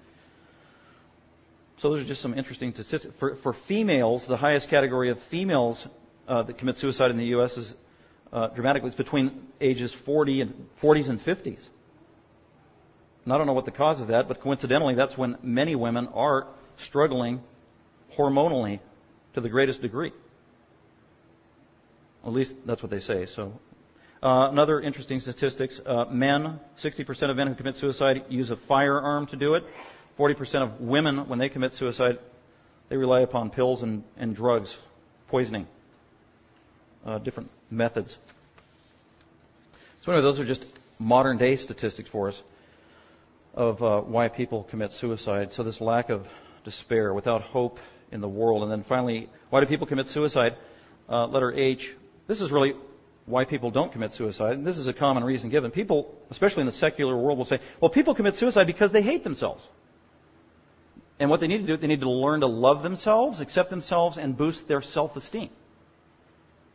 So 1.78 1.90
those 1.90 2.04
are 2.04 2.08
just 2.08 2.22
some 2.22 2.34
interesting 2.34 2.72
statistics. 2.72 3.14
For, 3.18 3.36
for 3.36 3.52
females, 3.66 4.26
the 4.28 4.36
highest 4.36 4.68
category 4.68 5.10
of 5.10 5.18
females 5.30 5.86
uh, 6.28 6.42
that 6.42 6.58
commit 6.58 6.76
suicide 6.76 7.10
in 7.10 7.18
the 7.18 7.26
U.S. 7.26 7.56
is 7.56 7.74
uh, 8.32 8.48
dramatically. 8.48 8.88
It's 8.88 8.96
between 8.96 9.46
ages 9.60 9.94
40 10.04 10.40
and 10.40 10.66
40s 10.82 11.08
and 11.08 11.20
50s. 11.20 11.68
And 13.24 13.32
I 13.32 13.38
don't 13.38 13.46
know 13.46 13.52
what 13.54 13.64
the 13.64 13.70
cause 13.70 14.00
of 14.00 14.08
that, 14.08 14.28
but 14.28 14.40
coincidentally, 14.40 14.94
that's 14.94 15.16
when 15.16 15.38
many 15.42 15.74
women 15.74 16.08
are 16.08 16.48
struggling 16.76 17.40
hormonally 18.16 18.80
to 19.34 19.40
the 19.40 19.48
greatest 19.48 19.82
degree. 19.82 20.12
At 22.24 22.32
least 22.32 22.54
that's 22.66 22.82
what 22.82 22.90
they 22.90 23.00
say. 23.00 23.26
So 23.26 23.52
uh, 24.24 24.48
another 24.50 24.80
interesting 24.80 25.20
statistics, 25.20 25.78
uh, 25.84 26.06
men, 26.06 26.58
60% 26.82 27.30
of 27.30 27.36
men 27.36 27.46
who 27.46 27.54
commit 27.54 27.76
suicide 27.76 28.24
use 28.30 28.50
a 28.50 28.56
firearm 28.56 29.26
to 29.26 29.36
do 29.36 29.52
it. 29.54 29.64
40% 30.18 30.54
of 30.62 30.80
women, 30.80 31.28
when 31.28 31.38
they 31.38 31.50
commit 31.50 31.74
suicide, 31.74 32.18
they 32.88 32.96
rely 32.96 33.20
upon 33.20 33.50
pills 33.50 33.82
and, 33.82 34.02
and 34.16 34.34
drugs, 34.34 34.74
poisoning, 35.28 35.66
uh, 37.04 37.18
different 37.18 37.50
methods. 37.70 38.16
So 40.02 40.12
anyway, 40.12 40.22
those 40.22 40.40
are 40.40 40.46
just 40.46 40.64
modern 40.98 41.36
day 41.36 41.56
statistics 41.56 42.08
for 42.08 42.28
us 42.28 42.40
of 43.52 43.82
uh, 43.82 44.00
why 44.00 44.28
people 44.28 44.64
commit 44.64 44.92
suicide. 44.92 45.52
So 45.52 45.62
this 45.64 45.82
lack 45.82 46.08
of 46.08 46.26
despair, 46.64 47.12
without 47.12 47.42
hope 47.42 47.78
in 48.10 48.22
the 48.22 48.28
world. 48.28 48.62
And 48.62 48.72
then 48.72 48.84
finally, 48.88 49.28
why 49.50 49.60
do 49.60 49.66
people 49.66 49.86
commit 49.86 50.06
suicide? 50.06 50.56
Uh, 51.10 51.26
letter 51.26 51.52
H. 51.52 51.92
This 52.26 52.40
is 52.40 52.50
really 52.50 52.72
why 53.26 53.44
people 53.44 53.70
don't 53.70 53.92
commit 53.92 54.12
suicide, 54.12 54.52
and 54.52 54.66
this 54.66 54.76
is 54.76 54.86
a 54.86 54.92
common 54.92 55.24
reason 55.24 55.48
given. 55.48 55.70
People, 55.70 56.14
especially 56.30 56.60
in 56.60 56.66
the 56.66 56.72
secular 56.72 57.16
world, 57.16 57.38
will 57.38 57.46
say, 57.46 57.58
well, 57.80 57.90
people 57.90 58.14
commit 58.14 58.34
suicide 58.34 58.66
because 58.66 58.92
they 58.92 59.02
hate 59.02 59.24
themselves. 59.24 59.62
And 61.18 61.30
what 61.30 61.40
they 61.40 61.46
need 61.46 61.58
to 61.58 61.66
do, 61.66 61.76
they 61.76 61.86
need 61.86 62.00
to 62.00 62.10
learn 62.10 62.40
to 62.40 62.46
love 62.46 62.82
themselves, 62.82 63.40
accept 63.40 63.70
themselves, 63.70 64.18
and 64.18 64.36
boost 64.36 64.68
their 64.68 64.82
self-esteem. 64.82 65.50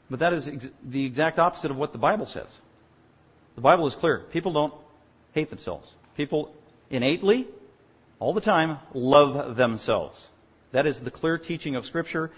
But 0.09 0.19
that 0.21 0.33
is 0.33 0.47
ex- 0.47 0.67
the 0.83 1.05
exact 1.05 1.37
opposite 1.37 1.69
of 1.71 1.77
what 1.77 1.91
the 1.91 1.99
Bible 1.99 2.25
says. 2.25 2.47
The 3.55 3.61
Bible 3.61 3.87
is 3.87 3.95
clear. 3.95 4.23
People 4.31 4.53
don't 4.53 4.73
hate 5.33 5.49
themselves. 5.49 5.87
People 6.17 6.55
innately, 6.89 7.47
all 8.17 8.33
the 8.33 8.41
time, 8.41 8.79
love 8.93 9.55
themselves. 9.55 10.19
That 10.71 10.87
is 10.87 10.99
the 10.99 11.11
clear 11.11 11.37
teaching 11.37 11.75
of 11.75 11.85
Scripture 11.85 12.31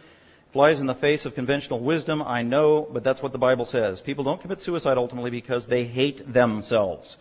flies 0.54 0.80
in 0.80 0.86
the 0.86 0.96
face 0.96 1.26
of 1.26 1.34
conventional 1.34 1.80
wisdom, 1.80 2.22
I 2.22 2.42
know, 2.44 2.88
but 2.92 3.04
that's 3.04 3.22
what 3.22 3.32
the 3.32 3.38
Bible 3.38 3.66
says. 3.66 4.02
People 4.02 4.24
don't 4.24 4.42
commit 4.42 4.60
suicide 4.60 4.98
ultimately 4.98 5.32
because 5.32 5.68
they 5.68 5.86
hate 5.86 6.34
themselves. 6.34 7.16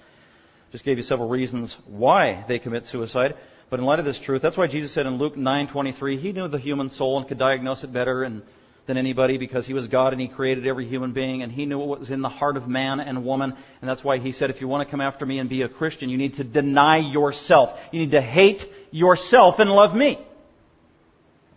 Just 0.73 0.85
gave 0.85 0.99
you 0.99 1.03
several 1.03 1.29
reasons 1.29 1.77
why 1.87 2.45
they 2.49 2.59
commit 2.59 2.87
suicide. 2.87 3.35
But 3.71 3.81
in 3.81 3.87
light 3.87 3.99
of 3.99 4.05
this 4.05 4.19
truth, 4.19 4.43
that's 4.43 4.57
why 4.57 4.67
Jesus 4.67 4.93
said 4.93 5.07
in 5.07 5.19
Luke 5.19 5.37
9:23, 5.37 6.19
he 6.19 6.33
knew 6.33 6.49
the 6.49 6.59
human 6.59 6.91
soul 6.91 7.19
and 7.19 7.29
could 7.29 7.39
diagnose 7.39 7.85
it 7.85 7.93
better 7.93 8.25
and, 8.25 8.43
than 8.91 8.97
anybody 8.97 9.39
because 9.39 9.67
he 9.67 9.73
was 9.73 9.87
God 9.87 10.13
and 10.13 10.21
he 10.21 10.27
created 10.27 10.67
every 10.67 10.87
human 10.89 11.13
being 11.13 11.43
and 11.43 11.53
he 11.53 11.65
knew 11.65 11.79
what 11.79 12.01
was 12.01 12.11
in 12.11 12.23
the 12.23 12.29
heart 12.29 12.57
of 12.57 12.67
man 12.67 12.99
and 12.99 13.25
woman. 13.25 13.55
And 13.81 13.89
that's 13.89 14.03
why 14.03 14.19
he 14.19 14.33
said, 14.33 14.51
if 14.51 14.61
you 14.61 14.67
want 14.67 14.87
to 14.87 14.91
come 14.91 15.01
after 15.01 15.25
me 15.25 15.39
and 15.39 15.49
be 15.49 15.63
a 15.63 15.69
Christian, 15.69 16.09
you 16.09 16.19
need 16.19 16.35
to 16.35 16.45
deny 16.45 16.99
yourself. 16.99 17.71
You 17.93 18.01
need 18.01 18.11
to 18.13 18.21
hate 18.21 18.65
yourself 18.91 19.61
and 19.61 19.71
love 19.71 19.95
me. 19.95 20.19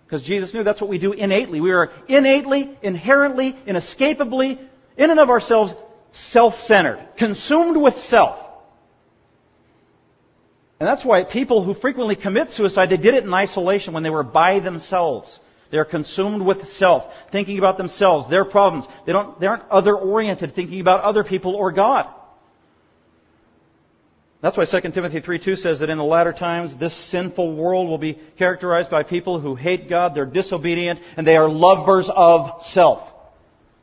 Because 0.06 0.22
Jesus 0.24 0.54
knew 0.54 0.64
that's 0.64 0.82
what 0.82 0.90
we 0.90 1.00
do 1.00 1.12
innately. 1.12 1.62
We 1.62 1.72
are 1.72 1.92
innately, 2.08 2.78
inherently, 2.82 3.58
inescapably, 3.66 4.60
in 4.98 5.10
and 5.10 5.20
of 5.20 5.30
ourselves, 5.30 5.74
self-centered, 6.12 7.08
consumed 7.18 7.78
with 7.78 7.98
self. 8.00 8.38
And 10.80 10.88
that's 10.88 11.06
why 11.06 11.24
people 11.24 11.64
who 11.64 11.74
frequently 11.74 12.16
commit 12.16 12.52
suicide, 12.52 12.90
they 12.90 12.98
did 12.98 13.14
it 13.14 13.24
in 13.24 13.34
isolation 13.34 13.94
when 13.94 14.04
they 14.04 14.10
were 14.10 14.24
by 14.24 14.60
themselves. 14.60 15.40
They're 15.72 15.86
consumed 15.86 16.46
with 16.46 16.68
self, 16.68 17.06
thinking 17.32 17.58
about 17.58 17.78
themselves, 17.78 18.30
their 18.30 18.46
problems. 18.46 18.86
They 19.08 19.14
don't, 19.14 19.40
they 19.40 19.48
aren't 19.48 19.64
other 19.72 19.96
oriented, 19.96 20.54
thinking 20.54 20.82
about 20.82 21.04
other 21.04 21.24
people 21.24 21.56
or 21.56 21.72
God. 21.72 22.08
That's 24.44 24.58
why 24.58 24.66
2 24.66 24.92
Timothy 24.92 25.22
3:2 25.22 25.58
says 25.58 25.80
that 25.80 25.90
in 25.90 25.98
the 25.98 26.04
latter 26.04 26.34
times 26.34 26.76
this 26.76 26.94
sinful 26.94 27.56
world 27.56 27.88
will 27.88 27.98
be 27.98 28.20
characterized 28.38 28.90
by 28.90 29.04
people 29.04 29.40
who 29.40 29.56
hate 29.56 29.88
God, 29.88 30.14
they're 30.14 30.26
disobedient, 30.26 31.00
and 31.16 31.26
they 31.26 31.38
are 31.38 31.48
lovers 31.48 32.10
of 32.14 32.62
self. 32.64 33.10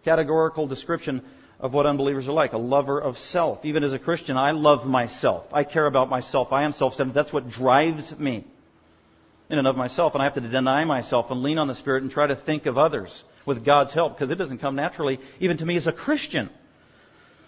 Categorical 0.04 0.66
description 0.66 1.22
of 1.60 1.72
what 1.72 1.86
unbelievers 1.86 2.28
are 2.28 2.32
like, 2.32 2.52
a 2.52 2.58
lover 2.58 3.00
of 3.00 3.16
self. 3.16 3.64
Even 3.64 3.84
as 3.84 3.94
a 3.94 3.98
Christian, 3.98 4.36
I 4.36 4.50
love 4.50 4.84
myself. 4.84 5.44
I 5.50 5.64
care 5.64 5.86
about 5.86 6.10
myself. 6.10 6.52
I 6.52 6.64
am 6.64 6.74
self-centered. 6.74 7.14
That's 7.14 7.32
what 7.32 7.48
drives 7.48 8.14
me 8.18 8.44
in 9.48 9.58
and 9.58 9.66
of 9.66 9.76
myself, 9.76 10.12
and 10.12 10.20
I 10.20 10.26
have 10.26 10.34
to 10.34 10.42
deny 10.42 10.84
myself 10.84 11.30
and 11.30 11.42
lean 11.42 11.56
on 11.56 11.68
the 11.68 11.74
Spirit 11.74 12.02
and 12.02 12.12
try 12.12 12.26
to 12.26 12.36
think 12.36 12.66
of 12.66 12.76
others 12.76 13.10
with 13.46 13.64
God's 13.64 13.94
help, 13.94 14.14
because 14.14 14.30
it 14.30 14.36
doesn't 14.36 14.58
come 14.58 14.76
naturally 14.76 15.20
even 15.38 15.56
to 15.56 15.64
me 15.64 15.76
as 15.76 15.86
a 15.86 15.92
Christian. 15.92 16.50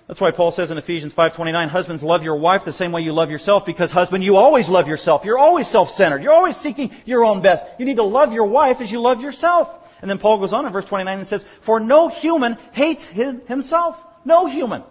That's 0.08 0.20
why 0.20 0.32
Paul 0.32 0.52
says 0.52 0.70
in 0.70 0.78
Ephesians 0.78 1.14
5:29, 1.14 1.68
husbands 1.68 2.02
love 2.02 2.22
your 2.22 2.36
wife 2.36 2.64
the 2.64 2.72
same 2.72 2.92
way 2.92 3.02
you 3.02 3.12
love 3.12 3.30
yourself 3.30 3.64
because 3.64 3.90
husband 3.90 4.24
you 4.24 4.36
always 4.36 4.68
love 4.68 4.88
yourself. 4.88 5.24
You're 5.24 5.38
always 5.38 5.68
self-centered. 5.68 6.22
You're 6.22 6.34
always 6.34 6.56
seeking 6.56 6.90
your 7.04 7.24
own 7.24 7.40
best. 7.40 7.64
You 7.78 7.86
need 7.86 7.96
to 7.96 8.04
love 8.04 8.32
your 8.32 8.46
wife 8.46 8.80
as 8.80 8.90
you 8.90 9.00
love 9.00 9.20
yourself. 9.20 9.68
And 10.00 10.10
then 10.10 10.18
Paul 10.18 10.38
goes 10.38 10.52
on 10.52 10.66
in 10.66 10.72
verse 10.72 10.84
29 10.84 11.18
and 11.18 11.26
says, 11.26 11.44
"For 11.62 11.78
no 11.78 12.08
human 12.08 12.58
hates 12.72 13.06
himself. 13.06 13.96
No 14.24 14.46
human 14.46 14.82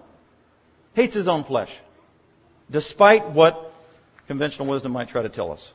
hates 0.94 1.14
his 1.14 1.28
own 1.28 1.44
flesh, 1.44 1.72
despite 2.70 3.30
what 3.32 3.72
conventional 4.28 4.70
wisdom 4.70 4.94
might 4.94 5.10
try 5.10 5.22
to 5.22 5.30
tell 5.30 5.52
us." 5.52 5.72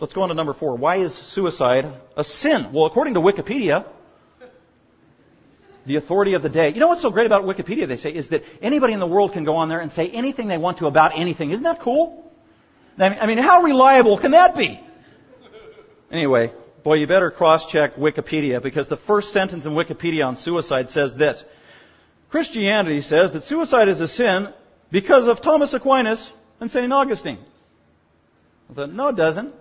Let's 0.00 0.14
go 0.14 0.22
on 0.22 0.30
to 0.30 0.34
number 0.34 0.54
4. 0.54 0.74
Why 0.76 0.96
is 0.96 1.14
suicide 1.14 1.86
a 2.16 2.24
sin? 2.24 2.72
Well, 2.72 2.86
according 2.86 3.14
to 3.14 3.20
Wikipedia, 3.20 3.84
the 5.86 5.96
authority 5.96 6.34
of 6.34 6.42
the 6.42 6.48
day. 6.48 6.70
You 6.72 6.80
know 6.80 6.88
what's 6.88 7.02
so 7.02 7.10
great 7.10 7.26
about 7.26 7.44
Wikipedia, 7.44 7.88
they 7.88 7.96
say, 7.96 8.10
is 8.10 8.28
that 8.28 8.42
anybody 8.60 8.92
in 8.92 9.00
the 9.00 9.06
world 9.06 9.32
can 9.32 9.44
go 9.44 9.54
on 9.54 9.68
there 9.68 9.80
and 9.80 9.90
say 9.90 10.08
anything 10.08 10.48
they 10.48 10.58
want 10.58 10.78
to 10.78 10.86
about 10.86 11.18
anything. 11.18 11.50
Isn't 11.50 11.64
that 11.64 11.80
cool? 11.80 12.30
I 12.98 13.26
mean, 13.26 13.38
how 13.38 13.62
reliable 13.62 14.18
can 14.18 14.32
that 14.32 14.54
be? 14.54 14.80
Anyway, 16.10 16.52
boy, 16.84 16.94
you 16.94 17.06
better 17.06 17.30
cross-check 17.30 17.96
Wikipedia 17.96 18.62
because 18.62 18.88
the 18.88 18.96
first 18.96 19.32
sentence 19.32 19.64
in 19.64 19.72
Wikipedia 19.72 20.26
on 20.26 20.36
suicide 20.36 20.90
says 20.90 21.14
this. 21.14 21.42
Christianity 22.30 23.00
says 23.00 23.32
that 23.32 23.44
suicide 23.44 23.88
is 23.88 24.00
a 24.00 24.08
sin 24.08 24.48
because 24.90 25.26
of 25.26 25.40
Thomas 25.42 25.72
Aquinas 25.74 26.30
and 26.60 26.70
St. 26.70 26.92
Augustine. 26.92 27.38
I 28.70 28.74
thought, 28.74 28.92
no, 28.92 29.08
it 29.08 29.16
doesn't. 29.16 29.54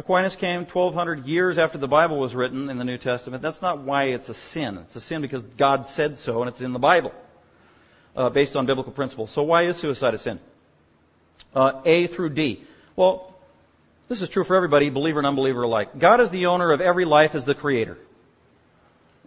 Aquinas 0.00 0.34
came 0.34 0.60
1200 0.60 1.26
years 1.26 1.58
after 1.58 1.76
the 1.76 1.86
Bible 1.86 2.18
was 2.18 2.34
written 2.34 2.70
in 2.70 2.78
the 2.78 2.84
New 2.84 2.96
Testament. 2.96 3.42
That's 3.42 3.60
not 3.60 3.82
why 3.82 4.04
it's 4.04 4.30
a 4.30 4.34
sin. 4.34 4.78
It's 4.78 4.96
a 4.96 5.00
sin 5.00 5.20
because 5.20 5.42
God 5.42 5.84
said 5.88 6.16
so 6.16 6.40
and 6.40 6.48
it's 6.48 6.62
in 6.62 6.72
the 6.72 6.78
Bible, 6.78 7.12
uh, 8.16 8.30
based 8.30 8.56
on 8.56 8.64
biblical 8.64 8.94
principles. 8.94 9.30
So 9.34 9.42
why 9.42 9.68
is 9.68 9.78
suicide 9.78 10.14
a 10.14 10.18
sin? 10.18 10.40
Uh, 11.54 11.82
a 11.84 12.06
through 12.06 12.30
D. 12.30 12.64
Well, 12.96 13.36
this 14.08 14.22
is 14.22 14.30
true 14.30 14.42
for 14.42 14.56
everybody, 14.56 14.88
believer 14.88 15.18
and 15.18 15.26
unbeliever 15.26 15.64
alike. 15.64 15.90
God 15.98 16.22
is 16.22 16.30
the 16.30 16.46
owner 16.46 16.72
of 16.72 16.80
every 16.80 17.04
life 17.04 17.32
as 17.34 17.44
the 17.44 17.54
creator. 17.54 17.98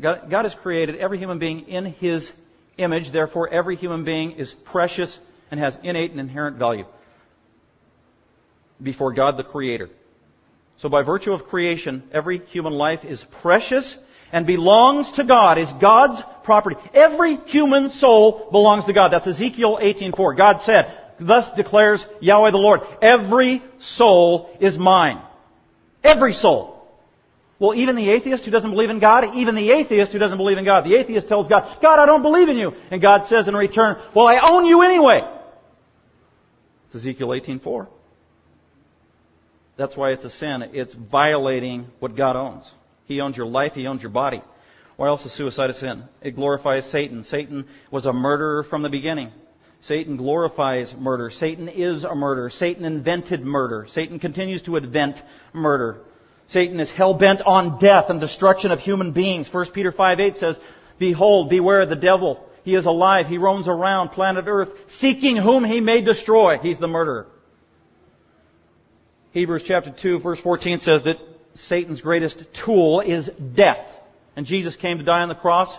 God, 0.02 0.32
God 0.32 0.46
has 0.46 0.56
created 0.56 0.96
every 0.96 1.20
human 1.20 1.38
being 1.38 1.68
in 1.68 1.86
His 1.86 2.32
image. 2.80 3.12
Therefore, 3.12 3.48
every 3.48 3.76
human 3.76 4.06
being 4.06 4.32
is 4.40 4.52
precious 4.66 5.20
and 5.52 5.60
has 5.60 5.78
innate 5.84 6.10
and 6.10 6.20
inherent 6.20 6.58
value 6.58 6.86
before 8.82 9.14
God 9.14 9.38
the 9.38 9.44
Creator. 9.44 9.92
So 10.78 10.90
by 10.90 11.04
virtue 11.04 11.34
of 11.34 11.46
creation, 11.46 12.04
every 12.12 12.40
human 12.40 12.74
life 12.74 13.06
is 13.06 13.24
precious 13.42 13.98
and 14.32 14.48
belongs 14.48 15.12
to 15.14 15.24
God, 15.24 15.58
is 15.58 15.72
God's 15.80 16.22
property. 16.44 16.76
Every 16.94 17.38
human 17.46 17.90
soul 17.90 18.50
belongs 18.52 18.86
to 18.86 18.94
God. 18.94 19.10
That's 19.10 19.28
Ezekiel 19.28 19.80
18:4. 19.82 20.36
God 20.36 20.62
said, 20.62 20.98
thus 21.20 21.50
declares 21.56 22.06
Yahweh 22.20 22.52
the 22.52 22.58
Lord, 22.58 22.82
every 23.02 23.64
soul 23.80 24.50
is 24.60 24.78
mine. 24.78 25.22
Every 26.04 26.34
soul. 26.34 26.72
Well, 27.60 27.76
even 27.76 27.96
the 27.96 28.10
atheist 28.10 28.44
who 28.44 28.52
doesn't 28.52 28.72
believe 28.72 28.90
in 28.90 29.00
God, 29.00 29.36
even 29.36 29.56
the 29.56 29.72
atheist 29.72 30.12
who 30.12 30.20
doesn't 30.20 30.38
believe 30.38 30.58
in 30.58 30.66
God, 30.66 30.84
the 30.84 30.96
atheist 30.96 31.30
tells 31.30 31.48
God, 31.48 31.78
God, 31.82 32.00
I 32.00 32.06
don't 32.06 32.24
believe 32.24 32.50
in 32.50 32.58
you. 32.58 32.74
And 32.92 33.02
God 33.02 33.26
says 33.28 33.48
in 33.48 33.56
return, 33.56 34.02
well, 34.14 34.28
I 34.28 34.40
own 34.50 34.66
you 34.66 34.82
anyway. 34.82 35.22
It's 36.88 36.96
Ezekiel 36.96 37.30
18:4. 37.30 37.88
That's 39.78 39.98
why 39.98 40.12
it's 40.12 40.24
a 40.24 40.30
sin. 40.30 40.70
It's 40.74 40.94
violating 40.94 41.88
what 42.00 42.16
God 42.16 42.36
owns. 42.36 42.70
He 43.06 43.22
owns 43.22 43.38
your 43.38 43.48
life. 43.48 43.74
He 43.74 43.88
owns 43.88 44.02
your 44.02 44.12
body. 44.12 44.42
Why 44.96 45.08
else 45.08 45.26
is 45.26 45.36
suicide 45.36 45.72
a 45.72 45.74
sin? 45.74 46.04
It 46.22 46.36
glorifies 46.36 46.86
Satan. 46.86 47.24
Satan 47.24 47.68
was 47.90 48.06
a 48.06 48.14
murderer 48.14 48.64
from 48.64 48.84
the 48.84 48.90
beginning. 48.90 49.32
Satan 49.82 50.16
glorifies 50.16 50.94
murder. 50.98 51.30
Satan 51.30 51.68
is 51.68 52.04
a 52.04 52.16
murderer. 52.16 52.50
Satan 52.50 52.86
invented 52.86 53.42
murder. 53.42 53.86
Satan 53.90 54.20
continues 54.20 54.62
to 54.64 54.78
invent 54.78 55.18
murder. 55.52 55.98
Satan 56.48 56.80
is 56.80 56.92
hell 56.92 57.16
bent 57.16 57.42
on 57.42 57.80
death 57.80 58.06
and 58.10 58.20
destruction 58.20 58.72
of 58.72 58.80
human 58.80 59.12
beings. 59.12 59.50
1 59.52 59.72
Peter 59.74 59.92
5 59.92 60.20
8 60.20 60.36
says, 60.36 60.60
Behold, 61.00 61.50
beware 61.50 61.82
of 61.82 61.90
the 61.90 61.96
devil. 61.96 62.48
He 62.64 62.76
is 62.76 62.86
alive. 62.86 63.28
He 63.28 63.38
roams 63.38 63.68
around 63.68 64.10
planet 64.10 64.46
earth, 64.48 64.70
seeking 64.88 65.36
whom 65.36 65.66
he 65.66 65.82
may 65.82 66.02
destroy. 66.02 66.60
He's 66.60 66.80
the 66.80 66.88
murderer. 66.88 67.28
Hebrews 69.34 69.64
chapter 69.66 69.92
2 69.92 70.20
verse 70.20 70.40
14 70.40 70.78
says 70.78 71.04
that 71.06 71.18
Satan's 71.56 72.02
greatest 72.02 72.44
tool 72.64 73.02
is 73.02 73.30
death. 73.56 73.86
And 74.36 74.46
Jesus 74.46 74.76
came 74.76 75.00
to 75.00 75.04
die 75.04 75.22
on 75.22 75.30
the 75.30 75.36
cross, 75.36 75.76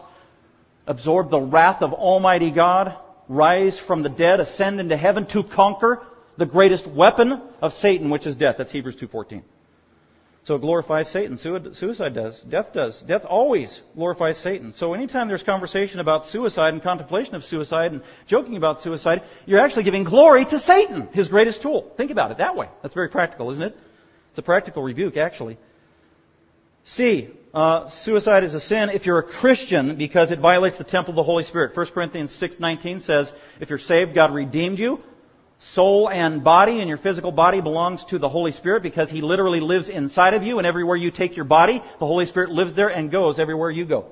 absorb 0.88 1.30
the 1.30 1.40
wrath 1.40 1.80
of 1.80 1.92
Almighty 1.92 2.50
God, 2.50 2.96
rise 3.28 3.78
from 3.86 4.02
the 4.02 4.08
dead, 4.08 4.40
ascend 4.40 4.80
into 4.80 4.96
heaven 4.96 5.26
to 5.28 5.44
conquer 5.44 6.04
the 6.36 6.46
greatest 6.46 6.86
weapon 6.86 7.40
of 7.60 7.72
Satan, 7.72 8.10
which 8.10 8.26
is 8.26 8.34
death. 8.34 8.56
That's 8.58 8.72
Hebrews 8.72 8.96
2.14. 8.96 9.42
So 10.44 10.56
it 10.56 10.60
glorifies 10.60 11.10
Satan. 11.10 11.38
Suicide 11.38 12.14
does. 12.14 12.38
Death 12.40 12.74
does. 12.74 13.00
Death 13.00 13.24
always 13.24 13.80
glorifies 13.94 14.36
Satan. 14.36 14.74
So 14.74 14.92
anytime 14.92 15.26
there's 15.26 15.42
conversation 15.42 16.00
about 16.00 16.26
suicide 16.26 16.74
and 16.74 16.82
contemplation 16.82 17.34
of 17.34 17.44
suicide 17.44 17.92
and 17.92 18.02
joking 18.26 18.58
about 18.58 18.82
suicide, 18.82 19.22
you're 19.46 19.60
actually 19.60 19.84
giving 19.84 20.04
glory 20.04 20.44
to 20.44 20.58
Satan, 20.58 21.08
his 21.12 21.28
greatest 21.28 21.62
tool. 21.62 21.90
Think 21.96 22.10
about 22.10 22.30
it 22.30 22.38
that 22.38 22.56
way. 22.56 22.68
That's 22.82 22.94
very 22.94 23.08
practical, 23.08 23.50
isn't 23.52 23.62
it? 23.62 23.74
It's 24.30 24.38
a 24.38 24.42
practical 24.42 24.82
rebuke, 24.82 25.16
actually. 25.16 25.56
C. 26.84 27.30
Uh, 27.54 27.88
suicide 27.88 28.44
is 28.44 28.52
a 28.52 28.60
sin 28.60 28.90
if 28.90 29.06
you're 29.06 29.20
a 29.20 29.22
Christian 29.22 29.96
because 29.96 30.30
it 30.30 30.40
violates 30.40 30.76
the 30.76 30.84
temple 30.84 31.12
of 31.12 31.16
the 31.16 31.22
Holy 31.22 31.44
Spirit. 31.44 31.74
1 31.74 31.86
Corinthians 31.94 32.32
6:19 32.32 33.00
says, 33.00 33.32
"If 33.60 33.70
you're 33.70 33.78
saved, 33.78 34.14
God 34.14 34.34
redeemed 34.34 34.78
you 34.78 35.00
soul 35.58 36.08
and 36.08 36.44
body, 36.44 36.80
and 36.80 36.88
your 36.88 36.98
physical 36.98 37.32
body 37.32 37.60
belongs 37.60 38.04
to 38.06 38.18
the 38.18 38.28
Holy 38.28 38.52
Spirit 38.52 38.82
because 38.82 39.10
He 39.10 39.22
literally 39.22 39.60
lives 39.60 39.88
inside 39.88 40.34
of 40.34 40.42
you, 40.42 40.58
and 40.58 40.66
everywhere 40.66 40.96
you 40.96 41.10
take 41.10 41.36
your 41.36 41.44
body, 41.44 41.82
the 41.98 42.06
Holy 42.06 42.26
Spirit 42.26 42.50
lives 42.50 42.76
there 42.76 42.88
and 42.88 43.10
goes 43.10 43.38
everywhere 43.38 43.70
you 43.70 43.84
go. 43.86 44.06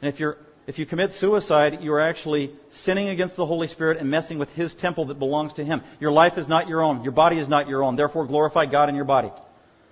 And 0.00 0.12
if 0.12 0.20
you're 0.20 0.38
if 0.64 0.78
you 0.78 0.86
commit 0.86 1.12
suicide, 1.12 1.78
you 1.80 1.92
are 1.92 2.00
actually 2.00 2.54
sinning 2.70 3.08
against 3.08 3.34
the 3.34 3.44
Holy 3.44 3.66
Spirit 3.66 3.98
and 3.98 4.08
messing 4.08 4.38
with 4.38 4.48
His 4.50 4.72
temple 4.74 5.06
that 5.06 5.18
belongs 5.18 5.54
to 5.54 5.64
Him. 5.64 5.82
Your 5.98 6.12
life 6.12 6.38
is 6.38 6.46
not 6.46 6.68
your 6.68 6.82
own. 6.82 7.02
Your 7.02 7.12
body 7.12 7.38
is 7.38 7.48
not 7.48 7.68
your 7.68 7.82
own. 7.82 7.96
Therefore, 7.96 8.26
glorify 8.26 8.66
God 8.66 8.88
in 8.88 8.94
your 8.94 9.04
body. 9.04 9.30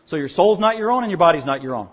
So 0.06 0.16
your 0.16 0.28
soul's 0.28 0.60
not 0.60 0.76
your 0.76 0.92
own 0.92 1.02
and 1.02 1.10
your 1.10 1.18
body's 1.18 1.44
not 1.44 1.62
your 1.62 1.74
own. 1.74 1.88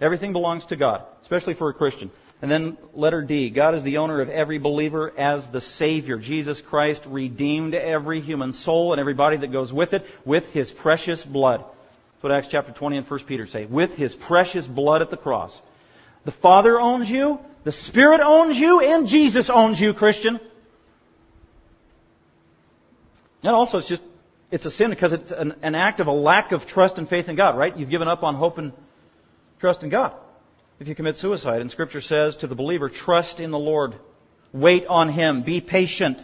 Everything 0.00 0.32
belongs 0.32 0.66
to 0.66 0.76
God, 0.76 1.04
especially 1.22 1.54
for 1.54 1.70
a 1.70 1.74
Christian. 1.74 2.10
And 2.40 2.50
then 2.50 2.78
letter 2.94 3.22
D. 3.22 3.50
God 3.50 3.74
is 3.74 3.82
the 3.82 3.96
owner 3.96 4.20
of 4.20 4.28
every 4.28 4.58
believer 4.58 5.12
as 5.18 5.46
the 5.48 5.60
Savior. 5.60 6.18
Jesus 6.18 6.60
Christ 6.60 7.02
redeemed 7.06 7.74
every 7.74 8.20
human 8.20 8.52
soul 8.52 8.92
and 8.92 9.00
everybody 9.00 9.38
that 9.38 9.50
goes 9.50 9.72
with 9.72 9.92
it 9.92 10.04
with 10.24 10.44
His 10.44 10.70
precious 10.70 11.22
blood. 11.22 11.60
That's 11.60 12.22
what 12.22 12.32
Acts 12.32 12.48
chapter 12.48 12.72
20 12.72 12.98
and 12.98 13.10
1 13.10 13.24
Peter 13.24 13.46
say. 13.46 13.66
With 13.66 13.90
His 13.90 14.14
precious 14.14 14.66
blood 14.68 15.02
at 15.02 15.10
the 15.10 15.16
cross. 15.16 15.58
The 16.24 16.32
Father 16.32 16.78
owns 16.78 17.10
you, 17.10 17.40
the 17.64 17.72
Spirit 17.72 18.20
owns 18.20 18.56
you, 18.56 18.80
and 18.80 19.08
Jesus 19.08 19.50
owns 19.52 19.80
you, 19.80 19.92
Christian. 19.92 20.38
And 23.42 23.52
also 23.52 23.78
it's 23.78 23.88
just, 23.88 24.02
it's 24.52 24.66
a 24.66 24.70
sin 24.70 24.90
because 24.90 25.12
it's 25.12 25.32
an, 25.32 25.54
an 25.62 25.74
act 25.74 25.98
of 25.98 26.06
a 26.06 26.12
lack 26.12 26.52
of 26.52 26.66
trust 26.66 26.98
and 26.98 27.08
faith 27.08 27.28
in 27.28 27.34
God, 27.34 27.56
right? 27.56 27.76
You've 27.76 27.90
given 27.90 28.06
up 28.06 28.22
on 28.22 28.36
hope 28.36 28.58
and 28.58 28.72
trust 29.58 29.82
in 29.82 29.90
God 29.90 30.12
if 30.80 30.88
you 30.88 30.94
commit 30.94 31.16
suicide. 31.16 31.60
And 31.60 31.70
Scripture 31.70 32.00
says 32.00 32.36
to 32.36 32.46
the 32.46 32.54
believer, 32.54 32.88
trust 32.88 33.40
in 33.40 33.50
the 33.50 33.58
Lord. 33.58 33.94
Wait 34.52 34.86
on 34.86 35.12
Him. 35.12 35.42
Be 35.42 35.60
patient. 35.60 36.18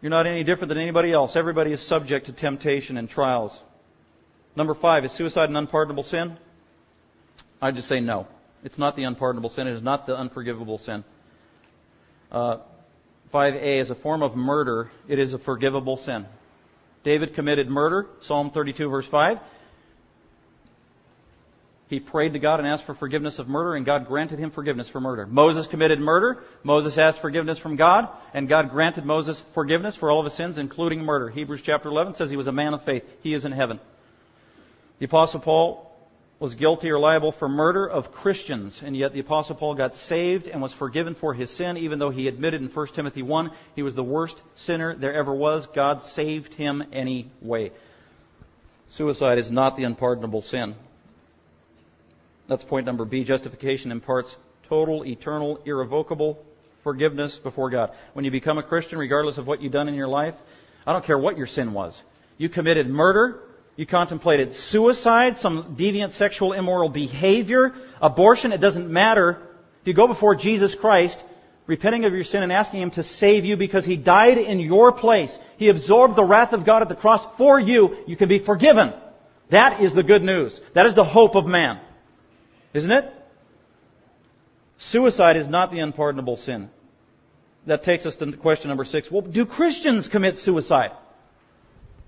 You're 0.00 0.10
not 0.10 0.26
any 0.26 0.44
different 0.44 0.68
than 0.68 0.78
anybody 0.78 1.12
else. 1.12 1.36
Everybody 1.36 1.72
is 1.72 1.86
subject 1.86 2.26
to 2.26 2.32
temptation 2.32 2.96
and 2.96 3.08
trials. 3.08 3.58
Number 4.56 4.74
five, 4.74 5.04
is 5.04 5.12
suicide 5.12 5.48
an 5.48 5.56
unpardonable 5.56 6.04
sin? 6.04 6.36
I'd 7.60 7.74
just 7.74 7.88
say 7.88 8.00
no. 8.00 8.26
It's 8.62 8.78
not 8.78 8.96
the 8.96 9.04
unpardonable 9.04 9.50
sin. 9.50 9.66
It 9.66 9.72
is 9.72 9.82
not 9.82 10.06
the 10.06 10.16
unforgivable 10.16 10.78
sin. 10.78 11.04
Uh, 12.30 12.58
5a 13.32 13.80
is 13.80 13.90
a 13.90 13.94
form 13.94 14.22
of 14.22 14.36
murder. 14.36 14.90
It 15.08 15.18
is 15.18 15.34
a 15.34 15.38
forgivable 15.38 15.96
sin. 15.96 16.26
David 17.02 17.34
committed 17.34 17.68
murder, 17.68 18.06
Psalm 18.22 18.50
32 18.50 18.88
verse 18.88 19.06
5. 19.08 19.38
He 21.88 22.00
prayed 22.00 22.32
to 22.32 22.38
God 22.38 22.60
and 22.60 22.68
asked 22.68 22.86
for 22.86 22.94
forgiveness 22.94 23.38
of 23.38 23.46
murder, 23.46 23.74
and 23.74 23.84
God 23.84 24.06
granted 24.06 24.38
him 24.38 24.50
forgiveness 24.50 24.88
for 24.88 25.00
murder. 25.00 25.26
Moses 25.26 25.66
committed 25.66 26.00
murder. 26.00 26.42
Moses 26.62 26.96
asked 26.96 27.20
forgiveness 27.20 27.58
from 27.58 27.76
God, 27.76 28.08
and 28.32 28.48
God 28.48 28.70
granted 28.70 29.04
Moses 29.04 29.40
forgiveness 29.52 29.94
for 29.94 30.10
all 30.10 30.20
of 30.20 30.24
his 30.24 30.34
sins, 30.34 30.56
including 30.56 31.00
murder. 31.00 31.28
Hebrews 31.28 31.60
chapter 31.62 31.90
11 31.90 32.14
says 32.14 32.30
he 32.30 32.36
was 32.36 32.46
a 32.46 32.52
man 32.52 32.72
of 32.72 32.84
faith. 32.84 33.04
He 33.22 33.34
is 33.34 33.44
in 33.44 33.52
heaven. 33.52 33.80
The 34.98 35.06
Apostle 35.06 35.40
Paul 35.40 35.90
was 36.40 36.54
guilty 36.54 36.90
or 36.90 36.98
liable 36.98 37.32
for 37.32 37.48
murder 37.48 37.86
of 37.86 38.12
Christians, 38.12 38.80
and 38.82 38.96
yet 38.96 39.12
the 39.12 39.20
Apostle 39.20 39.54
Paul 39.54 39.74
got 39.74 39.94
saved 39.94 40.48
and 40.48 40.62
was 40.62 40.72
forgiven 40.72 41.14
for 41.14 41.34
his 41.34 41.50
sin, 41.50 41.76
even 41.76 41.98
though 41.98 42.10
he 42.10 42.28
admitted 42.28 42.62
in 42.62 42.68
1 42.68 42.86
Timothy 42.94 43.22
1 43.22 43.50
he 43.74 43.82
was 43.82 43.94
the 43.94 44.02
worst 44.02 44.36
sinner 44.54 44.94
there 44.96 45.14
ever 45.14 45.34
was. 45.34 45.66
God 45.74 46.02
saved 46.02 46.54
him 46.54 46.82
anyway. 46.92 47.72
Suicide 48.90 49.38
is 49.38 49.50
not 49.50 49.76
the 49.76 49.84
unpardonable 49.84 50.42
sin. 50.42 50.74
That's 52.48 52.62
point 52.62 52.86
number 52.86 53.04
B. 53.04 53.24
Justification 53.24 53.90
imparts 53.90 54.34
total, 54.68 55.04
eternal, 55.04 55.60
irrevocable 55.64 56.44
forgiveness 56.82 57.38
before 57.42 57.70
God. 57.70 57.92
When 58.12 58.24
you 58.24 58.30
become 58.30 58.58
a 58.58 58.62
Christian, 58.62 58.98
regardless 58.98 59.38
of 59.38 59.46
what 59.46 59.62
you've 59.62 59.72
done 59.72 59.88
in 59.88 59.94
your 59.94 60.08
life, 60.08 60.34
I 60.86 60.92
don't 60.92 61.04
care 61.04 61.18
what 61.18 61.38
your 61.38 61.46
sin 61.46 61.72
was. 61.72 61.98
You 62.36 62.48
committed 62.48 62.88
murder, 62.88 63.40
you 63.76 63.86
contemplated 63.86 64.54
suicide, 64.54 65.38
some 65.38 65.76
deviant 65.78 66.12
sexual 66.12 66.52
immoral 66.52 66.90
behavior, 66.90 67.72
abortion, 68.00 68.52
it 68.52 68.60
doesn't 68.60 68.90
matter. 68.90 69.38
If 69.80 69.88
you 69.88 69.94
go 69.94 70.06
before 70.06 70.34
Jesus 70.34 70.74
Christ, 70.74 71.18
repenting 71.66 72.04
of 72.04 72.12
your 72.12 72.24
sin 72.24 72.42
and 72.42 72.52
asking 72.52 72.82
Him 72.82 72.90
to 72.92 73.02
save 73.02 73.44
you 73.44 73.56
because 73.56 73.84
He 73.86 73.96
died 73.96 74.36
in 74.36 74.60
your 74.60 74.92
place, 74.92 75.36
He 75.56 75.70
absorbed 75.70 76.16
the 76.16 76.24
wrath 76.24 76.52
of 76.52 76.66
God 76.66 76.82
at 76.82 76.88
the 76.88 76.94
cross 76.94 77.24
for 77.38 77.58
you, 77.58 77.96
you 78.06 78.16
can 78.16 78.28
be 78.28 78.44
forgiven. 78.44 78.92
That 79.50 79.80
is 79.80 79.94
the 79.94 80.02
good 80.02 80.22
news. 80.22 80.60
That 80.74 80.86
is 80.86 80.94
the 80.94 81.04
hope 81.04 81.34
of 81.34 81.46
man. 81.46 81.80
Isn't 82.74 82.90
it? 82.90 83.10
Suicide 84.76 85.36
is 85.36 85.48
not 85.48 85.70
the 85.70 85.78
unpardonable 85.78 86.36
sin. 86.36 86.68
That 87.66 87.84
takes 87.84 88.04
us 88.04 88.16
to 88.16 88.36
question 88.36 88.68
number 88.68 88.84
six. 88.84 89.10
Well, 89.10 89.22
do 89.22 89.46
Christians 89.46 90.08
commit 90.08 90.36
suicide? 90.38 90.90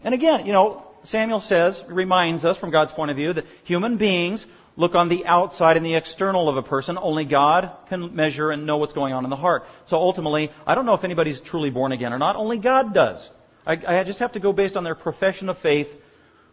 And 0.05 0.12
again, 0.12 0.45
you 0.45 0.53
know, 0.53 0.87
Samuel 1.05 1.41
says, 1.41 1.83
reminds 1.89 2.45
us 2.45 2.59
from 2.59 2.71
God's 2.71 2.93
point 2.93 3.11
of 3.11 3.17
view 3.17 3.33
that 3.33 3.45
human 3.64 3.97
beings 3.97 4.45
look 4.77 4.95
on 4.95 5.09
the 5.09 5.25
outside 5.25 5.77
and 5.77 5.87
the 5.87 5.95
external 5.95 6.49
of 6.49 6.57
a 6.57 6.62
person. 6.62 6.99
Only 7.01 7.25
God 7.25 7.71
can 7.89 8.14
measure 8.14 8.51
and 8.51 8.67
know 8.67 8.77
what's 8.77 8.93
going 8.93 9.14
on 9.14 9.25
in 9.25 9.31
the 9.31 9.37
heart. 9.37 9.62
So 9.87 9.97
ultimately, 9.97 10.51
I 10.67 10.75
don't 10.75 10.85
know 10.85 10.95
if 10.95 11.05
anybody's 11.05 11.41
truly 11.41 11.71
born 11.71 11.93
again 11.93 12.12
or 12.12 12.19
not. 12.19 12.37
Only 12.37 12.59
God 12.59 12.93
does. 12.93 13.27
I, 13.64 14.01
I 14.01 14.05
just 14.05 14.19
have 14.19 14.33
to 14.33 14.41
go 14.41 14.53
based 14.53 14.77
on 14.77 14.85
their 14.85 14.95
profession 14.95 15.49
of 15.49 15.59
faith, 15.59 15.89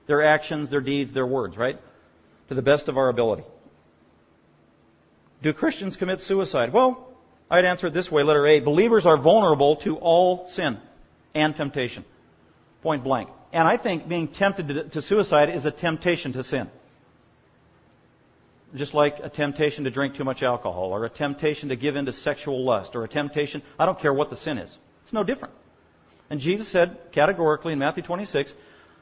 their 0.07 0.23
actions, 0.23 0.69
their 0.69 0.81
deeds, 0.81 1.11
their 1.13 1.27
words, 1.27 1.57
right? 1.57 1.77
To 2.49 2.55
the 2.55 2.61
best 2.61 2.87
of 2.87 2.97
our 2.97 3.09
ability. 3.09 3.43
Do 5.43 5.51
Christians 5.51 5.97
commit 5.97 6.21
suicide? 6.21 6.71
Well, 6.71 7.05
I'd 7.51 7.65
answer 7.65 7.87
it 7.87 7.93
this 7.93 8.09
way, 8.09 8.23
letter 8.23 8.47
A. 8.47 8.61
Believers 8.61 9.05
are 9.05 9.17
vulnerable 9.17 9.75
to 9.77 9.97
all 9.97 10.47
sin 10.47 10.79
and 11.35 11.53
temptation. 11.53 12.05
Point 12.81 13.03
blank. 13.03 13.29
And 13.51 13.67
I 13.67 13.77
think 13.77 14.07
being 14.07 14.29
tempted 14.29 14.91
to 14.93 15.01
suicide 15.01 15.49
is 15.49 15.65
a 15.65 15.71
temptation 15.71 16.31
to 16.33 16.43
sin. 16.43 16.69
Just 18.73 18.93
like 18.93 19.17
a 19.21 19.29
temptation 19.29 19.83
to 19.83 19.91
drink 19.91 20.15
too 20.15 20.23
much 20.23 20.41
alcohol, 20.41 20.95
or 20.95 21.03
a 21.03 21.09
temptation 21.09 21.69
to 21.69 21.75
give 21.75 21.97
in 21.97 22.05
to 22.05 22.13
sexual 22.13 22.63
lust, 22.63 22.95
or 22.95 23.03
a 23.03 23.07
temptation, 23.09 23.61
I 23.77 23.85
don't 23.85 23.99
care 23.99 24.13
what 24.13 24.29
the 24.29 24.37
sin 24.37 24.57
is. 24.57 24.75
It's 25.03 25.13
no 25.13 25.25
different. 25.25 25.53
And 26.29 26.39
Jesus 26.39 26.71
said 26.71 26.97
categorically 27.11 27.73
in 27.73 27.79
Matthew 27.79 28.01
26, 28.01 28.51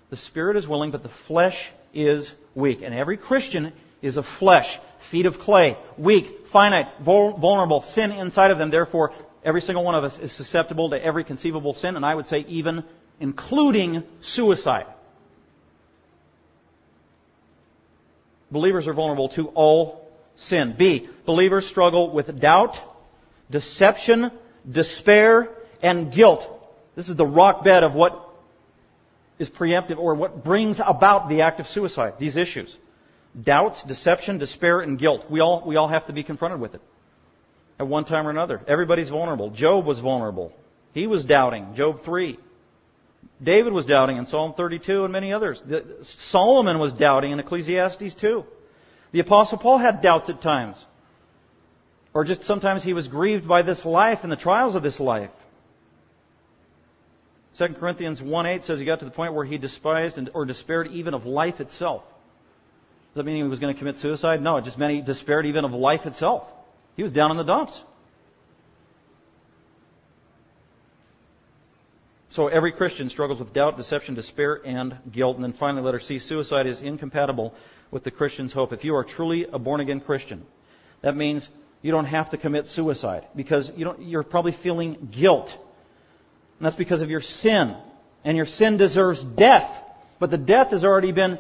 the 0.09 0.17
spirit 0.17 0.57
is 0.57 0.67
willing, 0.67 0.89
but 0.89 1.03
the 1.03 1.11
flesh 1.27 1.71
is 1.93 2.33
weak. 2.55 2.81
And 2.81 2.95
every 2.95 3.15
Christian 3.15 3.71
is 4.01 4.17
a 4.17 4.23
flesh, 4.23 4.79
feet 5.09 5.25
of 5.25 5.39
clay, 5.39 5.77
weak, 5.97 6.47
finite, 6.51 6.87
vulnerable, 7.01 7.81
sin 7.81 8.11
inside 8.11 8.51
of 8.51 8.57
them. 8.57 8.71
Therefore, 8.71 9.13
every 9.43 9.61
single 9.61 9.83
one 9.83 9.95
of 9.95 10.03
us 10.03 10.17
is 10.19 10.31
susceptible 10.31 10.91
to 10.91 11.03
every 11.03 11.23
conceivable 11.23 11.73
sin, 11.73 11.95
and 11.95 12.05
I 12.05 12.13
would 12.13 12.27
say 12.27 12.39
even 12.47 12.83
including 13.19 14.03
suicide. 14.21 14.87
Believers 18.49 18.87
are 18.87 18.93
vulnerable 18.93 19.29
to 19.29 19.47
all 19.49 20.07
sin. 20.35 20.75
B. 20.77 21.07
Believers 21.25 21.65
struggle 21.67 22.11
with 22.11 22.39
doubt, 22.39 22.75
deception, 23.49 24.31
despair, 24.69 25.49
and 25.81 26.11
guilt. 26.13 26.47
This 26.95 27.09
is 27.09 27.15
the 27.15 27.25
rock 27.25 27.63
bed 27.63 27.83
of 27.83 27.93
what 27.93 28.27
is 29.39 29.49
preemptive 29.49 29.97
or 29.97 30.15
what 30.15 30.43
brings 30.43 30.81
about 30.85 31.29
the 31.29 31.41
act 31.41 31.59
of 31.59 31.67
suicide, 31.67 32.15
these 32.19 32.35
issues 32.35 32.75
doubts, 33.39 33.83
deception, 33.83 34.37
despair, 34.37 34.81
and 34.81 34.99
guilt. 34.99 35.25
We 35.29 35.39
all, 35.39 35.63
we 35.65 35.75
all 35.75 35.87
have 35.87 36.07
to 36.07 36.13
be 36.13 36.23
confronted 36.23 36.59
with 36.59 36.75
it 36.75 36.81
at 37.79 37.87
one 37.87 38.05
time 38.05 38.27
or 38.27 38.29
another. 38.29 38.61
Everybody's 38.67 39.09
vulnerable. 39.09 39.49
Job 39.49 39.85
was 39.85 39.99
vulnerable. 39.99 40.53
He 40.93 41.07
was 41.07 41.23
doubting. 41.23 41.73
Job 41.75 42.03
3. 42.03 42.37
David 43.41 43.73
was 43.73 43.85
doubting 43.85 44.17
in 44.17 44.25
Psalm 44.27 44.53
32 44.55 45.03
and 45.03 45.11
many 45.11 45.33
others. 45.33 45.61
The, 45.65 45.97
Solomon 46.01 46.79
was 46.79 46.93
doubting 46.93 47.31
in 47.31 47.39
Ecclesiastes 47.39 48.13
2. 48.15 48.43
The 49.13 49.19
Apostle 49.19 49.57
Paul 49.57 49.79
had 49.79 50.01
doubts 50.01 50.29
at 50.29 50.41
times. 50.41 50.77
Or 52.13 52.23
just 52.23 52.43
sometimes 52.43 52.83
he 52.83 52.93
was 52.93 53.07
grieved 53.07 53.47
by 53.47 53.61
this 53.63 53.85
life 53.85 54.19
and 54.23 54.31
the 54.31 54.35
trials 54.35 54.75
of 54.75 54.83
this 54.83 54.99
life. 54.99 55.31
2 57.57 57.67
Corinthians 57.79 58.21
1.8 58.21 58.63
says 58.63 58.79
he 58.79 58.85
got 58.85 58.99
to 58.99 59.05
the 59.05 59.11
point 59.11 59.33
where 59.33 59.45
he 59.45 59.57
despised 59.57 60.19
or 60.33 60.45
despaired 60.45 60.87
even 60.87 61.13
of 61.13 61.25
life 61.25 61.59
itself. 61.59 62.03
Does 63.11 63.17
that 63.17 63.23
mean 63.25 63.35
he 63.35 63.43
was 63.43 63.59
going 63.59 63.73
to 63.73 63.77
commit 63.77 63.97
suicide? 63.97 64.41
No, 64.41 64.55
it 64.55 64.63
just 64.63 64.77
meant 64.77 64.93
he 64.93 65.01
despaired 65.01 65.45
even 65.45 65.65
of 65.65 65.73
life 65.73 66.05
itself. 66.05 66.47
He 66.95 67.03
was 67.03 67.11
down 67.11 67.29
in 67.31 67.37
the 67.37 67.43
dumps. 67.43 67.79
So 72.29 72.47
every 72.47 72.71
Christian 72.71 73.09
struggles 73.09 73.39
with 73.39 73.51
doubt, 73.51 73.75
deception, 73.75 74.15
despair, 74.15 74.61
and 74.65 74.97
guilt. 75.11 75.35
And 75.35 75.43
then 75.43 75.51
finally, 75.51 75.83
letter 75.83 75.99
C, 75.99 76.19
suicide 76.19 76.67
is 76.67 76.79
incompatible 76.79 77.53
with 77.91 78.05
the 78.05 78.11
Christian's 78.11 78.53
hope. 78.53 78.71
If 78.71 78.85
you 78.85 78.95
are 78.95 79.03
truly 79.03 79.45
a 79.51 79.59
born 79.59 79.81
again 79.81 79.99
Christian, 79.99 80.45
that 81.01 81.17
means 81.17 81.49
you 81.81 81.91
don't 81.91 82.05
have 82.05 82.29
to 82.29 82.37
commit 82.37 82.67
suicide 82.67 83.27
because 83.35 83.69
you 83.75 83.93
you're 83.99 84.23
probably 84.23 84.53
feeling 84.63 85.09
guilt. 85.11 85.49
And 85.49 86.65
that's 86.65 86.77
because 86.77 87.01
of 87.01 87.09
your 87.09 87.21
sin. 87.21 87.75
And 88.23 88.37
your 88.37 88.45
sin 88.45 88.77
deserves 88.77 89.21
death. 89.21 89.69
But 90.17 90.31
the 90.31 90.37
death 90.37 90.71
has 90.71 90.85
already 90.85 91.11
been 91.11 91.37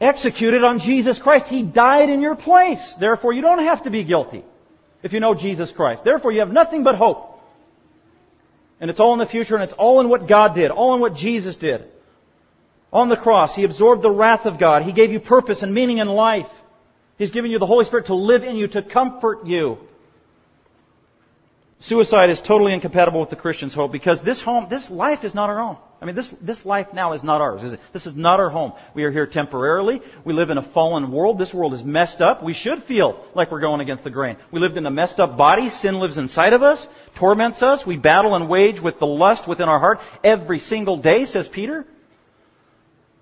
executed 0.00 0.64
on 0.64 0.80
Jesus 0.80 1.18
Christ. 1.18 1.46
He 1.46 1.62
died 1.62 2.08
in 2.08 2.22
your 2.22 2.36
place. 2.36 2.94
Therefore, 2.98 3.32
you 3.32 3.42
don't 3.42 3.58
have 3.58 3.84
to 3.84 3.90
be 3.90 4.04
guilty 4.04 4.44
if 5.02 5.12
you 5.12 5.20
know 5.20 5.34
Jesus 5.34 5.70
Christ. 5.70 6.04
Therefore, 6.04 6.32
you 6.32 6.40
have 6.40 6.50
nothing 6.50 6.82
but 6.82 6.96
hope. 6.96 7.38
And 8.80 8.90
it's 8.90 9.00
all 9.00 9.12
in 9.12 9.18
the 9.18 9.26
future 9.26 9.54
and 9.56 9.64
it's 9.64 9.74
all 9.74 10.00
in 10.00 10.08
what 10.08 10.26
God 10.26 10.54
did, 10.54 10.70
all 10.70 10.94
in 10.94 11.00
what 11.00 11.14
Jesus 11.14 11.56
did. 11.56 11.84
On 12.92 13.08
the 13.08 13.16
cross, 13.16 13.54
He 13.54 13.64
absorbed 13.64 14.02
the 14.02 14.10
wrath 14.10 14.46
of 14.46 14.58
God. 14.58 14.82
He 14.82 14.92
gave 14.92 15.10
you 15.10 15.20
purpose 15.20 15.62
and 15.62 15.74
meaning 15.74 15.98
in 15.98 16.08
life. 16.08 16.50
He's 17.18 17.30
given 17.30 17.50
you 17.50 17.58
the 17.58 17.66
Holy 17.66 17.84
Spirit 17.84 18.06
to 18.06 18.14
live 18.14 18.42
in 18.42 18.56
you, 18.56 18.66
to 18.68 18.82
comfort 18.82 19.46
you. 19.46 19.78
Suicide 21.80 22.30
is 22.30 22.40
totally 22.40 22.72
incompatible 22.72 23.20
with 23.20 23.30
the 23.30 23.36
Christian's 23.36 23.74
hope 23.74 23.92
because 23.92 24.22
this 24.22 24.40
home, 24.42 24.68
this 24.68 24.90
life 24.90 25.24
is 25.24 25.34
not 25.34 25.50
our 25.50 25.60
own. 25.60 25.78
I 26.00 26.06
mean, 26.06 26.14
this, 26.14 26.32
this 26.40 26.64
life 26.64 26.88
now 26.94 27.12
is 27.12 27.22
not 27.22 27.42
ours, 27.42 27.62
is 27.62 27.74
it? 27.74 27.80
This 27.92 28.06
is 28.06 28.16
not 28.16 28.40
our 28.40 28.48
home. 28.48 28.72
We 28.94 29.04
are 29.04 29.10
here 29.10 29.26
temporarily. 29.26 30.00
We 30.24 30.32
live 30.32 30.48
in 30.48 30.56
a 30.56 30.72
fallen 30.72 31.12
world. 31.12 31.38
This 31.38 31.52
world 31.52 31.74
is 31.74 31.84
messed 31.84 32.22
up. 32.22 32.42
We 32.42 32.54
should 32.54 32.84
feel 32.84 33.22
like 33.34 33.50
we're 33.50 33.60
going 33.60 33.82
against 33.82 34.04
the 34.04 34.10
grain. 34.10 34.38
We 34.50 34.60
lived 34.60 34.78
in 34.78 34.86
a 34.86 34.90
messed 34.90 35.20
up 35.20 35.36
body. 35.36 35.68
Sin 35.68 36.00
lives 36.00 36.16
inside 36.16 36.54
of 36.54 36.62
us, 36.62 36.86
torments 37.16 37.62
us. 37.62 37.84
We 37.86 37.98
battle 37.98 38.34
and 38.34 38.48
wage 38.48 38.80
with 38.80 38.98
the 38.98 39.06
lust 39.06 39.46
within 39.46 39.68
our 39.68 39.78
heart 39.78 39.98
every 40.24 40.58
single 40.58 40.96
day, 40.96 41.26
says 41.26 41.48
Peter. 41.48 41.84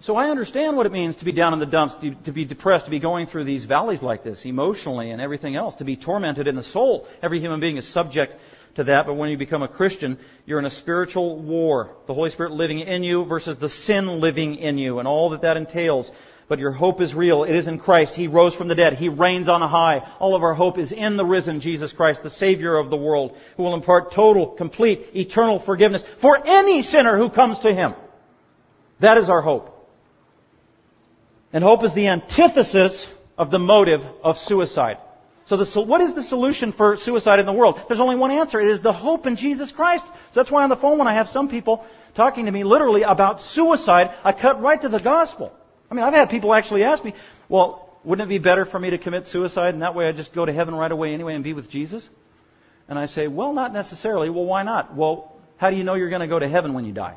So 0.00 0.14
I 0.14 0.30
understand 0.30 0.76
what 0.76 0.86
it 0.86 0.92
means 0.92 1.16
to 1.16 1.24
be 1.24 1.32
down 1.32 1.54
in 1.54 1.58
the 1.58 1.66
dumps, 1.66 1.96
to, 2.02 2.14
to, 2.26 2.32
be 2.32 2.44
depressed, 2.44 2.84
to 2.84 2.90
be 2.92 3.00
going 3.00 3.26
through 3.26 3.42
these 3.42 3.64
valleys 3.64 4.02
like 4.02 4.22
this, 4.22 4.44
emotionally 4.44 5.10
and 5.10 5.20
everything 5.20 5.56
else, 5.56 5.74
to 5.76 5.84
be 5.84 5.96
tormented 5.96 6.46
in 6.46 6.54
the 6.54 6.62
soul. 6.62 7.08
Every 7.20 7.40
human 7.40 7.58
being 7.58 7.76
is 7.76 7.92
subject 7.92 8.34
to 8.78 8.84
that, 8.84 9.06
but 9.06 9.14
when 9.14 9.28
you 9.28 9.36
become 9.36 9.62
a 9.62 9.68
Christian, 9.68 10.18
you're 10.46 10.60
in 10.60 10.64
a 10.64 10.70
spiritual 10.70 11.42
war. 11.42 11.96
The 12.06 12.14
Holy 12.14 12.30
Spirit 12.30 12.52
living 12.52 12.78
in 12.78 13.02
you 13.02 13.24
versus 13.24 13.58
the 13.58 13.68
sin 13.68 14.20
living 14.20 14.54
in 14.54 14.78
you 14.78 15.00
and 15.00 15.08
all 15.08 15.30
that 15.30 15.42
that 15.42 15.56
entails. 15.56 16.10
But 16.48 16.60
your 16.60 16.70
hope 16.70 17.00
is 17.00 17.12
real. 17.12 17.42
It 17.42 17.56
is 17.56 17.66
in 17.66 17.80
Christ. 17.80 18.14
He 18.14 18.28
rose 18.28 18.54
from 18.54 18.68
the 18.68 18.76
dead. 18.76 18.94
He 18.94 19.08
reigns 19.08 19.48
on 19.48 19.60
high. 19.60 20.08
All 20.20 20.36
of 20.36 20.44
our 20.44 20.54
hope 20.54 20.78
is 20.78 20.92
in 20.92 21.16
the 21.16 21.24
risen 21.24 21.60
Jesus 21.60 21.92
Christ, 21.92 22.22
the 22.22 22.30
Savior 22.30 22.76
of 22.76 22.88
the 22.88 22.96
world, 22.96 23.36
who 23.56 23.64
will 23.64 23.74
impart 23.74 24.12
total, 24.12 24.46
complete, 24.46 25.08
eternal 25.14 25.58
forgiveness 25.58 26.04
for 26.20 26.40
any 26.46 26.82
sinner 26.82 27.18
who 27.18 27.30
comes 27.30 27.58
to 27.60 27.74
Him. 27.74 27.94
That 29.00 29.18
is 29.18 29.28
our 29.28 29.42
hope. 29.42 29.74
And 31.52 31.64
hope 31.64 31.82
is 31.82 31.94
the 31.94 32.06
antithesis 32.06 33.06
of 33.36 33.50
the 33.50 33.58
motive 33.58 34.02
of 34.22 34.38
suicide. 34.38 34.98
So 35.48 35.56
the, 35.56 35.80
what 35.80 36.02
is 36.02 36.14
the 36.14 36.22
solution 36.22 36.72
for 36.72 36.98
suicide 36.98 37.38
in 37.38 37.46
the 37.46 37.54
world? 37.54 37.80
There's 37.88 38.00
only 38.00 38.16
one 38.16 38.30
answer. 38.30 38.60
It 38.60 38.68
is 38.68 38.82
the 38.82 38.92
hope 38.92 39.26
in 39.26 39.36
Jesus 39.36 39.72
Christ. 39.72 40.04
So 40.06 40.12
that's 40.34 40.50
why 40.50 40.62
on 40.62 40.68
the 40.68 40.76
phone 40.76 40.98
when 40.98 41.08
I 41.08 41.14
have 41.14 41.28
some 41.28 41.48
people 41.48 41.86
talking 42.14 42.44
to 42.44 42.50
me 42.50 42.64
literally 42.64 43.02
about 43.02 43.40
suicide, 43.40 44.14
I 44.22 44.32
cut 44.32 44.60
right 44.60 44.80
to 44.82 44.90
the 44.90 45.00
gospel. 45.00 45.54
I 45.90 45.94
mean, 45.94 46.04
I've 46.04 46.12
had 46.12 46.28
people 46.28 46.52
actually 46.52 46.84
ask 46.84 47.02
me, 47.02 47.14
well, 47.48 47.88
wouldn't 48.04 48.26
it 48.26 48.28
be 48.28 48.38
better 48.38 48.66
for 48.66 48.78
me 48.78 48.90
to 48.90 48.98
commit 48.98 49.26
suicide 49.26 49.72
and 49.72 49.82
that 49.82 49.94
way 49.94 50.06
I 50.06 50.12
just 50.12 50.34
go 50.34 50.44
to 50.44 50.52
heaven 50.52 50.74
right 50.74 50.92
away 50.92 51.14
anyway 51.14 51.34
and 51.34 51.42
be 51.42 51.54
with 51.54 51.70
Jesus? 51.70 52.06
And 52.86 52.98
I 52.98 53.06
say, 53.06 53.26
well, 53.26 53.54
not 53.54 53.72
necessarily. 53.72 54.28
Well, 54.28 54.44
why 54.44 54.64
not? 54.64 54.94
Well, 54.94 55.32
how 55.56 55.70
do 55.70 55.76
you 55.76 55.82
know 55.82 55.94
you're 55.94 56.10
going 56.10 56.20
to 56.20 56.28
go 56.28 56.38
to 56.38 56.48
heaven 56.48 56.74
when 56.74 56.84
you 56.84 56.92
die? 56.92 57.16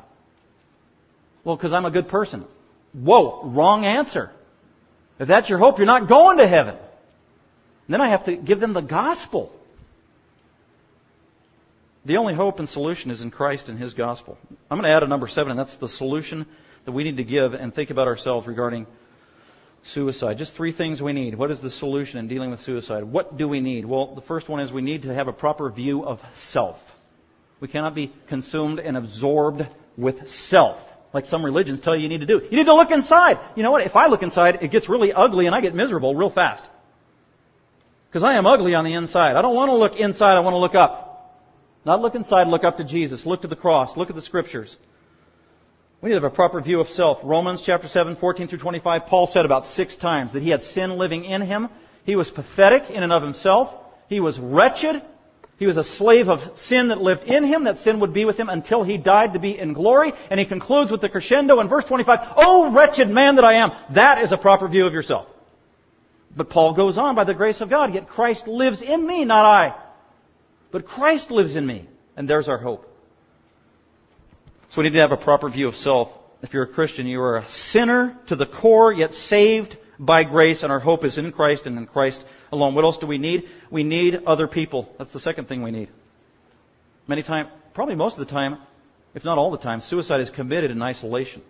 Well, 1.44 1.56
because 1.56 1.74
I'm 1.74 1.84
a 1.84 1.90
good 1.90 2.08
person. 2.08 2.46
Whoa, 2.94 3.42
wrong 3.44 3.84
answer. 3.84 4.30
If 5.18 5.28
that's 5.28 5.50
your 5.50 5.58
hope, 5.58 5.76
you're 5.76 5.86
not 5.86 6.08
going 6.08 6.38
to 6.38 6.48
heaven. 6.48 6.76
Then 7.92 8.00
I 8.00 8.08
have 8.08 8.24
to 8.24 8.36
give 8.36 8.58
them 8.58 8.72
the 8.72 8.80
gospel. 8.80 9.52
The 12.06 12.16
only 12.16 12.32
hope 12.32 12.58
and 12.58 12.66
solution 12.66 13.10
is 13.10 13.20
in 13.20 13.30
Christ 13.30 13.68
and 13.68 13.78
His 13.78 13.92
gospel. 13.92 14.38
I'm 14.70 14.78
going 14.78 14.90
to 14.90 14.96
add 14.96 15.02
a 15.02 15.06
number 15.06 15.28
seven, 15.28 15.50
and 15.50 15.60
that's 15.60 15.76
the 15.76 15.90
solution 15.90 16.46
that 16.86 16.92
we 16.92 17.04
need 17.04 17.18
to 17.18 17.24
give 17.24 17.52
and 17.52 17.74
think 17.74 17.90
about 17.90 18.08
ourselves 18.08 18.46
regarding 18.46 18.86
suicide. 19.84 20.38
Just 20.38 20.54
three 20.54 20.72
things 20.72 21.02
we 21.02 21.12
need. 21.12 21.34
What 21.34 21.50
is 21.50 21.60
the 21.60 21.70
solution 21.70 22.18
in 22.18 22.28
dealing 22.28 22.50
with 22.50 22.60
suicide? 22.60 23.04
What 23.04 23.36
do 23.36 23.46
we 23.46 23.60
need? 23.60 23.84
Well, 23.84 24.14
the 24.14 24.22
first 24.22 24.48
one 24.48 24.60
is 24.60 24.72
we 24.72 24.80
need 24.80 25.02
to 25.02 25.12
have 25.12 25.28
a 25.28 25.32
proper 25.32 25.70
view 25.70 26.02
of 26.02 26.18
self. 26.34 26.78
We 27.60 27.68
cannot 27.68 27.94
be 27.94 28.10
consumed 28.26 28.80
and 28.80 28.96
absorbed 28.96 29.68
with 29.98 30.30
self. 30.30 30.80
Like 31.12 31.26
some 31.26 31.44
religions 31.44 31.80
tell 31.80 31.94
you 31.94 32.04
you 32.04 32.08
need 32.08 32.20
to 32.20 32.26
do. 32.26 32.40
You 32.42 32.56
need 32.56 32.66
to 32.66 32.74
look 32.74 32.90
inside. 32.90 33.38
You 33.54 33.62
know 33.62 33.70
what? 33.70 33.84
If 33.84 33.96
I 33.96 34.06
look 34.06 34.22
inside, 34.22 34.60
it 34.62 34.70
gets 34.70 34.88
really 34.88 35.12
ugly 35.12 35.44
and 35.44 35.54
I 35.54 35.60
get 35.60 35.74
miserable 35.74 36.14
real 36.14 36.30
fast. 36.30 36.64
Because 38.12 38.24
I 38.24 38.34
am 38.34 38.44
ugly 38.44 38.74
on 38.74 38.84
the 38.84 38.92
inside. 38.92 39.36
I 39.36 39.42
don't 39.42 39.54
want 39.54 39.70
to 39.70 39.74
look 39.74 39.96
inside, 39.96 40.36
I 40.36 40.40
want 40.40 40.52
to 40.52 40.58
look 40.58 40.74
up. 40.74 41.40
Not 41.86 42.02
look 42.02 42.14
inside, 42.14 42.46
look 42.46 42.62
up 42.62 42.76
to 42.76 42.84
Jesus. 42.84 43.24
Look 43.24 43.40
to 43.40 43.48
the 43.48 43.56
cross. 43.56 43.96
Look 43.96 44.10
at 44.10 44.16
the 44.16 44.20
scriptures. 44.20 44.76
We 46.02 46.10
need 46.10 46.16
to 46.16 46.20
have 46.20 46.30
a 46.30 46.34
proper 46.34 46.60
view 46.60 46.78
of 46.80 46.90
self. 46.90 47.20
Romans 47.24 47.62
chapter 47.64 47.88
7, 47.88 48.16
14 48.16 48.48
through 48.48 48.58
25, 48.58 49.06
Paul 49.06 49.26
said 49.26 49.46
about 49.46 49.66
six 49.66 49.96
times 49.96 50.34
that 50.34 50.42
he 50.42 50.50
had 50.50 50.62
sin 50.62 50.90
living 50.90 51.24
in 51.24 51.40
him. 51.40 51.70
He 52.04 52.14
was 52.14 52.30
pathetic 52.30 52.90
in 52.90 53.02
and 53.02 53.14
of 53.14 53.22
himself. 53.22 53.74
He 54.08 54.20
was 54.20 54.38
wretched. 54.38 55.02
He 55.58 55.64
was 55.64 55.78
a 55.78 55.84
slave 55.84 56.28
of 56.28 56.58
sin 56.58 56.88
that 56.88 57.00
lived 57.00 57.24
in 57.24 57.44
him, 57.44 57.64
that 57.64 57.78
sin 57.78 58.00
would 58.00 58.12
be 58.12 58.26
with 58.26 58.36
him 58.36 58.50
until 58.50 58.82
he 58.82 58.98
died 58.98 59.32
to 59.32 59.38
be 59.38 59.58
in 59.58 59.72
glory. 59.72 60.12
And 60.28 60.38
he 60.38 60.44
concludes 60.44 60.90
with 60.90 61.00
the 61.00 61.08
crescendo 61.08 61.60
in 61.60 61.68
verse 61.70 61.86
25, 61.86 62.18
Oh 62.36 62.74
wretched 62.74 63.08
man 63.08 63.36
that 63.36 63.44
I 63.46 63.54
am. 63.54 63.70
That 63.94 64.22
is 64.22 64.32
a 64.32 64.36
proper 64.36 64.68
view 64.68 64.86
of 64.86 64.92
yourself. 64.92 65.28
But 66.36 66.50
Paul 66.50 66.74
goes 66.74 66.96
on, 66.96 67.14
by 67.14 67.24
the 67.24 67.34
grace 67.34 67.60
of 67.60 67.68
God, 67.68 67.94
yet 67.94 68.08
Christ 68.08 68.46
lives 68.46 68.80
in 68.82 69.06
me, 69.06 69.24
not 69.24 69.44
I. 69.44 69.74
But 70.70 70.86
Christ 70.86 71.30
lives 71.30 71.56
in 71.56 71.66
me. 71.66 71.88
And 72.16 72.28
there's 72.28 72.48
our 72.48 72.58
hope. 72.58 72.86
So 74.70 74.80
we 74.80 74.84
need 74.84 74.94
to 74.94 75.00
have 75.00 75.12
a 75.12 75.16
proper 75.16 75.50
view 75.50 75.68
of 75.68 75.76
self. 75.76 76.08
If 76.42 76.54
you're 76.54 76.64
a 76.64 76.72
Christian, 76.72 77.06
you 77.06 77.20
are 77.20 77.38
a 77.38 77.48
sinner 77.48 78.18
to 78.28 78.36
the 78.36 78.46
core, 78.46 78.92
yet 78.92 79.12
saved 79.12 79.76
by 79.98 80.24
grace, 80.24 80.62
and 80.62 80.72
our 80.72 80.80
hope 80.80 81.04
is 81.04 81.18
in 81.18 81.30
Christ 81.32 81.66
and 81.66 81.78
in 81.78 81.86
Christ 81.86 82.24
alone. 82.50 82.74
What 82.74 82.84
else 82.84 82.96
do 82.96 83.06
we 83.06 83.18
need? 83.18 83.44
We 83.70 83.84
need 83.84 84.20
other 84.26 84.48
people. 84.48 84.88
That's 84.98 85.12
the 85.12 85.20
second 85.20 85.48
thing 85.48 85.62
we 85.62 85.70
need. 85.70 85.88
Many 87.06 87.22
times, 87.22 87.50
probably 87.74 87.94
most 87.94 88.18
of 88.18 88.26
the 88.26 88.32
time, 88.32 88.58
if 89.14 89.24
not 89.24 89.38
all 89.38 89.50
the 89.50 89.58
time, 89.58 89.80
suicide 89.80 90.20
is 90.20 90.30
committed 90.30 90.70
in 90.70 90.80
isolation. 90.80 91.42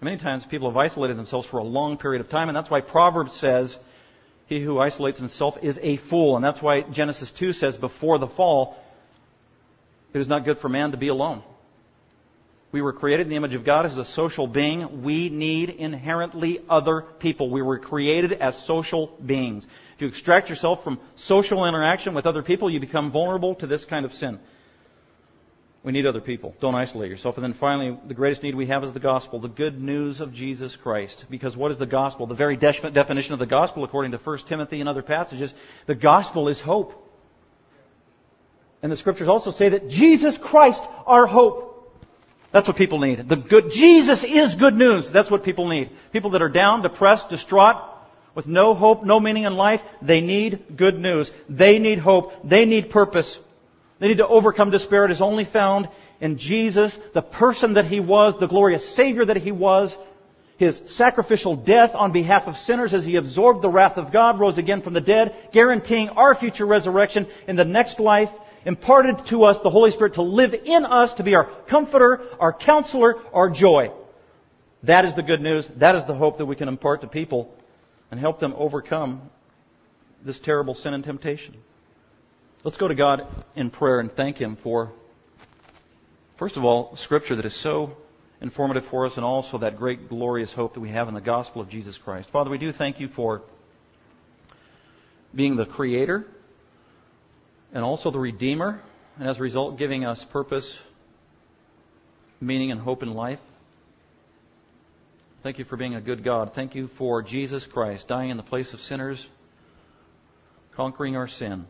Many 0.00 0.16
times 0.16 0.46
people 0.46 0.70
have 0.70 0.76
isolated 0.76 1.16
themselves 1.16 1.46
for 1.48 1.58
a 1.58 1.64
long 1.64 1.98
period 1.98 2.20
of 2.20 2.28
time, 2.28 2.48
and 2.48 2.56
that's 2.56 2.70
why 2.70 2.80
Proverbs 2.80 3.32
says, 3.32 3.76
he 4.48 4.62
who 4.62 4.78
isolates 4.78 5.18
himself 5.18 5.56
is 5.62 5.78
a 5.82 5.98
fool. 5.98 6.36
And 6.36 6.44
that's 6.44 6.62
why 6.62 6.80
Genesis 6.80 7.30
2 7.32 7.52
says, 7.52 7.76
before 7.76 8.18
the 8.18 8.26
fall, 8.26 8.76
it 10.14 10.20
is 10.20 10.28
not 10.28 10.44
good 10.44 10.58
for 10.58 10.70
man 10.70 10.92
to 10.92 10.96
be 10.96 11.08
alone. 11.08 11.42
We 12.72 12.82
were 12.82 12.92
created 12.92 13.26
in 13.26 13.30
the 13.30 13.36
image 13.36 13.54
of 13.54 13.64
God 13.64 13.86
as 13.86 13.96
a 13.96 14.04
social 14.04 14.46
being. 14.46 15.02
We 15.02 15.28
need 15.28 15.70
inherently 15.70 16.60
other 16.68 17.02
people. 17.18 17.50
We 17.50 17.62
were 17.62 17.78
created 17.78 18.32
as 18.32 18.66
social 18.66 19.08
beings. 19.24 19.66
If 19.96 20.02
you 20.02 20.08
extract 20.08 20.48
yourself 20.48 20.82
from 20.82 20.98
social 21.16 21.66
interaction 21.66 22.14
with 22.14 22.26
other 22.26 22.42
people, 22.42 22.70
you 22.70 22.80
become 22.80 23.12
vulnerable 23.12 23.54
to 23.56 23.66
this 23.66 23.84
kind 23.84 24.04
of 24.04 24.12
sin. 24.12 24.38
We 25.88 25.92
need 25.92 26.04
other 26.04 26.20
people. 26.20 26.54
Don't 26.60 26.74
isolate 26.74 27.10
yourself. 27.10 27.36
And 27.36 27.44
then 27.44 27.54
finally, 27.54 27.98
the 28.06 28.12
greatest 28.12 28.42
need 28.42 28.54
we 28.54 28.66
have 28.66 28.84
is 28.84 28.92
the 28.92 29.00
gospel, 29.00 29.40
the 29.40 29.48
good 29.48 29.80
news 29.80 30.20
of 30.20 30.34
Jesus 30.34 30.76
Christ. 30.76 31.24
Because 31.30 31.56
what 31.56 31.70
is 31.70 31.78
the 31.78 31.86
gospel? 31.86 32.26
The 32.26 32.34
very 32.34 32.58
de- 32.58 32.90
definition 32.90 33.32
of 33.32 33.38
the 33.38 33.46
gospel, 33.46 33.84
according 33.84 34.12
to 34.12 34.18
1 34.18 34.38
Timothy 34.46 34.80
and 34.80 34.88
other 34.90 35.00
passages, 35.00 35.54
the 35.86 35.94
gospel 35.94 36.48
is 36.48 36.60
hope. 36.60 36.92
And 38.82 38.92
the 38.92 38.98
scriptures 38.98 39.28
also 39.28 39.50
say 39.50 39.70
that 39.70 39.88
Jesus 39.88 40.36
Christ, 40.36 40.82
our 41.06 41.26
hope. 41.26 41.90
That's 42.52 42.68
what 42.68 42.76
people 42.76 42.98
need. 42.98 43.26
The 43.26 43.36
good, 43.36 43.70
Jesus 43.70 44.24
is 44.24 44.56
good 44.56 44.74
news. 44.74 45.10
That's 45.10 45.30
what 45.30 45.42
people 45.42 45.70
need. 45.70 45.88
People 46.12 46.32
that 46.32 46.42
are 46.42 46.50
down, 46.50 46.82
depressed, 46.82 47.30
distraught, 47.30 47.76
with 48.34 48.46
no 48.46 48.74
hope, 48.74 49.04
no 49.04 49.20
meaning 49.20 49.44
in 49.44 49.54
life, 49.54 49.80
they 50.02 50.20
need 50.20 50.76
good 50.76 50.98
news. 50.98 51.30
They 51.48 51.78
need 51.78 51.98
hope. 51.98 52.32
They 52.44 52.66
need 52.66 52.90
purpose. 52.90 53.38
They 53.98 54.08
need 54.08 54.18
to 54.18 54.26
overcome 54.26 54.70
despair. 54.70 55.04
It 55.04 55.10
is 55.10 55.20
only 55.20 55.44
found 55.44 55.88
in 56.20 56.38
Jesus, 56.38 56.98
the 57.14 57.22
person 57.22 57.74
that 57.74 57.86
He 57.86 58.00
was, 58.00 58.36
the 58.38 58.48
glorious 58.48 58.94
Savior 58.94 59.24
that 59.24 59.36
He 59.36 59.52
was, 59.52 59.96
His 60.56 60.80
sacrificial 60.86 61.56
death 61.56 61.90
on 61.94 62.12
behalf 62.12 62.44
of 62.46 62.56
sinners 62.56 62.94
as 62.94 63.04
He 63.04 63.16
absorbed 63.16 63.62
the 63.62 63.70
wrath 63.70 63.96
of 63.96 64.12
God, 64.12 64.40
rose 64.40 64.58
again 64.58 64.82
from 64.82 64.94
the 64.94 65.00
dead, 65.00 65.34
guaranteeing 65.52 66.10
our 66.10 66.34
future 66.34 66.66
resurrection 66.66 67.26
in 67.46 67.56
the 67.56 67.64
next 67.64 68.00
life, 68.00 68.30
imparted 68.64 69.26
to 69.26 69.44
us 69.44 69.56
the 69.62 69.70
Holy 69.70 69.90
Spirit 69.90 70.14
to 70.14 70.22
live 70.22 70.54
in 70.54 70.84
us, 70.84 71.14
to 71.14 71.22
be 71.22 71.34
our 71.34 71.48
comforter, 71.68 72.20
our 72.40 72.52
counselor, 72.52 73.14
our 73.32 73.50
joy. 73.50 73.92
That 74.82 75.04
is 75.04 75.14
the 75.14 75.22
good 75.22 75.40
news. 75.40 75.68
That 75.76 75.96
is 75.96 76.06
the 76.06 76.14
hope 76.14 76.38
that 76.38 76.46
we 76.46 76.56
can 76.56 76.68
impart 76.68 77.00
to 77.00 77.08
people 77.08 77.54
and 78.10 78.18
help 78.18 78.40
them 78.40 78.54
overcome 78.56 79.22
this 80.24 80.38
terrible 80.38 80.74
sin 80.74 80.94
and 80.94 81.04
temptation. 81.04 81.56
Let's 82.64 82.76
go 82.76 82.88
to 82.88 82.94
God 82.96 83.24
in 83.54 83.70
prayer 83.70 84.00
and 84.00 84.10
thank 84.10 84.38
Him 84.38 84.56
for, 84.56 84.90
first 86.40 86.56
of 86.56 86.64
all, 86.64 86.96
Scripture 86.96 87.36
that 87.36 87.44
is 87.44 87.54
so 87.62 87.92
informative 88.40 88.84
for 88.90 89.06
us 89.06 89.14
and 89.14 89.24
also 89.24 89.58
that 89.58 89.76
great 89.76 90.08
glorious 90.08 90.52
hope 90.52 90.74
that 90.74 90.80
we 90.80 90.88
have 90.88 91.06
in 91.06 91.14
the 91.14 91.20
gospel 91.20 91.62
of 91.62 91.68
Jesus 91.68 91.96
Christ. 91.96 92.30
Father, 92.30 92.50
we 92.50 92.58
do 92.58 92.72
thank 92.72 92.98
you 92.98 93.06
for 93.06 93.42
being 95.32 95.54
the 95.54 95.66
Creator 95.66 96.26
and 97.72 97.84
also 97.84 98.10
the 98.10 98.18
Redeemer, 98.18 98.82
and 99.20 99.28
as 99.28 99.38
a 99.38 99.42
result, 99.42 99.78
giving 99.78 100.04
us 100.04 100.24
purpose, 100.32 100.76
meaning, 102.40 102.72
and 102.72 102.80
hope 102.80 103.04
in 103.04 103.14
life. 103.14 103.38
Thank 105.44 105.60
you 105.60 105.64
for 105.64 105.76
being 105.76 105.94
a 105.94 106.00
good 106.00 106.24
God. 106.24 106.54
Thank 106.56 106.74
you 106.74 106.88
for 106.98 107.22
Jesus 107.22 107.64
Christ 107.66 108.08
dying 108.08 108.30
in 108.30 108.36
the 108.36 108.42
place 108.42 108.72
of 108.72 108.80
sinners, 108.80 109.24
conquering 110.74 111.14
our 111.14 111.28
sin, 111.28 111.64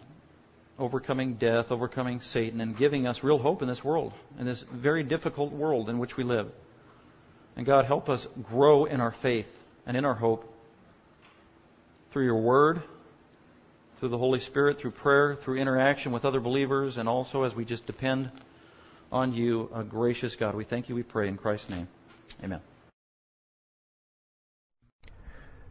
overcoming 0.79 1.35
death, 1.35 1.71
overcoming 1.71 2.21
Satan, 2.21 2.61
and 2.61 2.77
giving 2.77 3.07
us 3.07 3.23
real 3.23 3.39
hope 3.39 3.63
in 3.63 3.69
this 3.69 3.83
world, 3.83 4.13
in 4.39 4.47
this 4.47 4.65
very 4.73 5.03
difficult 5.03 5.53
world 5.53 5.89
in 5.89 5.99
which 5.99 6.17
we 6.17 6.25
live. 6.25 6.51
And 7.57 7.67
God, 7.67 7.85
help 7.85 8.09
us 8.09 8.27
grow 8.43 8.85
in 8.85 9.01
our 9.01 9.15
faith 9.23 9.49
and 9.87 9.97
in 9.97 10.05
our 10.05 10.15
hope 10.15 10.53
through 12.11 12.25
your 12.25 12.41
word 12.41 12.83
through 13.99 14.09
the 14.09 14.19
Holy 14.19 14.41
Spirit, 14.41 14.79
through 14.79 14.93
prayer, 14.93 15.37
through 15.37 15.57
interaction 15.57 16.13
with 16.13 16.25
other 16.25 16.41
believers, 16.41 16.97
and 16.97 17.09
also 17.09 17.43
as 17.43 17.55
we 17.55 17.65
just 17.65 17.87
depend 17.87 18.31
on 19.11 19.33
you, 19.33 19.71
a 19.75 19.83
gracious 19.83 20.37
God. 20.37 20.55
We 20.55 20.65
thank 20.65 20.89
you, 20.89 20.95
we 20.95 21.03
pray 21.03 21.29
in 21.29 21.37
Christ's 21.37 21.71
name. 21.71 21.89
Amen. 22.43 22.61